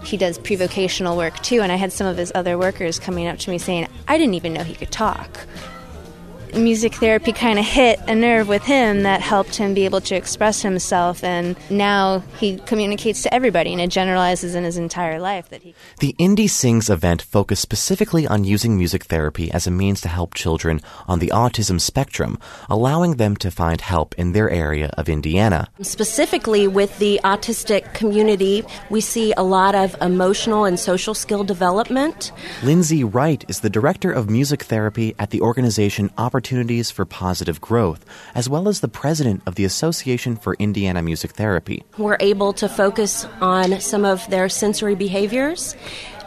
He 0.03 0.18
does 0.18 0.38
pre 0.38 0.55
vocational 0.55 1.18
work 1.18 1.39
too, 1.39 1.62
and 1.62 1.72
I 1.72 1.78
had 1.78 1.91
some 1.91 2.05
of 2.05 2.16
his 2.16 2.32
other 2.36 2.59
workers 2.59 2.99
coming 2.99 3.26
up 3.26 3.39
to 3.39 3.49
me 3.49 3.57
saying, 3.57 3.88
I 4.07 4.20
didn't 4.20 4.36
even 4.36 4.53
know 4.53 4.64
he 4.64 4.76
could 4.76 4.91
talk. 4.91 5.47
Music 6.56 6.93
therapy 6.95 7.32
kind 7.32 7.58
of 7.58 7.66
hit 7.66 7.99
a 8.08 8.16
nerve 8.16 8.47
with 8.47 8.64
him 8.64 9.04
that 9.04 9.22
helped 9.22 9.56
him 9.56 9.74
be 9.74 9.86
able 9.86 10.02
to 10.02 10.16
express 10.16 10.62
himself, 10.62 11.24
and 11.24 11.56
now 11.70 12.20
he 12.39 12.58
communicates 12.66 13.24
to 13.24 13.34
everybody 13.34 13.72
and 13.72 13.82
it 13.82 13.89
generalizes 13.89 14.54
in 14.54 14.64
his 14.64 14.78
entire 14.78 15.20
life 15.20 15.49
that 15.49 15.62
he. 15.62 15.74
The 15.99 16.14
Indie 16.20 16.49
Sings 16.49 16.89
event 16.89 17.22
focused 17.22 17.62
specifically 17.62 18.28
on 18.28 18.43
using 18.43 18.78
music 18.78 19.06
therapy 19.06 19.52
as 19.52 19.66
a 19.66 19.72
means 19.72 20.02
to 20.02 20.10
help 20.10 20.34
children 20.34 20.82
on 21.08 21.20
the 21.20 21.30
autism 21.30 21.80
spectrum, 21.80 22.38
allowing 22.70 23.16
them 23.16 23.36
to 23.38 23.49
find 23.49 23.82
help 23.82 24.14
in 24.16 24.34
their 24.34 24.49
area 24.49 24.91
of 24.97 25.08
Indiana. 25.08 25.68
Specifically, 25.82 26.68
with 26.68 26.97
the 26.99 27.20
autistic 27.24 27.93
community, 27.93 28.64
we 28.89 29.02
see 29.02 29.34
a 29.38 29.43
lot 29.43 29.74
of 29.74 29.95
emotional 30.02 30.66
and 30.66 30.80
social 30.80 31.14
skill 31.14 31.43
development. 31.43 32.32
Lindsay 32.64 33.04
Wright 33.04 33.45
is 33.47 33.62
the 33.62 33.70
director 33.70 34.12
of 34.12 34.30
music 34.30 34.64
therapy 34.64 35.16
at 35.18 35.30
the 35.30 35.41
organization 35.41 36.10
Opportunities 36.42 36.89
for 36.89 37.06
Positive 37.06 37.62
Growth, 37.62 38.04
as 38.34 38.50
well 38.50 38.68
as 38.68 38.80
the 38.80 38.88
president 38.88 39.44
of 39.46 39.54
the 39.54 39.64
Association 39.64 40.36
for 40.36 40.56
Indiana 40.56 41.04
Music 41.04 41.34
Therapy. 41.34 41.84
We're 42.00 42.18
able 42.20 42.52
to 42.54 42.68
focus 42.68 43.28
on 43.42 43.80
some 43.80 44.06
of 44.06 44.28
their 44.32 44.50
sensory 44.50 44.96
behaviors 44.96 45.76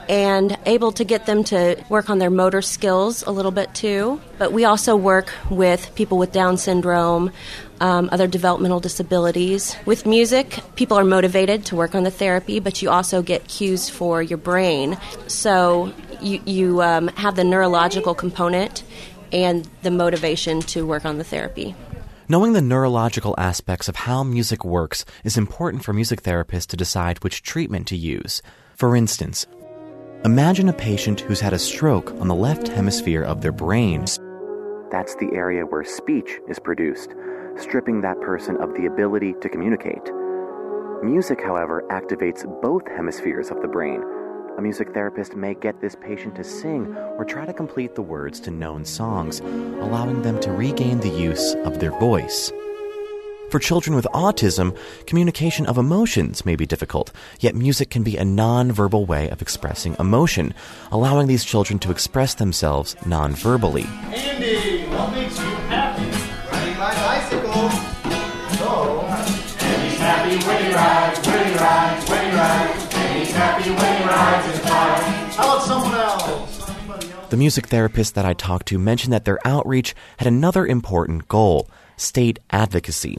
and 0.09 0.57
able 0.67 0.93
to 0.93 1.05
get 1.05 1.27
them 1.27 1.43
to 1.45 1.83
work 1.89 2.11
on 2.11 2.21
their 2.21 2.31
motor 2.31 2.63
skills 2.63 3.25
a 3.25 3.33
little 3.33 3.51
bit 3.51 3.75
too. 3.75 4.21
But 4.39 4.53
we 4.53 4.65
also 4.65 4.95
work 4.95 5.33
with 5.51 5.93
people 5.97 6.17
with 6.17 6.31
Down 6.31 6.59
syndrome, 6.59 7.33
um, 7.81 8.09
other 8.13 8.29
developmental 8.29 8.79
disabilities. 8.79 9.75
With 9.85 10.07
music, 10.07 10.61
people 10.77 10.97
are 10.97 11.05
motivated 11.05 11.65
to 11.67 11.75
work 11.75 11.97
on 11.97 12.05
the 12.05 12.13
therapy, 12.13 12.61
but 12.61 12.83
you 12.83 12.91
also 12.91 13.21
get 13.21 13.49
cues 13.49 13.89
for 13.89 14.23
your 14.23 14.39
brain. 14.39 14.97
So 15.27 15.93
you, 16.21 16.41
you 16.45 16.83
um, 16.83 17.09
have 17.09 17.35
the 17.35 17.43
neurological 17.43 18.15
component 18.15 18.85
and 19.35 19.69
the 19.83 19.91
motivation 19.91 20.61
to 20.61 20.87
work 20.87 21.05
on 21.05 21.19
the 21.19 21.25
therapy. 21.25 21.75
Knowing 22.29 22.55
the 22.55 22.63
neurological 22.63 23.35
aspects 23.37 23.89
of 23.89 23.97
how 23.97 24.23
music 24.23 24.65
works 24.65 25.05
is 25.25 25.37
important 25.37 25.85
for 25.85 25.93
music 25.93 26.23
therapists 26.23 26.69
to 26.69 26.77
decide 26.77 27.23
which 27.23 27.43
treatment 27.43 27.87
to 27.89 27.97
use. 27.97 28.41
For 28.77 28.97
instance, 28.97 29.47
imagine 30.25 30.69
a 30.71 30.73
patient 30.73 31.21
who's 31.21 31.41
had 31.41 31.53
a 31.53 31.59
stroke 31.59 32.13
on 32.13 32.29
the 32.29 32.35
left 32.35 32.69
hemisphere 32.69 33.23
of 33.23 33.43
their 33.43 33.53
brain. 33.53 34.07
That's 34.91 35.17
the 35.17 35.31
area 35.35 35.67
where 35.67 35.85
speech 35.85 36.39
is 36.49 36.59
produced, 36.59 37.11
stripping 37.57 38.01
that 38.03 38.21
person 38.21 38.57
of 38.57 38.73
the 38.75 38.87
ability 38.87 39.35
to 39.43 39.49
communicate. 39.49 40.09
Music, 41.03 41.43
however, 41.43 41.85
activates 41.91 42.47
both 42.63 42.87
hemispheres 42.89 43.51
of 43.51 43.61
the 43.61 43.69
brain. 43.69 44.03
A 44.57 44.63
music 44.63 44.95
therapist 44.95 45.35
may 45.35 45.55
get 45.55 45.81
this 45.81 45.97
patient 45.97 46.37
to 46.37 46.45
sing 46.45 46.97
or 47.17 47.25
try 47.25 47.45
to 47.45 47.53
complete 47.53 47.97
the 47.97 48.03
words 48.03 48.39
to 48.41 48.53
known 48.53 48.85
songs, 48.85 49.41
allowing 49.41 50.23
them 50.23 50.39
to 50.41 50.53
regain 50.53 51.01
the 51.01 51.09
use 51.09 51.55
of 51.65 51.81
their 51.81 51.91
voice. 51.99 52.53
For 53.51 53.59
children 53.59 53.97
with 53.97 54.07
autism, 54.15 54.79
communication 55.07 55.67
of 55.67 55.77
emotions 55.77 56.47
may 56.47 56.55
be 56.55 56.67
difficult, 56.67 57.11
yet 57.41 57.57
music 57.57 57.91
can 57.91 58.05
be 58.05 58.17
a 58.17 58.25
non-verbal 58.25 59.07
way 59.07 59.29
of 59.31 59.43
expressing 59.43 59.97
emotion, 59.99 60.55
allowing 60.93 61.27
these 61.27 61.45
children 61.45 61.81
to 61.81 61.91
express 61.91 62.35
themselves 62.35 62.95
non-verbally. 63.05 63.87
Andy, 64.13 64.85
what 64.87 65.11
makes 65.11 65.37
you 65.37 65.45
happy? 65.67 66.05
Riding 66.53 66.79
my 66.79 66.95
bicycle. 66.95 67.71
So, 68.57 69.01
and 69.65 69.83
he's 69.83 69.99
happy 69.99 70.37
when 70.47 70.65
he 70.65 70.73
rides, 70.73 71.27
when 71.27 71.45
he 71.49 71.55
rides, 71.59 72.09
when 72.09 72.31
he 72.31 72.37
rides. 72.37 72.84
The 77.31 77.37
music 77.37 77.67
therapist 77.67 78.15
that 78.15 78.25
I 78.25 78.35
talked 78.35 78.67
to 78.69 78.79
mentioned 78.79 79.13
that 79.13 79.25
their 79.25 79.45
outreach 79.45 79.95
had 80.19 80.29
another 80.29 80.65
important 80.67 81.27
goal 81.27 81.69
state 81.97 82.39
advocacy. 82.51 83.19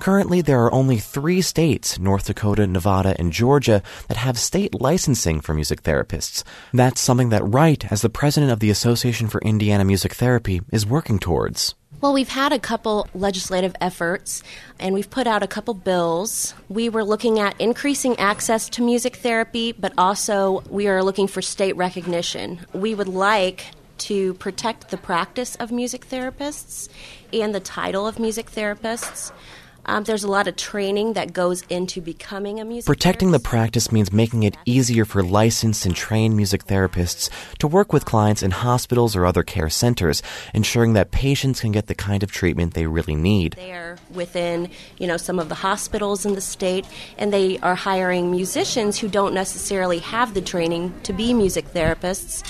Currently, 0.00 0.40
there 0.40 0.64
are 0.64 0.72
only 0.72 0.96
three 0.96 1.42
states, 1.42 1.98
North 1.98 2.24
Dakota, 2.26 2.66
Nevada, 2.66 3.14
and 3.18 3.34
Georgia, 3.34 3.82
that 4.08 4.16
have 4.16 4.38
state 4.38 4.80
licensing 4.80 5.42
for 5.42 5.52
music 5.52 5.82
therapists. 5.82 6.42
That's 6.72 7.02
something 7.02 7.28
that 7.28 7.46
Wright, 7.46 7.92
as 7.92 8.00
the 8.00 8.08
president 8.08 8.50
of 8.50 8.60
the 8.60 8.70
Association 8.70 9.28
for 9.28 9.42
Indiana 9.42 9.84
Music 9.84 10.14
Therapy, 10.14 10.62
is 10.72 10.86
working 10.86 11.18
towards. 11.18 11.74
Well, 12.00 12.14
we've 12.14 12.30
had 12.30 12.54
a 12.54 12.58
couple 12.58 13.08
legislative 13.12 13.76
efforts 13.78 14.42
and 14.78 14.94
we've 14.94 15.10
put 15.10 15.26
out 15.26 15.42
a 15.42 15.46
couple 15.46 15.74
bills. 15.74 16.54
We 16.70 16.88
were 16.88 17.04
looking 17.04 17.38
at 17.38 17.60
increasing 17.60 18.18
access 18.18 18.70
to 18.70 18.82
music 18.82 19.16
therapy, 19.16 19.72
but 19.72 19.92
also 19.98 20.62
we 20.70 20.88
are 20.88 21.02
looking 21.02 21.26
for 21.26 21.42
state 21.42 21.76
recognition. 21.76 22.60
We 22.72 22.94
would 22.94 23.08
like 23.08 23.66
to 23.98 24.32
protect 24.34 24.88
the 24.88 24.96
practice 24.96 25.56
of 25.56 25.70
music 25.70 26.08
therapists 26.08 26.88
and 27.34 27.54
the 27.54 27.60
title 27.60 28.06
of 28.06 28.18
music 28.18 28.50
therapists. 28.50 29.30
Um, 29.86 30.04
there's 30.04 30.24
a 30.24 30.28
lot 30.28 30.46
of 30.46 30.56
training 30.56 31.14
that 31.14 31.32
goes 31.32 31.62
into 31.70 32.00
becoming 32.00 32.60
a 32.60 32.64
music 32.64 32.86
Protecting 32.86 33.30
the 33.30 33.40
practice 33.40 33.90
means 33.90 34.12
making 34.12 34.42
it 34.42 34.56
easier 34.64 35.04
for 35.04 35.22
licensed 35.22 35.86
and 35.86 35.94
trained 35.94 36.36
music 36.36 36.66
therapists 36.66 37.30
to 37.58 37.66
work 37.66 37.92
with 37.92 38.04
clients 38.04 38.42
in 38.42 38.50
hospitals 38.50 39.16
or 39.16 39.24
other 39.24 39.42
care 39.42 39.68
centers, 39.68 40.22
ensuring 40.54 40.92
that 40.92 41.10
patients 41.10 41.60
can 41.60 41.72
get 41.72 41.86
the 41.86 41.94
kind 41.94 42.22
of 42.22 42.30
treatment 42.30 42.74
they 42.74 42.86
really 42.86 43.14
need. 43.14 43.54
They're 43.54 43.98
within, 44.12 44.70
you 44.98 45.06
know, 45.06 45.16
some 45.16 45.38
of 45.38 45.48
the 45.48 45.54
hospitals 45.56 46.26
in 46.26 46.34
the 46.34 46.40
state, 46.40 46.86
and 47.18 47.32
they 47.32 47.58
are 47.58 47.74
hiring 47.74 48.30
musicians 48.30 48.98
who 48.98 49.08
don't 49.08 49.34
necessarily 49.34 49.98
have 49.98 50.34
the 50.34 50.40
training 50.40 50.94
to 51.04 51.12
be 51.12 51.32
music 51.32 51.66
therapists. 51.72 52.44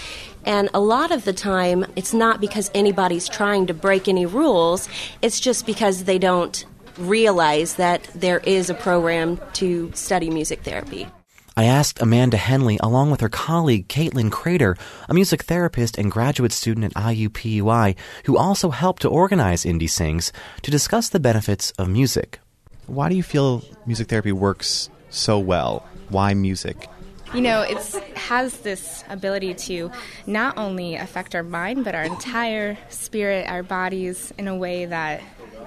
And 0.45 0.71
a 0.73 0.81
lot 0.81 1.11
of 1.11 1.25
the 1.25 1.33
time, 1.33 1.85
it's 1.97 2.15
not 2.15 2.41
because 2.41 2.71
anybody's 2.75 3.29
trying 3.29 3.67
to 3.67 3.75
break 3.75 4.09
any 4.09 4.25
rules, 4.25 4.89
it's 5.21 5.39
just 5.39 5.67
because 5.67 6.05
they 6.05 6.19
don't 6.19 6.65
realize 7.01 7.75
that 7.75 8.09
there 8.15 8.39
is 8.39 8.71
a 8.71 8.75
program 8.75 9.41
to 9.55 9.91
study 9.95 10.31
music 10.31 10.63
therapy. 10.63 11.09
I 11.57 11.65
asked 11.65 12.01
Amanda 12.01 12.37
Henley, 12.37 12.79
along 12.81 13.11
with 13.11 13.21
her 13.21 13.29
colleague 13.29 13.89
Caitlin 13.89 14.31
Crater, 14.31 14.77
a 15.09 15.15
music 15.15 15.43
therapist 15.43 15.99
and 15.99 16.11
graduate 16.11 16.53
student 16.53 16.87
at 16.87 17.03
IUPUI, 17.03 17.97
who 18.25 18.39
also 18.39 18.71
helped 18.71 19.03
to 19.03 19.09
organize 19.09 19.65
Indie 19.65 19.91
Sings, 19.91 20.33
to 20.63 20.71
discuss 20.71 21.09
the 21.09 21.21
benefits 21.21 21.73
of 21.73 21.89
music. 21.89 22.39
Why 22.87 23.09
do 23.09 23.17
you 23.17 23.23
feel 23.23 23.63
music 23.85 24.09
therapy 24.09 24.33
works 24.33 24.91
so 25.11 25.39
well? 25.39 25.87
Why 26.09 26.35
music? 26.35 26.89
You 27.35 27.43
know, 27.43 27.63
it 27.63 27.79
has 28.17 28.59
this 28.61 29.05
ability 29.09 29.55
to 29.55 29.93
not 30.27 30.57
only 30.57 30.97
affect 30.97 31.35
our 31.35 31.45
mind, 31.45 31.85
but 31.85 31.95
our 31.95 32.03
entire 32.03 32.77
spirit, 32.89 33.49
our 33.49 33.63
bodies, 33.63 34.33
in 34.39 34.49
a 34.49 34.57
way 34.57 34.87
that 34.87 35.21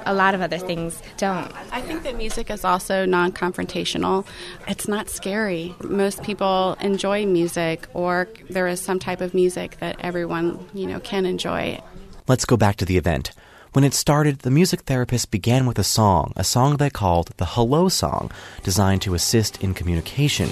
a 0.05 0.13
lot 0.13 0.35
of 0.35 0.41
other 0.41 0.57
things 0.57 1.01
don't. 1.17 1.51
I 1.71 1.81
think 1.81 2.03
that 2.03 2.15
music 2.15 2.49
is 2.49 2.63
also 2.63 3.05
non 3.05 3.31
confrontational. 3.31 4.25
It's 4.67 4.87
not 4.87 5.09
scary. 5.09 5.75
Most 5.83 6.23
people 6.23 6.77
enjoy 6.79 7.25
music, 7.25 7.87
or 7.93 8.27
there 8.49 8.67
is 8.67 8.79
some 8.81 8.99
type 8.99 9.21
of 9.21 9.33
music 9.33 9.77
that 9.79 9.97
everyone, 9.99 10.67
you 10.73 10.87
know, 10.87 10.99
can 10.99 11.25
enjoy. 11.25 11.79
Let's 12.27 12.45
go 12.45 12.57
back 12.57 12.77
to 12.77 12.85
the 12.85 12.97
event. 12.97 13.31
When 13.73 13.83
it 13.83 13.95
started, 13.95 14.39
the 14.39 14.51
music 14.51 14.81
therapist 14.81 15.31
began 15.31 15.65
with 15.65 15.79
a 15.79 15.83
song, 15.83 16.31
a 16.35 16.43
song 16.43 16.77
they 16.77 16.91
called 16.91 17.31
the 17.37 17.45
Hello 17.45 17.89
Song, 17.89 18.29
designed 18.61 19.01
to 19.01 19.15
assist 19.15 19.63
in 19.63 19.73
communication. 19.73 20.49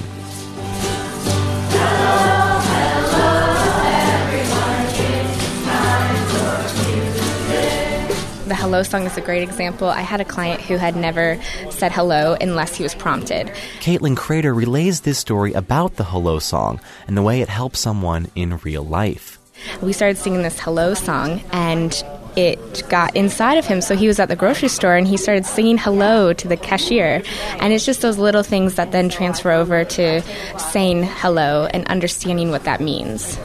The 1.70 2.41
hello 8.62 8.84
song 8.84 9.08
is 9.08 9.18
a 9.18 9.22
great 9.22 9.42
example. 9.42 9.90
I 9.90 10.02
had 10.02 10.22
a 10.22 10.26
client 10.26 10.62
who 10.62 10.78
had 10.78 10.96
never 10.96 11.42
said 11.72 11.92
hello 11.92 12.38
unless 12.40 12.76
he 12.76 12.84
was 12.84 12.94
prompted. 12.94 13.48
Caitlin 13.80 14.16
Crater 14.16 14.54
relays 14.54 15.02
this 15.02 15.18
story 15.18 15.52
about 15.54 15.96
the 15.96 16.04
Hello 16.04 16.38
Song 16.38 16.80
and 17.08 17.18
the 17.18 17.24
way 17.24 17.42
it 17.42 17.50
helps 17.50 17.80
someone 17.80 18.28
in 18.36 18.58
real 18.58 18.84
life. 18.84 19.40
We 19.82 19.94
started 19.94 20.20
singing 20.20 20.44
this 20.44 20.60
hello 20.60 20.94
song 20.94 21.42
and 21.52 21.92
it 22.36 22.88
got 22.88 23.16
inside 23.16 23.58
of 23.58 23.66
him. 23.66 23.82
So 23.82 23.96
he 23.96 24.08
was 24.08 24.20
at 24.20 24.30
the 24.30 24.36
grocery 24.36 24.70
store 24.70 24.96
and 24.96 25.08
he 25.08 25.18
started 25.18 25.48
singing 25.48 25.80
hello 25.80 26.32
to 26.32 26.48
the 26.48 26.56
cashier. 26.56 27.24
And 27.60 27.74
it's 27.74 27.84
just 27.84 28.04
those 28.04 28.20
little 28.20 28.44
things 28.44 28.76
that 28.76 28.92
then 28.92 29.10
transfer 29.10 29.50
over 29.50 29.84
to 29.86 30.22
saying 30.60 31.06
hello 31.06 31.66
and 31.66 31.88
understanding 31.88 32.52
what 32.52 32.66
that 32.66 32.80
means. 32.80 33.38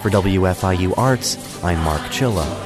For 0.00 0.08
WFIU 0.08 0.96
Arts, 0.96 1.62
I'm 1.62 1.80
Mark 1.80 2.00
Chilla. 2.10 2.64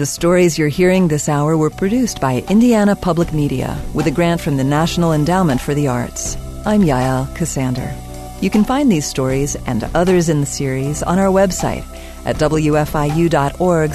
The 0.00 0.06
stories 0.06 0.56
you're 0.56 0.68
hearing 0.68 1.08
this 1.08 1.28
hour 1.28 1.58
were 1.58 1.68
produced 1.68 2.22
by 2.22 2.42
Indiana 2.48 2.96
Public 2.96 3.34
Media 3.34 3.78
with 3.92 4.06
a 4.06 4.10
grant 4.10 4.40
from 4.40 4.56
the 4.56 4.64
National 4.64 5.12
Endowment 5.12 5.60
for 5.60 5.74
the 5.74 5.88
Arts. 5.88 6.38
I'm 6.64 6.80
Yael 6.80 7.26
Ksander. 7.36 7.94
You 8.40 8.48
can 8.48 8.64
find 8.64 8.90
these 8.90 9.04
stories 9.04 9.56
and 9.66 9.84
others 9.94 10.30
in 10.30 10.40
the 10.40 10.46
series 10.46 11.02
on 11.02 11.18
our 11.18 11.26
website 11.26 11.84
at 12.24 12.36
wfiu.org 12.36 13.90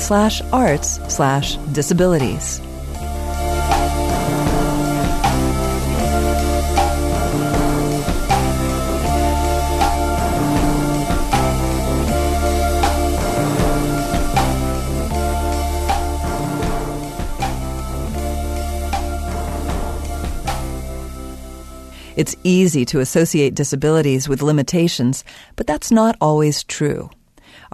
It's 22.15 22.35
easy 22.45 22.85
to 22.85 23.01
associate 23.01 23.55
disabilities 23.55 24.29
with 24.29 24.41
limitations, 24.41 25.25
but 25.57 25.67
that's 25.67 25.91
not 25.91 26.15
always 26.21 26.63
true. 26.63 27.09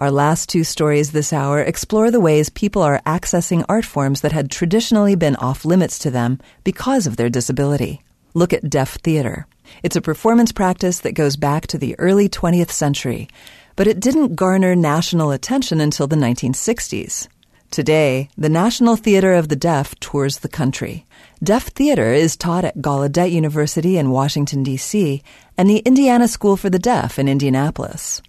Our 0.00 0.10
last 0.10 0.48
two 0.48 0.64
stories 0.64 1.12
this 1.12 1.32
hour 1.32 1.60
explore 1.60 2.10
the 2.10 2.18
ways 2.18 2.48
people 2.48 2.82
are 2.82 3.00
accessing 3.06 3.64
art 3.68 3.84
forms 3.84 4.20
that 4.22 4.32
had 4.32 4.50
traditionally 4.50 5.14
been 5.14 5.36
off 5.36 5.64
limits 5.64 5.96
to 6.00 6.10
them 6.10 6.40
because 6.64 7.06
of 7.06 7.16
their 7.16 7.30
disability. 7.30 8.02
Look 8.34 8.52
at 8.52 8.68
deaf 8.68 8.94
theater. 8.96 9.46
It's 9.84 9.94
a 9.94 10.00
performance 10.00 10.50
practice 10.50 10.98
that 11.00 11.12
goes 11.12 11.36
back 11.36 11.68
to 11.68 11.78
the 11.78 11.94
early 12.00 12.28
20th 12.28 12.72
century, 12.72 13.28
but 13.76 13.86
it 13.86 14.00
didn't 14.00 14.34
garner 14.34 14.74
national 14.74 15.30
attention 15.30 15.80
until 15.80 16.08
the 16.08 16.16
1960s. 16.16 17.28
Today, 17.70 18.28
the 18.36 18.48
National 18.48 18.96
Theater 18.96 19.34
of 19.34 19.48
the 19.48 19.56
Deaf 19.56 19.98
tours 20.00 20.38
the 20.38 20.48
country. 20.48 21.06
Deaf 21.42 21.66
theater 21.68 22.12
is 22.12 22.36
taught 22.36 22.64
at 22.64 22.78
Gallaudet 22.78 23.32
University 23.32 23.98
in 23.98 24.10
Washington, 24.10 24.62
D.C., 24.62 25.24
and 25.58 25.68
the 25.68 25.78
Indiana 25.78 26.28
School 26.28 26.56
for 26.56 26.70
the 26.70 26.78
Deaf 26.78 27.18
in 27.18 27.26
Indianapolis. 27.26 28.22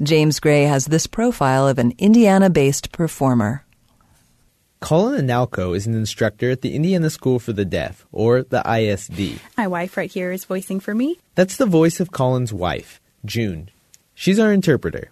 James 0.00 0.38
Gray 0.38 0.62
has 0.62 0.86
this 0.86 1.08
profile 1.08 1.66
of 1.66 1.80
an 1.80 1.92
Indiana 1.98 2.48
based 2.48 2.92
performer. 2.92 3.64
Colin 4.78 5.26
Analco 5.26 5.74
is 5.74 5.88
an 5.88 5.94
instructor 5.94 6.52
at 6.52 6.60
the 6.60 6.76
Indiana 6.76 7.10
School 7.10 7.40
for 7.40 7.52
the 7.52 7.64
Deaf, 7.64 8.06
or 8.12 8.44
the 8.44 8.62
ISD. 8.64 9.40
My 9.56 9.66
wife 9.66 9.96
right 9.96 10.10
here 10.10 10.30
is 10.30 10.44
voicing 10.44 10.78
for 10.78 10.94
me. 10.94 11.18
That's 11.34 11.56
the 11.56 11.66
voice 11.66 11.98
of 11.98 12.12
Colin's 12.12 12.52
wife, 12.52 13.00
June. 13.24 13.68
She's 14.14 14.38
our 14.38 14.52
interpreter. 14.52 15.10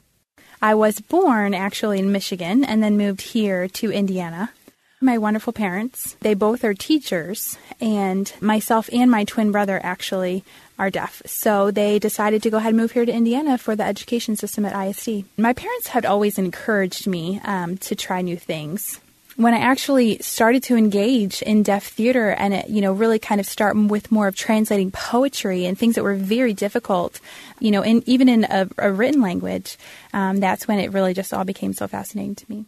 I 0.63 0.77
was 0.77 1.01
born 1.01 1.55
actually 1.55 1.99
in 1.99 2.13
Michigan 2.13 2.63
and 2.63 2.85
then 2.85 2.97
moved 2.97 3.21
here 3.21 3.67
to 3.67 3.91
Indiana. 3.91 4.53
My 5.01 5.17
wonderful 5.17 5.53
parents, 5.53 6.17
they 6.21 6.35
both 6.35 6.65
are 6.65 6.75
teachers, 6.75 7.57
and 7.81 8.33
myself 8.41 8.91
and 8.93 9.09
my 9.09 9.23
twin 9.23 9.53
brother 9.53 9.81
actually 9.81 10.43
are 10.77 10.91
deaf. 10.91 11.23
So 11.25 11.71
they 11.71 12.01
decided 12.01 12.43
to 12.43 12.51
go 12.51 12.57
ahead 12.57 12.71
and 12.71 12.79
move 12.79 12.91
here 12.91 13.05
to 13.05 13.13
Indiana 13.13 13.59
for 13.59 13.77
the 13.77 13.85
education 13.85 14.35
system 14.35 14.65
at 14.65 14.75
ISD. 14.75 15.25
My 15.37 15.53
parents 15.53 15.89
had 15.89 16.05
always 16.05 16.37
encouraged 16.37 17.07
me 17.07 17.41
um, 17.45 17.77
to 17.79 17.95
try 17.95 18.23
new 18.23 18.37
things 18.37 19.01
when 19.39 19.55
I 19.55 19.59
actually 19.59 20.19
started 20.19 20.65
to 20.65 20.75
engage 20.77 21.43
in 21.43 21.63
deaf 21.63 21.87
theater 21.87 22.31
and 22.31 22.53
it, 22.53 22.69
you 22.69 22.81
know, 22.81 22.93
really 22.93 23.21
kind 23.21 23.41
of 23.41 23.47
start 23.47 23.77
with 23.77 24.11
more 24.11 24.27
of 24.27 24.35
translating 24.35 24.91
poetry 24.91 25.65
and 25.65 25.79
things 25.79 25.95
that 25.95 26.03
were 26.03 26.17
very 26.17 26.53
difficult, 26.53 27.21
you 27.61 27.71
know, 27.71 27.83
in, 27.83 28.03
even 28.07 28.29
in 28.29 28.43
a, 28.51 28.69
a 28.79 28.91
written 28.91 29.23
language, 29.23 29.79
um, 30.13 30.39
that's 30.39 30.67
when 30.67 30.81
it 30.81 30.93
really 30.93 31.15
just 31.15 31.33
all 31.33 31.45
became 31.45 31.73
so 31.73 31.87
fascinating 31.87 32.35
to 32.35 32.45
me. 32.51 32.65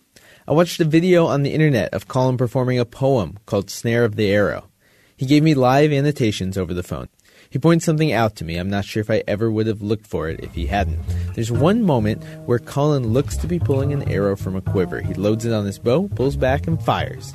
I 0.50 0.52
watched 0.52 0.80
a 0.80 0.84
video 0.84 1.26
on 1.26 1.44
the 1.44 1.54
internet 1.54 1.94
of 1.94 2.08
Colin 2.08 2.36
performing 2.36 2.80
a 2.80 2.84
poem 2.84 3.38
called 3.46 3.70
Snare 3.70 4.04
of 4.04 4.16
the 4.16 4.32
Arrow. 4.32 4.68
He 5.16 5.24
gave 5.24 5.44
me 5.44 5.54
live 5.54 5.92
annotations 5.92 6.58
over 6.58 6.74
the 6.74 6.82
phone. 6.82 7.08
He 7.48 7.60
points 7.60 7.84
something 7.84 8.10
out 8.10 8.34
to 8.34 8.44
me. 8.44 8.56
I'm 8.56 8.68
not 8.68 8.84
sure 8.84 9.00
if 9.00 9.12
I 9.12 9.22
ever 9.28 9.48
would 9.48 9.68
have 9.68 9.80
looked 9.80 10.08
for 10.08 10.28
it 10.28 10.40
if 10.40 10.52
he 10.52 10.66
hadn't. 10.66 10.98
There's 11.36 11.52
one 11.52 11.84
moment 11.84 12.24
where 12.46 12.58
Colin 12.58 13.12
looks 13.12 13.36
to 13.36 13.46
be 13.46 13.60
pulling 13.60 13.92
an 13.92 14.10
arrow 14.10 14.34
from 14.34 14.56
a 14.56 14.60
quiver. 14.60 15.00
He 15.00 15.14
loads 15.14 15.44
it 15.44 15.52
on 15.52 15.66
his 15.66 15.78
bow, 15.78 16.08
pulls 16.16 16.34
back, 16.34 16.66
and 16.66 16.82
fires. 16.82 17.32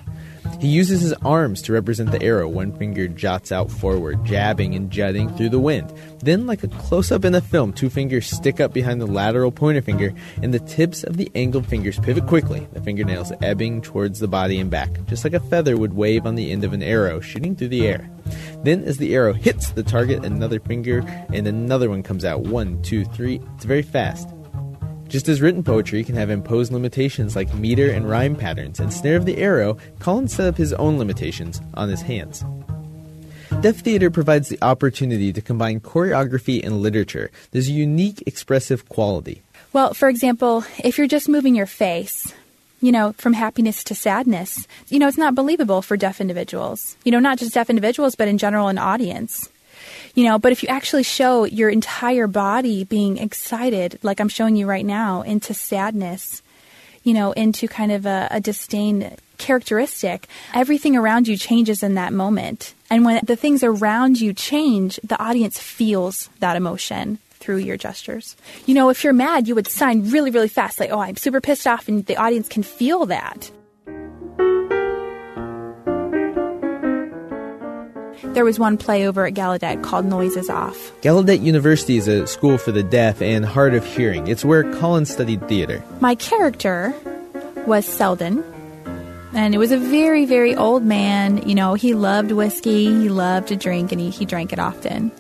He 0.60 0.68
uses 0.68 1.02
his 1.02 1.14
arms 1.24 1.62
to 1.64 1.74
represent 1.74 2.12
the 2.12 2.22
arrow. 2.24 2.48
One 2.48 2.72
finger 2.72 3.08
jots 3.08 3.52
out 3.52 3.70
forward, 3.70 4.24
jabbing 4.26 4.76
and 4.76 4.89
jutting 4.89 5.30
through 5.36 5.50
the 5.50 5.60
wind. 5.60 5.93
Then, 6.20 6.48
like 6.48 6.64
a 6.64 6.68
close 6.68 7.12
up 7.12 7.26
in 7.26 7.36
a 7.36 7.41
film, 7.41 7.74
two 7.74 7.89
fingers 7.89 8.28
stick 8.28 8.60
up 8.60 8.74
behind 8.74 9.02
the 9.02 9.06
lateral 9.06 9.52
pointer 9.52 9.82
finger, 9.82 10.14
and 10.41 10.54
the 10.54 10.60
tips 10.60 11.04
of 11.04 11.18
the 11.18 11.32
angled 11.36 11.68
fingers 11.68 12.00
pivot 12.00 12.28
quickly, 12.28 12.68
the 12.74 12.82
fingernails 12.82 13.32
ebbing 13.41 13.82
towards 13.82 14.20
the 14.20 14.28
body 14.28 14.60
and 14.60 14.72
back, 14.72 14.89
just 15.06 15.24
like 15.24 15.34
a 15.34 15.39
feather 15.39 15.78
would 15.78 15.93
wave 15.93 16.26
on 16.26 16.36
the 16.36 16.52
end 16.52 16.64
of 16.64 16.74
an 16.74 16.84
arrow 16.84 17.20
shooting 17.20 17.56
through 17.56 17.70
the 17.70 17.88
air. 17.88 18.10
Then, 18.64 18.84
as 18.84 18.98
the 18.98 19.14
arrow 19.14 19.34
hits 19.34 19.72
the 19.72 19.84
target, 19.84 20.26
another 20.26 20.60
finger 20.60 21.04
and 21.32 21.48
another 21.48 21.89
one 21.89 22.02
comes 22.02 22.26
out. 22.26 22.41
One, 22.41 22.82
two, 22.82 23.06
three. 23.06 23.39
It's 23.56 23.66
very 23.66 23.84
fast. 23.84 24.35
Just 25.08 25.30
as 25.30 25.41
written 25.41 25.64
poetry 25.64 26.03
can 26.03 26.16
have 26.16 26.30
imposed 26.30 26.74
limitations 26.74 27.36
like 27.36 27.53
meter 27.53 27.91
and 27.91 28.10
rhyme 28.10 28.36
patterns 28.36 28.80
and 28.80 28.91
snare 28.91 29.16
of 29.16 29.26
the 29.26 29.38
arrow, 29.38 29.78
Colin 29.99 30.28
set 30.28 30.47
up 30.47 30.58
his 30.58 30.74
own 30.74 30.97
limitations 30.97 31.62
on 31.76 31.89
his 31.89 32.01
hands. 32.01 32.43
Deaf 33.62 33.78
theater 33.78 34.10
provides 34.10 34.49
the 34.49 34.60
opportunity 34.62 35.32
to 35.32 35.41
combine 35.41 35.80
choreography 35.80 36.64
and 36.64 36.82
literature. 36.82 37.32
There's 37.51 37.70
a 37.70 37.74
unique 37.74 38.24
expressive 38.26 38.89
quality. 38.89 39.41
Well, 39.74 39.93
for 39.93 40.10
example, 40.10 40.64
if 40.84 40.97
you're 40.97 41.08
just 41.08 41.30
moving 41.30 41.56
your 41.56 41.66
face, 41.66 42.34
you 42.82 42.91
know, 42.91 43.14
from 43.14 43.34
happiness 43.34 43.84
to 43.86 43.95
sadness, 43.95 44.68
you 44.89 44.99
know, 44.99 45.08
it's 45.08 45.18
not 45.18 45.36
believable 45.36 45.82
for 45.82 45.97
deaf 45.97 46.20
individuals. 46.20 46.97
You 47.03 47.12
know, 47.12 47.20
not 47.20 47.38
just 47.38 47.53
deaf 47.53 47.70
individuals, 47.70 48.16
but 48.16 48.28
in 48.28 48.38
general, 48.38 48.68
an 48.68 48.78
audience. 48.78 49.49
You 50.14 50.26
know, 50.26 50.40
but 50.40 50.52
if 50.52 50.64
you 50.64 50.70
actually 50.70 51.04
show 51.04 51.44
your 51.44 51.70
entire 51.70 52.28
body 52.28 52.84
being 52.84 53.18
excited, 53.18 54.00
like 54.04 54.20
I'm 54.20 54.30
showing 54.30 54.56
you 54.56 54.68
right 54.68 54.86
now, 54.86 55.22
into 55.22 55.54
sadness, 55.54 56.42
you 57.04 57.14
know, 57.14 57.32
into 57.34 57.68
kind 57.68 57.92
of 57.92 58.06
a, 58.06 58.28
a 58.32 58.40
disdain 58.40 59.16
characteristic, 59.38 60.28
everything 60.54 60.96
around 60.96 61.28
you 61.28 61.38
changes 61.38 61.84
in 61.84 61.96
that 61.96 62.14
moment. 62.14 62.74
And 62.90 63.06
when 63.06 63.20
the 63.24 63.36
things 63.36 63.64
around 63.64 64.20
you 64.20 64.34
change, 64.34 65.00
the 65.04 65.22
audience 65.22 65.60
feels 65.60 66.30
that 66.40 66.56
emotion 66.56 67.20
through 67.32 67.58
your 67.58 67.78
gestures. 67.78 68.36
You 68.66 68.74
know, 68.74 68.90
if 68.90 69.04
you're 69.04 69.14
mad, 69.14 69.48
you 69.48 69.54
would 69.56 69.68
sign 69.68 70.10
really, 70.10 70.32
really 70.32 70.48
fast, 70.48 70.80
like, 70.80 70.90
oh, 70.92 71.00
I'm 71.00 71.18
super 71.18 71.42
pissed 71.42 71.68
off, 71.68 71.88
and 71.88 72.06
the 72.06 72.18
audience 72.18 72.48
can 72.48 72.64
feel 72.64 73.06
that. 73.08 73.52
There 78.24 78.45
was 78.45 78.59
one 78.59 78.78
play 78.78 79.07
over 79.07 79.26
at 79.26 79.34
Gallaudet 79.34 79.84
called 79.84 80.05
Noises 80.05 80.49
Off. 80.49 80.91
Gallaudet 81.01 81.41
University 81.41 81.97
is 81.97 82.07
a 82.07 82.28
school 82.28 82.57
for 82.57 82.72
the 82.72 82.84
deaf 82.84 83.22
and 83.22 83.45
hard 83.45 83.74
of 83.74 83.86
hearing. 83.86 84.28
It's 84.28 84.45
where 84.45 84.63
Colin 84.76 85.05
studied 85.05 85.47
theater. 85.47 85.84
My 85.99 86.16
character 86.16 86.93
was 87.66 87.88
Selsdon, 87.88 88.43
and 89.34 89.53
it 89.53 89.57
was 89.57 89.72
a 89.72 89.78
very, 89.78 90.26
very 90.26 90.55
old 90.55 90.84
man. 90.84 91.47
You 91.47 91.55
know, 91.55 91.74
he 91.74 91.93
loved 91.93 92.32
whiskey, 92.32 92.86
he 92.86 93.09
loved 93.09 93.49
to 93.49 93.55
drink, 93.55 93.91
and 93.91 93.99
he, 93.99 94.09
he 94.09 94.26
drank 94.26 94.53
it 94.53 94.59
often. 94.59 95.11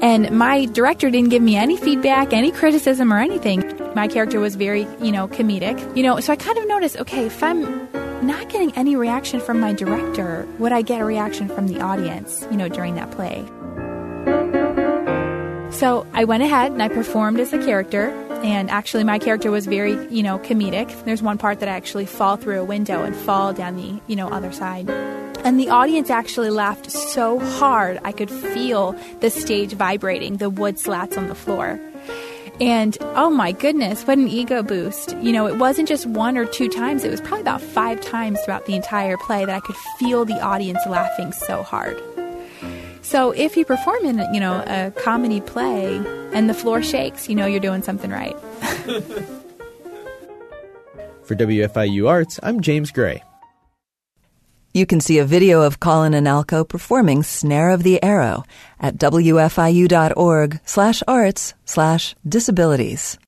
And 0.00 0.30
my 0.30 0.66
director 0.66 1.10
didn't 1.10 1.30
give 1.30 1.42
me 1.42 1.56
any 1.56 1.76
feedback, 1.76 2.32
any 2.32 2.52
criticism, 2.52 3.12
or 3.12 3.18
anything. 3.18 3.64
My 3.94 4.06
character 4.06 4.38
was 4.38 4.54
very, 4.54 4.86
you 5.00 5.10
know, 5.10 5.26
comedic. 5.28 5.96
You 5.96 6.04
know, 6.04 6.20
so 6.20 6.32
I 6.32 6.36
kind 6.36 6.56
of 6.56 6.68
noticed 6.68 6.96
okay, 6.98 7.26
if 7.26 7.42
I'm 7.42 7.88
not 8.22 8.48
getting 8.48 8.72
any 8.72 8.96
reaction 8.96 9.40
from 9.40 9.60
my 9.60 9.72
director, 9.72 10.46
would 10.58 10.72
I 10.72 10.82
get 10.82 11.00
a 11.00 11.04
reaction 11.04 11.48
from 11.48 11.68
the 11.68 11.80
audience, 11.80 12.46
you 12.50 12.56
know, 12.56 12.68
during 12.68 12.94
that 12.96 13.10
play? 13.10 13.44
So 15.70 16.06
I 16.12 16.24
went 16.24 16.42
ahead 16.42 16.72
and 16.72 16.82
I 16.82 16.88
performed 16.88 17.38
as 17.38 17.52
a 17.52 17.64
character, 17.64 18.10
and 18.42 18.70
actually 18.70 19.04
my 19.04 19.18
character 19.18 19.50
was 19.50 19.66
very, 19.66 20.08
you 20.08 20.22
know, 20.22 20.38
comedic. 20.38 21.04
There's 21.04 21.22
one 21.22 21.38
part 21.38 21.60
that 21.60 21.68
I 21.68 21.72
actually 21.72 22.06
fall 22.06 22.36
through 22.36 22.60
a 22.60 22.64
window 22.64 23.04
and 23.04 23.14
fall 23.14 23.52
down 23.52 23.76
the, 23.76 24.00
you 24.06 24.16
know, 24.16 24.28
other 24.28 24.50
side. 24.50 24.90
And 25.44 25.60
the 25.60 25.68
audience 25.68 26.10
actually 26.10 26.50
laughed 26.50 26.90
so 26.90 27.38
hard 27.38 28.00
I 28.02 28.10
could 28.10 28.30
feel 28.30 28.92
the 29.20 29.30
stage 29.30 29.72
vibrating, 29.74 30.38
the 30.38 30.50
wood 30.50 30.78
slats 30.80 31.16
on 31.16 31.28
the 31.28 31.34
floor. 31.34 31.78
And 32.60 32.98
oh 33.00 33.30
my 33.30 33.52
goodness, 33.52 34.04
what 34.04 34.18
an 34.18 34.26
ego 34.26 34.62
boost. 34.64 35.16
You 35.18 35.30
know, 35.32 35.46
it 35.46 35.58
wasn't 35.58 35.88
just 35.88 36.06
one 36.06 36.36
or 36.36 36.44
two 36.44 36.68
times, 36.68 37.04
it 37.04 37.10
was 37.10 37.20
probably 37.20 37.42
about 37.42 37.60
five 37.60 38.00
times 38.00 38.40
throughout 38.40 38.66
the 38.66 38.74
entire 38.74 39.16
play 39.16 39.44
that 39.44 39.54
I 39.54 39.60
could 39.60 39.76
feel 39.98 40.24
the 40.24 40.40
audience 40.40 40.80
laughing 40.86 41.32
so 41.32 41.62
hard. 41.62 42.00
So 43.02 43.30
if 43.30 43.56
you 43.56 43.64
perform 43.64 44.04
in, 44.04 44.18
you 44.34 44.40
know, 44.40 44.62
a 44.66 44.90
comedy 44.90 45.40
play 45.40 45.96
and 46.32 46.50
the 46.50 46.54
floor 46.54 46.82
shakes, 46.82 47.28
you 47.28 47.34
know 47.36 47.46
you're 47.46 47.60
doing 47.60 47.82
something 47.82 48.10
right. 48.10 48.36
For 51.22 51.34
WFIU 51.34 52.08
Arts, 52.08 52.40
I'm 52.42 52.60
James 52.60 52.90
Gray. 52.90 53.22
You 54.74 54.86
can 54.86 55.00
see 55.00 55.18
a 55.18 55.24
video 55.24 55.62
of 55.62 55.80
Colin 55.80 56.12
Analco 56.12 56.68
performing 56.68 57.22
Snare 57.22 57.70
of 57.70 57.82
the 57.82 58.02
Arrow 58.02 58.44
at 58.80 58.98
wfiu.org 58.98 60.60
slash 60.64 61.02
arts 61.08 61.54
slash 61.64 62.14
disabilities. 62.28 63.18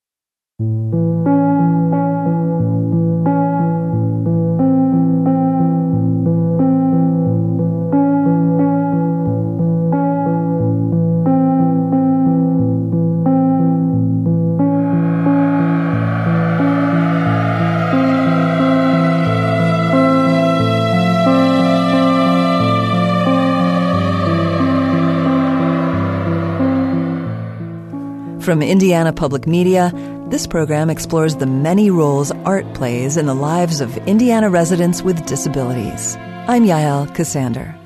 From 28.50 28.62
Indiana 28.62 29.12
Public 29.12 29.46
Media, 29.46 29.92
this 30.28 30.44
program 30.44 30.90
explores 30.90 31.36
the 31.36 31.46
many 31.46 31.88
roles 31.88 32.32
art 32.44 32.66
plays 32.74 33.16
in 33.16 33.26
the 33.26 33.32
lives 33.32 33.80
of 33.80 33.96
Indiana 34.08 34.50
residents 34.50 35.02
with 35.02 35.24
disabilities. 35.24 36.16
I'm 36.48 36.64
Yael 36.64 37.06
Ksander. 37.14 37.78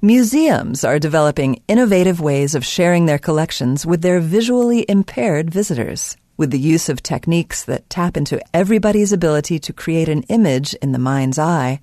Museums 0.00 0.82
are 0.82 0.98
developing 0.98 1.62
innovative 1.68 2.20
ways 2.20 2.56
of 2.56 2.66
sharing 2.66 3.06
their 3.06 3.20
collections 3.20 3.86
with 3.86 4.02
their 4.02 4.18
visually 4.18 4.84
impaired 4.88 5.50
visitors. 5.50 6.16
With 6.36 6.50
the 6.50 6.58
use 6.58 6.88
of 6.88 7.00
techniques 7.00 7.62
that 7.66 7.88
tap 7.88 8.16
into 8.16 8.42
everybody's 8.52 9.12
ability 9.12 9.60
to 9.60 9.72
create 9.72 10.08
an 10.08 10.24
image 10.24 10.74
in 10.82 10.90
the 10.90 10.98
mind's 10.98 11.38
eye, 11.38 11.78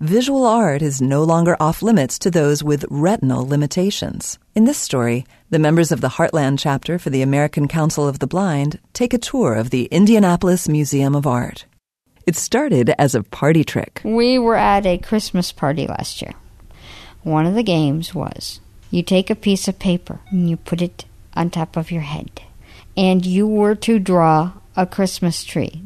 visual 0.00 0.44
art 0.44 0.82
is 0.82 1.00
no 1.00 1.22
longer 1.22 1.56
off 1.60 1.82
limits 1.82 2.18
to 2.18 2.30
those 2.30 2.62
with 2.62 2.84
retinal 2.90 3.46
limitations. 3.46 4.38
In 4.54 4.64
this 4.64 4.78
story, 4.78 5.26
the 5.50 5.58
members 5.58 5.92
of 5.92 6.00
the 6.00 6.08
Heartland 6.08 6.58
chapter 6.58 6.98
for 6.98 7.10
the 7.10 7.22
American 7.22 7.68
Council 7.68 8.06
of 8.06 8.18
the 8.18 8.26
Blind 8.26 8.78
take 8.92 9.14
a 9.14 9.18
tour 9.18 9.54
of 9.54 9.70
the 9.70 9.86
Indianapolis 9.86 10.68
Museum 10.68 11.14
of 11.14 11.26
Art. 11.26 11.66
It 12.26 12.36
started 12.36 12.94
as 12.98 13.14
a 13.14 13.22
party 13.22 13.64
trick. 13.64 14.00
We 14.04 14.38
were 14.38 14.56
at 14.56 14.86
a 14.86 14.98
Christmas 14.98 15.52
party 15.52 15.86
last 15.86 16.22
year. 16.22 16.32
One 17.22 17.46
of 17.46 17.54
the 17.54 17.62
games 17.62 18.14
was 18.14 18.60
you 18.90 19.02
take 19.02 19.30
a 19.30 19.34
piece 19.34 19.68
of 19.68 19.78
paper 19.78 20.20
and 20.30 20.48
you 20.48 20.56
put 20.56 20.80
it 20.80 21.04
on 21.34 21.50
top 21.50 21.76
of 21.76 21.90
your 21.90 22.02
head, 22.02 22.42
and 22.96 23.26
you 23.26 23.46
were 23.46 23.74
to 23.74 23.98
draw 23.98 24.52
a 24.76 24.86
Christmas 24.86 25.44
tree. 25.44 25.82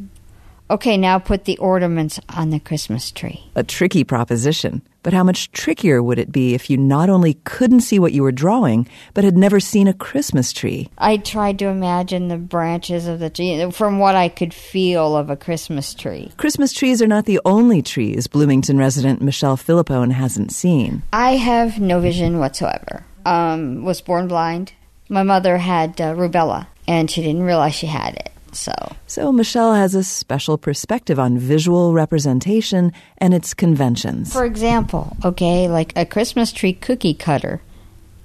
Okay, 0.70 0.98
now 0.98 1.18
put 1.18 1.44
the 1.44 1.56
ornaments 1.58 2.20
on 2.28 2.50
the 2.50 2.60
Christmas 2.60 3.10
tree. 3.10 3.50
A 3.54 3.64
tricky 3.64 4.04
proposition. 4.04 4.82
But 5.02 5.14
how 5.14 5.24
much 5.24 5.50
trickier 5.52 6.02
would 6.02 6.18
it 6.18 6.30
be 6.30 6.52
if 6.52 6.68
you 6.68 6.76
not 6.76 7.08
only 7.08 7.34
couldn't 7.44 7.80
see 7.80 7.98
what 7.98 8.12
you 8.12 8.22
were 8.22 8.32
drawing, 8.32 8.86
but 9.14 9.24
had 9.24 9.38
never 9.38 9.60
seen 9.60 9.88
a 9.88 9.94
Christmas 9.94 10.52
tree? 10.52 10.90
I 10.98 11.16
tried 11.16 11.58
to 11.60 11.68
imagine 11.68 12.28
the 12.28 12.36
branches 12.36 13.06
of 13.06 13.18
the 13.18 13.30
tree 13.30 13.70
from 13.70 13.98
what 13.98 14.14
I 14.14 14.28
could 14.28 14.52
feel 14.52 15.16
of 15.16 15.30
a 15.30 15.36
Christmas 15.36 15.94
tree. 15.94 16.32
Christmas 16.36 16.74
trees 16.74 17.00
are 17.00 17.06
not 17.06 17.24
the 17.24 17.40
only 17.46 17.80
trees 17.80 18.26
Bloomington 18.26 18.76
resident 18.76 19.22
Michelle 19.22 19.56
Philippone 19.56 20.12
hasn't 20.12 20.52
seen. 20.52 21.02
I 21.14 21.36
have 21.36 21.80
no 21.80 22.00
vision 22.00 22.38
whatsoever. 22.38 23.04
Um, 23.24 23.84
was 23.84 24.02
born 24.02 24.28
blind. 24.28 24.74
My 25.08 25.22
mother 25.22 25.56
had 25.56 25.98
uh, 26.00 26.14
rubella, 26.14 26.66
and 26.86 27.10
she 27.10 27.22
didn't 27.22 27.44
realize 27.44 27.74
she 27.74 27.86
had 27.86 28.14
it. 28.14 28.30
So. 28.52 28.72
So 29.06 29.32
Michelle 29.32 29.74
has 29.74 29.94
a 29.94 30.04
special 30.04 30.58
perspective 30.58 31.18
on 31.18 31.38
visual 31.38 31.92
representation 31.92 32.92
and 33.18 33.34
its 33.34 33.54
conventions. 33.54 34.32
For 34.32 34.44
example, 34.44 35.16
okay, 35.24 35.68
like 35.68 35.92
a 35.96 36.06
Christmas 36.06 36.52
tree 36.52 36.72
cookie 36.72 37.14
cutter 37.14 37.60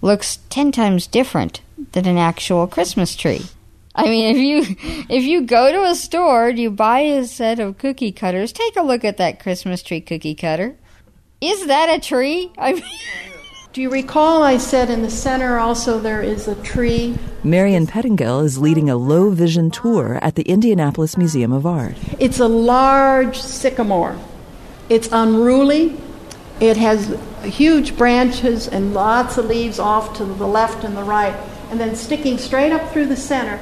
looks 0.02 0.38
10 0.50 0.72
times 0.72 1.08
different 1.08 1.62
than 1.94 2.06
an 2.06 2.18
actual 2.18 2.68
Christmas 2.68 3.16
tree. 3.16 3.42
I 3.96 4.06
mean, 4.06 4.36
if 4.36 4.42
you 4.42 4.76
if 5.10 5.24
you 5.24 5.42
go 5.42 5.72
to 5.72 5.84
a 5.84 5.96
store 5.96 6.50
and 6.50 6.60
you 6.60 6.72
buy 6.72 7.02
a 7.02 7.26
set 7.26 7.60
of 7.60 7.78
cookie 7.78 8.12
cutters, 8.12 8.52
take 8.52 8.76
a 8.76 8.82
look 8.82 9.04
at 9.06 9.18
that 9.18 9.40
Christmas 9.40 9.84
tree 9.84 10.02
cookie 10.02 10.36
cutter. 10.36 10.76
Is 11.42 11.68
that 11.68 11.96
a 11.96 12.00
tree? 12.00 12.52
I 12.58 12.74
mean 12.74 12.84
Do 13.74 13.82
you 13.82 13.90
recall 13.90 14.44
I 14.44 14.58
said 14.58 14.92
in 14.92 15.02
the 15.02 15.10
center 15.10 15.58
also 15.58 16.00
there 16.00 16.22
is 16.22 16.48
a 16.48 16.54
tree? 16.62 17.18
Marion 17.44 17.88
Pettingill 17.88 18.46
is 18.46 18.60
leading 18.60 18.88
a 18.88 18.96
low 18.96 19.32
vision 19.32 19.72
tour 19.72 20.20
at 20.22 20.36
the 20.36 20.44
Indianapolis 20.44 21.18
Museum 21.18 21.52
of 21.52 21.66
Art. 21.66 21.96
It's 22.20 22.40
a 22.40 22.48
large 22.48 23.42
sycamore. 23.42 24.16
It's 24.90 25.10
unruly. 25.12 26.00
It 26.60 26.78
has 26.78 27.18
huge 27.42 27.98
branches 27.98 28.68
and 28.68 28.94
lots 28.94 29.40
of 29.40 29.46
leaves 29.46 29.80
off 29.80 30.16
to 30.18 30.24
the 30.24 30.48
left 30.48 30.84
and 30.84 30.96
the 30.96 31.04
right. 31.04 31.36
And 31.72 31.80
then 31.80 31.96
sticking 31.96 32.38
straight 32.38 32.72
up 32.72 32.92
through 32.92 33.08
the 33.08 33.18
center 33.18 33.60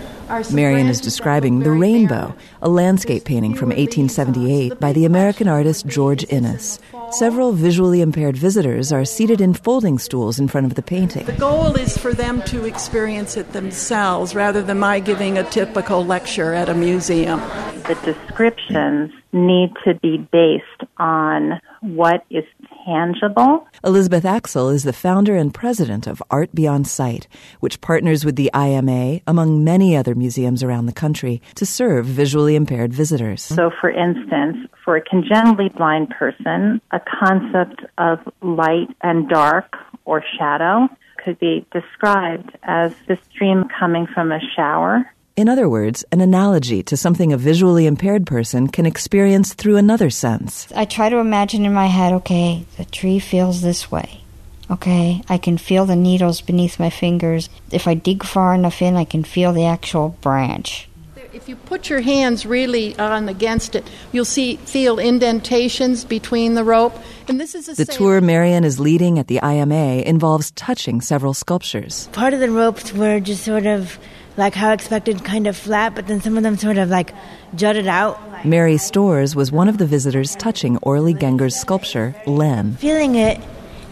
Marion 0.53 0.87
is 0.87 1.01
describing 1.01 1.59
The 1.59 1.71
Rainbow, 1.71 2.33
a 2.61 2.69
landscape 2.69 3.25
painting 3.25 3.53
from 3.53 3.69
1878 3.69 4.79
by 4.79 4.93
the 4.93 5.03
American 5.03 5.49
artist 5.49 5.87
George 5.87 6.23
Inness. 6.29 6.79
Several 7.11 7.51
visually 7.51 7.99
impaired 7.99 8.37
visitors 8.37 8.93
are 8.93 9.03
seated 9.03 9.41
in 9.41 9.53
folding 9.53 9.99
stools 9.99 10.39
in 10.39 10.47
front 10.47 10.65
of 10.65 10.75
the 10.75 10.81
painting. 10.81 11.25
The 11.25 11.33
goal 11.33 11.75
is 11.75 11.97
for 11.97 12.13
them 12.13 12.41
to 12.43 12.63
experience 12.63 13.35
it 13.35 13.51
themselves 13.51 14.33
rather 14.33 14.61
than 14.61 14.79
my 14.79 15.01
giving 15.01 15.37
a 15.37 15.43
typical 15.43 16.05
lecture 16.05 16.53
at 16.53 16.69
a 16.69 16.73
museum. 16.73 17.41
The 17.85 17.99
descriptions 18.05 19.11
need 19.33 19.73
to 19.83 19.95
be 19.95 20.19
based 20.31 20.89
on 20.97 21.59
what 21.81 22.23
is 22.29 22.45
tangible. 22.85 23.67
Elisabeth 23.83 24.25
Axel 24.25 24.69
is 24.69 24.83
the 24.83 24.93
founder 24.93 25.35
and 25.35 25.53
president 25.53 26.07
of 26.07 26.21
Art 26.29 26.53
Beyond 26.53 26.87
Sight, 26.87 27.27
which 27.59 27.81
partners 27.81 28.25
with 28.25 28.35
the 28.35 28.51
IMA, 28.53 29.21
among 29.27 29.63
many 29.63 29.95
other 29.95 30.15
museums 30.15 30.63
around 30.63 30.85
the 30.85 30.93
country, 30.93 31.41
to 31.55 31.65
serve 31.65 32.05
visually 32.05 32.55
impaired 32.55 32.93
visitors. 32.93 33.41
So, 33.41 33.71
for 33.79 33.89
instance, 33.89 34.57
for 34.83 34.95
a 34.95 35.01
congenitally 35.01 35.69
blind 35.69 36.09
person, 36.09 36.81
a 36.91 36.99
concept 36.99 37.83
of 37.97 38.19
light 38.41 38.89
and 39.01 39.29
dark 39.29 39.75
or 40.05 40.23
shadow 40.37 40.87
could 41.23 41.39
be 41.39 41.65
described 41.71 42.57
as 42.63 42.93
the 43.07 43.17
stream 43.29 43.65
coming 43.79 44.07
from 44.07 44.31
a 44.31 44.39
shower 44.55 45.05
in 45.35 45.47
other 45.49 45.67
words, 45.69 46.03
an 46.11 46.21
analogy 46.21 46.83
to 46.83 46.97
something 46.97 47.31
a 47.33 47.37
visually 47.37 47.85
impaired 47.85 48.25
person 48.27 48.67
can 48.67 48.85
experience 48.85 49.53
through 49.53 49.77
another 49.77 50.09
sense. 50.09 50.67
I 50.75 50.85
try 50.85 51.09
to 51.09 51.17
imagine 51.17 51.65
in 51.65 51.73
my 51.73 51.87
head, 51.87 52.13
okay, 52.13 52.65
the 52.77 52.85
tree 52.85 53.19
feels 53.19 53.61
this 53.61 53.91
way. 53.91 54.21
Okay, 54.69 55.21
I 55.27 55.37
can 55.37 55.57
feel 55.57 55.85
the 55.85 55.95
needles 55.97 56.39
beneath 56.41 56.79
my 56.79 56.89
fingers. 56.89 57.49
If 57.71 57.87
I 57.87 57.93
dig 57.93 58.23
far 58.23 58.53
enough 58.53 58.81
in, 58.81 58.95
I 58.95 59.03
can 59.03 59.23
feel 59.23 59.51
the 59.51 59.65
actual 59.65 60.15
branch. 60.21 60.87
If 61.33 61.47
you 61.47 61.55
put 61.55 61.89
your 61.89 62.01
hands 62.01 62.45
really 62.45 62.97
on 62.99 63.29
against 63.29 63.75
it, 63.75 63.89
you'll 64.11 64.25
see 64.25 64.57
feel 64.57 64.99
indentations 64.99 66.03
between 66.03 66.55
the 66.55 66.63
rope. 66.63 66.93
And 67.29 67.39
this 67.39 67.55
is 67.55 67.69
a 67.69 67.75
The 67.75 67.85
sail- 67.85 67.95
tour 67.95 68.21
Marion 68.21 68.65
is 68.65 68.79
leading 68.81 69.17
at 69.17 69.27
the 69.27 69.39
IMA 69.41 70.03
involves 70.05 70.51
touching 70.51 70.99
several 70.99 71.33
sculptures. 71.33 72.09
Part 72.11 72.33
of 72.33 72.41
the 72.41 72.49
ropes 72.51 72.93
were 72.93 73.19
just 73.21 73.43
sort 73.43 73.65
of 73.65 73.97
like 74.37 74.53
how 74.53 74.71
expected, 74.71 75.23
kind 75.23 75.47
of 75.47 75.57
flat, 75.57 75.95
but 75.95 76.07
then 76.07 76.21
some 76.21 76.37
of 76.37 76.43
them 76.43 76.57
sort 76.57 76.77
of 76.77 76.89
like 76.89 77.13
jutted 77.55 77.87
out. 77.87 78.45
Mary 78.45 78.77
Storrs 78.77 79.35
was 79.35 79.51
one 79.51 79.67
of 79.67 79.77
the 79.77 79.85
visitors 79.85 80.35
touching 80.35 80.77
Orly 80.77 81.13
Genger's 81.13 81.55
sculpture, 81.55 82.15
Len. 82.25 82.75
Feeling 82.77 83.15
it, 83.15 83.39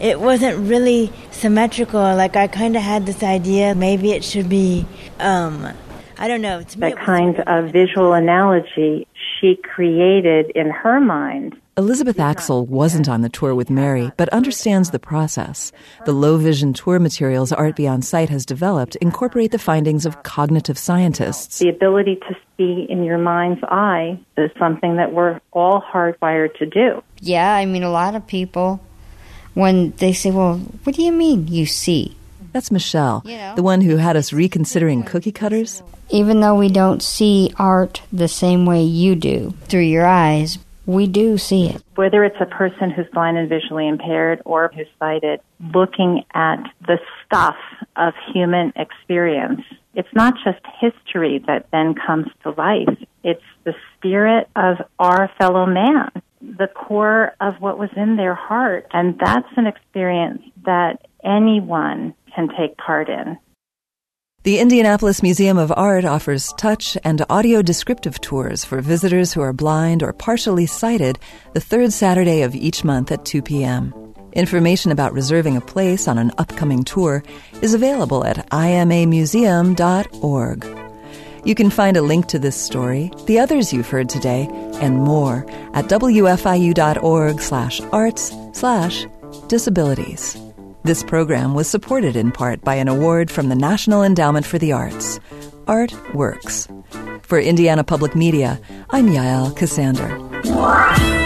it 0.00 0.20
wasn't 0.20 0.58
really 0.68 1.12
symmetrical. 1.30 2.00
Like 2.00 2.36
I 2.36 2.46
kind 2.46 2.76
of 2.76 2.82
had 2.82 3.06
this 3.06 3.22
idea 3.22 3.74
maybe 3.74 4.12
it 4.12 4.24
should 4.24 4.48
be, 4.48 4.86
um, 5.18 5.68
I 6.18 6.26
don't 6.28 6.40
know. 6.42 6.62
To 6.62 6.80
me, 6.80 6.90
The 6.90 6.96
kind 6.96 7.40
of 7.40 7.70
visual 7.70 8.12
analogy 8.14 9.06
she 9.38 9.56
created 9.56 10.50
in 10.54 10.70
her 10.70 11.00
mind 11.00 11.56
Elisabeth 11.80 12.20
Axel 12.20 12.66
wasn't 12.66 13.08
on 13.08 13.22
the 13.22 13.30
tour 13.30 13.54
with 13.54 13.70
Mary, 13.70 14.12
but 14.18 14.28
understands 14.28 14.90
the 14.90 14.98
process. 14.98 15.72
The 16.04 16.12
low 16.12 16.36
vision 16.36 16.74
tour 16.74 16.98
materials 16.98 17.52
Art 17.52 17.74
Beyond 17.74 18.04
Sight 18.04 18.28
has 18.28 18.44
developed 18.44 18.96
incorporate 18.96 19.50
the 19.50 19.58
findings 19.58 20.04
of 20.04 20.22
cognitive 20.22 20.76
scientists. 20.76 21.58
the 21.58 21.70
ability 21.70 22.16
to 22.16 22.36
see 22.58 22.86
in 22.86 23.02
your 23.02 23.16
mind's 23.16 23.64
eye 23.64 24.20
is 24.36 24.50
something 24.58 24.96
that 24.96 25.14
we're 25.14 25.40
all 25.52 25.80
hardwired 25.80 26.54
to 26.58 26.66
do. 26.66 27.02
Yeah, 27.22 27.54
I 27.54 27.64
mean, 27.64 27.82
a 27.82 27.90
lot 27.90 28.14
of 28.14 28.26
people, 28.26 28.78
when 29.54 29.92
they 29.92 30.12
say, 30.12 30.30
well, 30.30 30.58
what 30.84 30.94
do 30.94 31.02
you 31.02 31.12
mean 31.12 31.48
you 31.48 31.64
see? 31.64 32.14
That's 32.52 32.70
Michelle, 32.70 33.20
the 33.20 33.62
one 33.62 33.80
who 33.80 33.96
had 33.96 34.16
us 34.16 34.34
reconsidering 34.34 35.04
cookie 35.04 35.32
cutters. 35.32 35.82
Even 36.10 36.40
though 36.40 36.56
we 36.56 36.68
don't 36.68 37.02
see 37.02 37.54
art 37.56 38.02
the 38.12 38.28
same 38.28 38.66
way 38.66 38.82
you 38.82 39.14
do 39.14 39.54
through 39.64 39.88
your 39.88 40.04
eyes, 40.04 40.58
we 40.92 41.06
do 41.06 41.38
see 41.38 41.68
it. 41.68 41.82
Whether 41.94 42.24
it's 42.24 42.40
a 42.40 42.46
person 42.46 42.90
who's 42.90 43.06
blind 43.12 43.38
and 43.38 43.48
visually 43.48 43.88
impaired 43.88 44.42
or 44.44 44.70
who's 44.74 44.86
sighted, 44.98 45.40
looking 45.74 46.24
at 46.34 46.62
the 46.86 46.98
stuff 47.24 47.56
of 47.96 48.14
human 48.32 48.72
experience, 48.76 49.62
it's 49.94 50.08
not 50.14 50.34
just 50.44 50.60
history 50.80 51.42
that 51.46 51.66
then 51.72 51.94
comes 51.94 52.26
to 52.42 52.50
life. 52.50 52.96
It's 53.24 53.42
the 53.64 53.74
spirit 53.96 54.48
of 54.56 54.76
our 54.98 55.30
fellow 55.38 55.66
man, 55.66 56.10
the 56.40 56.68
core 56.68 57.34
of 57.40 57.54
what 57.60 57.78
was 57.78 57.90
in 57.96 58.16
their 58.16 58.34
heart. 58.34 58.86
And 58.92 59.18
that's 59.18 59.48
an 59.56 59.66
experience 59.66 60.42
that 60.64 61.06
anyone 61.24 62.14
can 62.34 62.48
take 62.56 62.76
part 62.76 63.08
in. 63.08 63.38
The 64.42 64.58
Indianapolis 64.58 65.22
Museum 65.22 65.58
of 65.58 65.70
Art 65.76 66.06
offers 66.06 66.54
touch 66.54 66.96
and 67.04 67.22
audio 67.28 67.60
descriptive 67.60 68.18
tours 68.22 68.64
for 68.64 68.80
visitors 68.80 69.34
who 69.34 69.42
are 69.42 69.52
blind 69.52 70.02
or 70.02 70.14
partially 70.14 70.64
sighted 70.64 71.18
the 71.52 71.60
third 71.60 71.92
Saturday 71.92 72.40
of 72.40 72.54
each 72.54 72.82
month 72.82 73.12
at 73.12 73.26
2 73.26 73.42
p.m. 73.42 73.92
Information 74.32 74.92
about 74.92 75.12
reserving 75.12 75.58
a 75.58 75.60
place 75.60 76.08
on 76.08 76.16
an 76.16 76.32
upcoming 76.38 76.84
tour 76.84 77.22
is 77.60 77.74
available 77.74 78.24
at 78.24 78.48
imamuseum.org. 78.48 80.66
You 81.44 81.54
can 81.54 81.68
find 81.68 81.98
a 81.98 82.02
link 82.02 82.26
to 82.28 82.38
this 82.38 82.56
story, 82.56 83.10
the 83.26 83.40
others 83.40 83.74
you've 83.74 83.90
heard 83.90 84.08
today, 84.08 84.48
and 84.80 85.02
more 85.02 85.44
at 85.74 85.84
wfiu.org 85.84 87.40
slash 87.42 87.82
arts 87.92 88.32
slash 88.54 89.04
disabilities. 89.48 90.38
This 90.82 91.02
program 91.02 91.52
was 91.52 91.68
supported 91.68 92.16
in 92.16 92.32
part 92.32 92.62
by 92.62 92.76
an 92.76 92.88
award 92.88 93.30
from 93.30 93.50
the 93.50 93.54
National 93.54 94.02
Endowment 94.02 94.46
for 94.46 94.58
the 94.58 94.72
Arts. 94.72 95.20
Art 95.66 95.92
Works. 96.14 96.68
For 97.20 97.38
Indiana 97.38 97.84
Public 97.84 98.16
Media, 98.16 98.58
I'm 98.88 99.08
Yael 99.08 99.54
Ksander. 99.54 101.19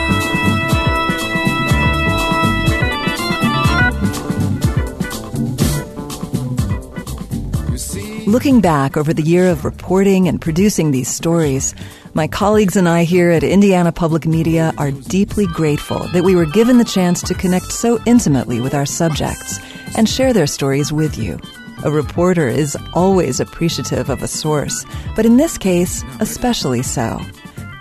Looking 8.34 8.60
back 8.60 8.96
over 8.96 9.14
the 9.14 9.22
year 9.22 9.48
of 9.48 9.64
reporting 9.64 10.26
and 10.26 10.40
producing 10.40 10.90
these 10.90 11.06
stories, 11.06 11.72
my 12.14 12.26
colleagues 12.26 12.74
and 12.74 12.88
I 12.88 13.04
here 13.04 13.30
at 13.30 13.44
Indiana 13.44 13.92
Public 13.92 14.26
Media 14.26 14.72
are 14.76 14.90
deeply 14.90 15.46
grateful 15.46 16.08
that 16.08 16.24
we 16.24 16.34
were 16.34 16.44
given 16.44 16.78
the 16.78 16.84
chance 16.84 17.22
to 17.22 17.34
connect 17.34 17.66
so 17.66 18.00
intimately 18.06 18.60
with 18.60 18.74
our 18.74 18.86
subjects 18.86 19.60
and 19.96 20.08
share 20.08 20.32
their 20.32 20.48
stories 20.48 20.92
with 20.92 21.16
you. 21.16 21.38
A 21.84 21.92
reporter 21.92 22.48
is 22.48 22.76
always 22.92 23.38
appreciative 23.38 24.10
of 24.10 24.20
a 24.20 24.26
source, 24.26 24.84
but 25.14 25.24
in 25.24 25.36
this 25.36 25.56
case, 25.56 26.02
especially 26.18 26.82
so. 26.82 27.20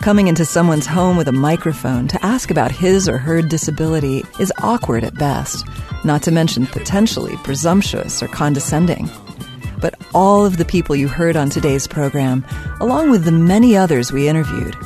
Coming 0.02 0.28
into 0.28 0.46
someone's 0.46 0.86
home 0.86 1.18
with 1.18 1.28
a 1.28 1.32
microphone 1.32 2.08
to 2.10 2.24
ask 2.24 2.52
about 2.52 2.72
his 2.72 3.10
or 3.10 3.18
her 3.18 3.42
disability 3.42 4.24
is 4.40 4.54
awkward 4.60 5.04
at 5.04 5.16
best, 5.16 5.66
not 6.06 6.22
to 6.22 6.32
mention 6.32 6.68
potentially 6.68 7.38
presumptuous 7.38 8.22
or 8.22 8.28
condescending. 8.28 9.10
But 9.84 9.96
all 10.14 10.46
of 10.46 10.56
the 10.56 10.64
people 10.64 10.96
you 10.96 11.10
heard 11.10 11.36
on 11.36 11.50
today's 11.50 11.88
program, 11.88 12.46
along 12.80 13.12
with 13.12 13.26
the 13.26 13.34
many 13.34 13.76
others 13.76 14.14
we 14.14 14.30
interviewed, 14.30 14.78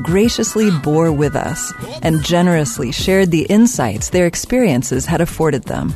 graciously 0.00 0.70
hmm. 0.70 0.78
bore 0.78 1.10
with 1.10 1.34
us 1.34 1.72
and 2.02 2.22
generously 2.22 2.92
shared 2.92 3.32
the 3.32 3.46
insights 3.46 4.10
their 4.10 4.26
experiences 4.26 5.06
had 5.06 5.20
afforded 5.20 5.64
them. 5.64 5.92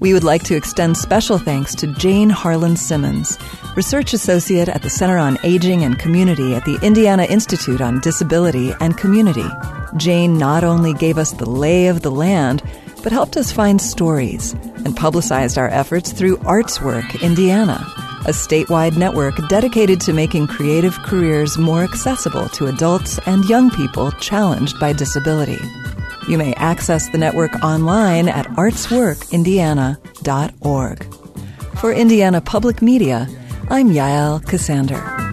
We 0.00 0.12
would 0.12 0.22
like 0.22 0.42
to 0.44 0.54
extend 0.54 0.98
special 0.98 1.38
thanks 1.38 1.74
to 1.76 1.86
Jane 1.94 2.28
Harlan 2.28 2.76
Simmons, 2.76 3.38
Research 3.74 4.12
Associate 4.12 4.68
at 4.68 4.82
the 4.82 4.90
Center 4.90 5.16
on 5.16 5.38
Aging 5.42 5.82
and 5.82 5.98
Community 5.98 6.54
at 6.54 6.66
the 6.66 6.78
Indiana 6.82 7.24
Institute 7.24 7.80
on 7.80 8.00
Disability 8.00 8.74
and 8.80 8.98
Community. 8.98 9.48
Jane 9.96 10.36
not 10.36 10.62
only 10.62 10.92
gave 10.92 11.16
us 11.16 11.30
the 11.30 11.48
lay 11.48 11.86
of 11.86 12.02
the 12.02 12.10
land, 12.10 12.62
but 13.02 13.12
helped 13.12 13.36
us 13.36 13.52
find 13.52 13.78
stories 13.80 14.54
and 14.84 14.96
publicized 14.96 15.56
our 15.58 15.68
efforts 15.68 16.12
through 16.12 16.36
Artswork 16.38 17.22
Indiana, 17.22 17.86
a 18.26 18.32
statewide 18.32 18.96
network 18.96 19.34
dedicated 19.48 20.00
to 20.02 20.12
making 20.12 20.46
creative 20.46 20.94
careers 20.98 21.58
more 21.58 21.82
accessible 21.82 22.48
to 22.50 22.66
adults 22.66 23.18
and 23.26 23.48
young 23.48 23.70
people 23.70 24.12
challenged 24.12 24.78
by 24.78 24.92
disability. 24.92 25.58
You 26.28 26.38
may 26.38 26.54
access 26.54 27.08
the 27.08 27.18
network 27.18 27.64
online 27.64 28.28
at 28.28 28.46
artsworkindiana.org. 28.46 31.14
For 31.78 31.92
Indiana 31.92 32.40
Public 32.40 32.80
Media, 32.80 33.26
I'm 33.68 33.90
Yael 33.90 34.40
Ksander. 34.44 35.31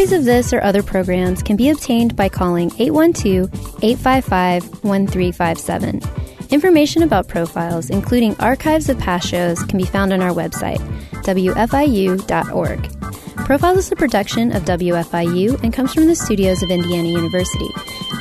Copies 0.00 0.12
of 0.12 0.24
this 0.24 0.54
or 0.54 0.62
other 0.62 0.82
programs 0.82 1.42
can 1.42 1.56
be 1.56 1.68
obtained 1.68 2.16
by 2.16 2.26
calling 2.26 2.72
812 2.78 3.52
855 3.84 4.82
1357. 4.82 6.00
Information 6.48 7.02
about 7.02 7.28
profiles, 7.28 7.90
including 7.90 8.34
archives 8.36 8.88
of 8.88 8.98
past 8.98 9.28
shows, 9.28 9.62
can 9.64 9.76
be 9.76 9.84
found 9.84 10.14
on 10.14 10.22
our 10.22 10.30
website, 10.30 10.78
wfiu.org. 11.24 12.98
Profiles 13.44 13.76
is 13.76 13.92
a 13.92 13.96
production 13.96 14.56
of 14.56 14.62
WFIU 14.62 15.62
and 15.62 15.70
comes 15.70 15.92
from 15.92 16.06
the 16.06 16.16
studios 16.16 16.62
of 16.62 16.70
Indiana 16.70 17.08
University. 17.08 17.68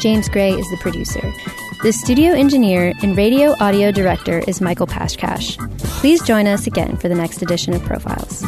James 0.02 0.28
Gray 0.28 0.52
is 0.52 0.70
the 0.72 0.78
producer. 0.82 1.32
The 1.82 1.94
studio 1.94 2.34
engineer 2.34 2.92
and 3.02 3.16
radio 3.16 3.56
audio 3.62 3.94
director 3.94 4.40
is 4.50 4.60
Michael 4.60 4.88
Pashkash. 4.88 5.58
Please 6.02 6.22
join 6.24 6.46
us 6.46 6.68
again 6.68 6.98
for 6.98 7.08
the 7.08 7.16
next 7.16 7.42
edition 7.42 7.74
of 7.74 7.82
Profiles. 7.84 8.44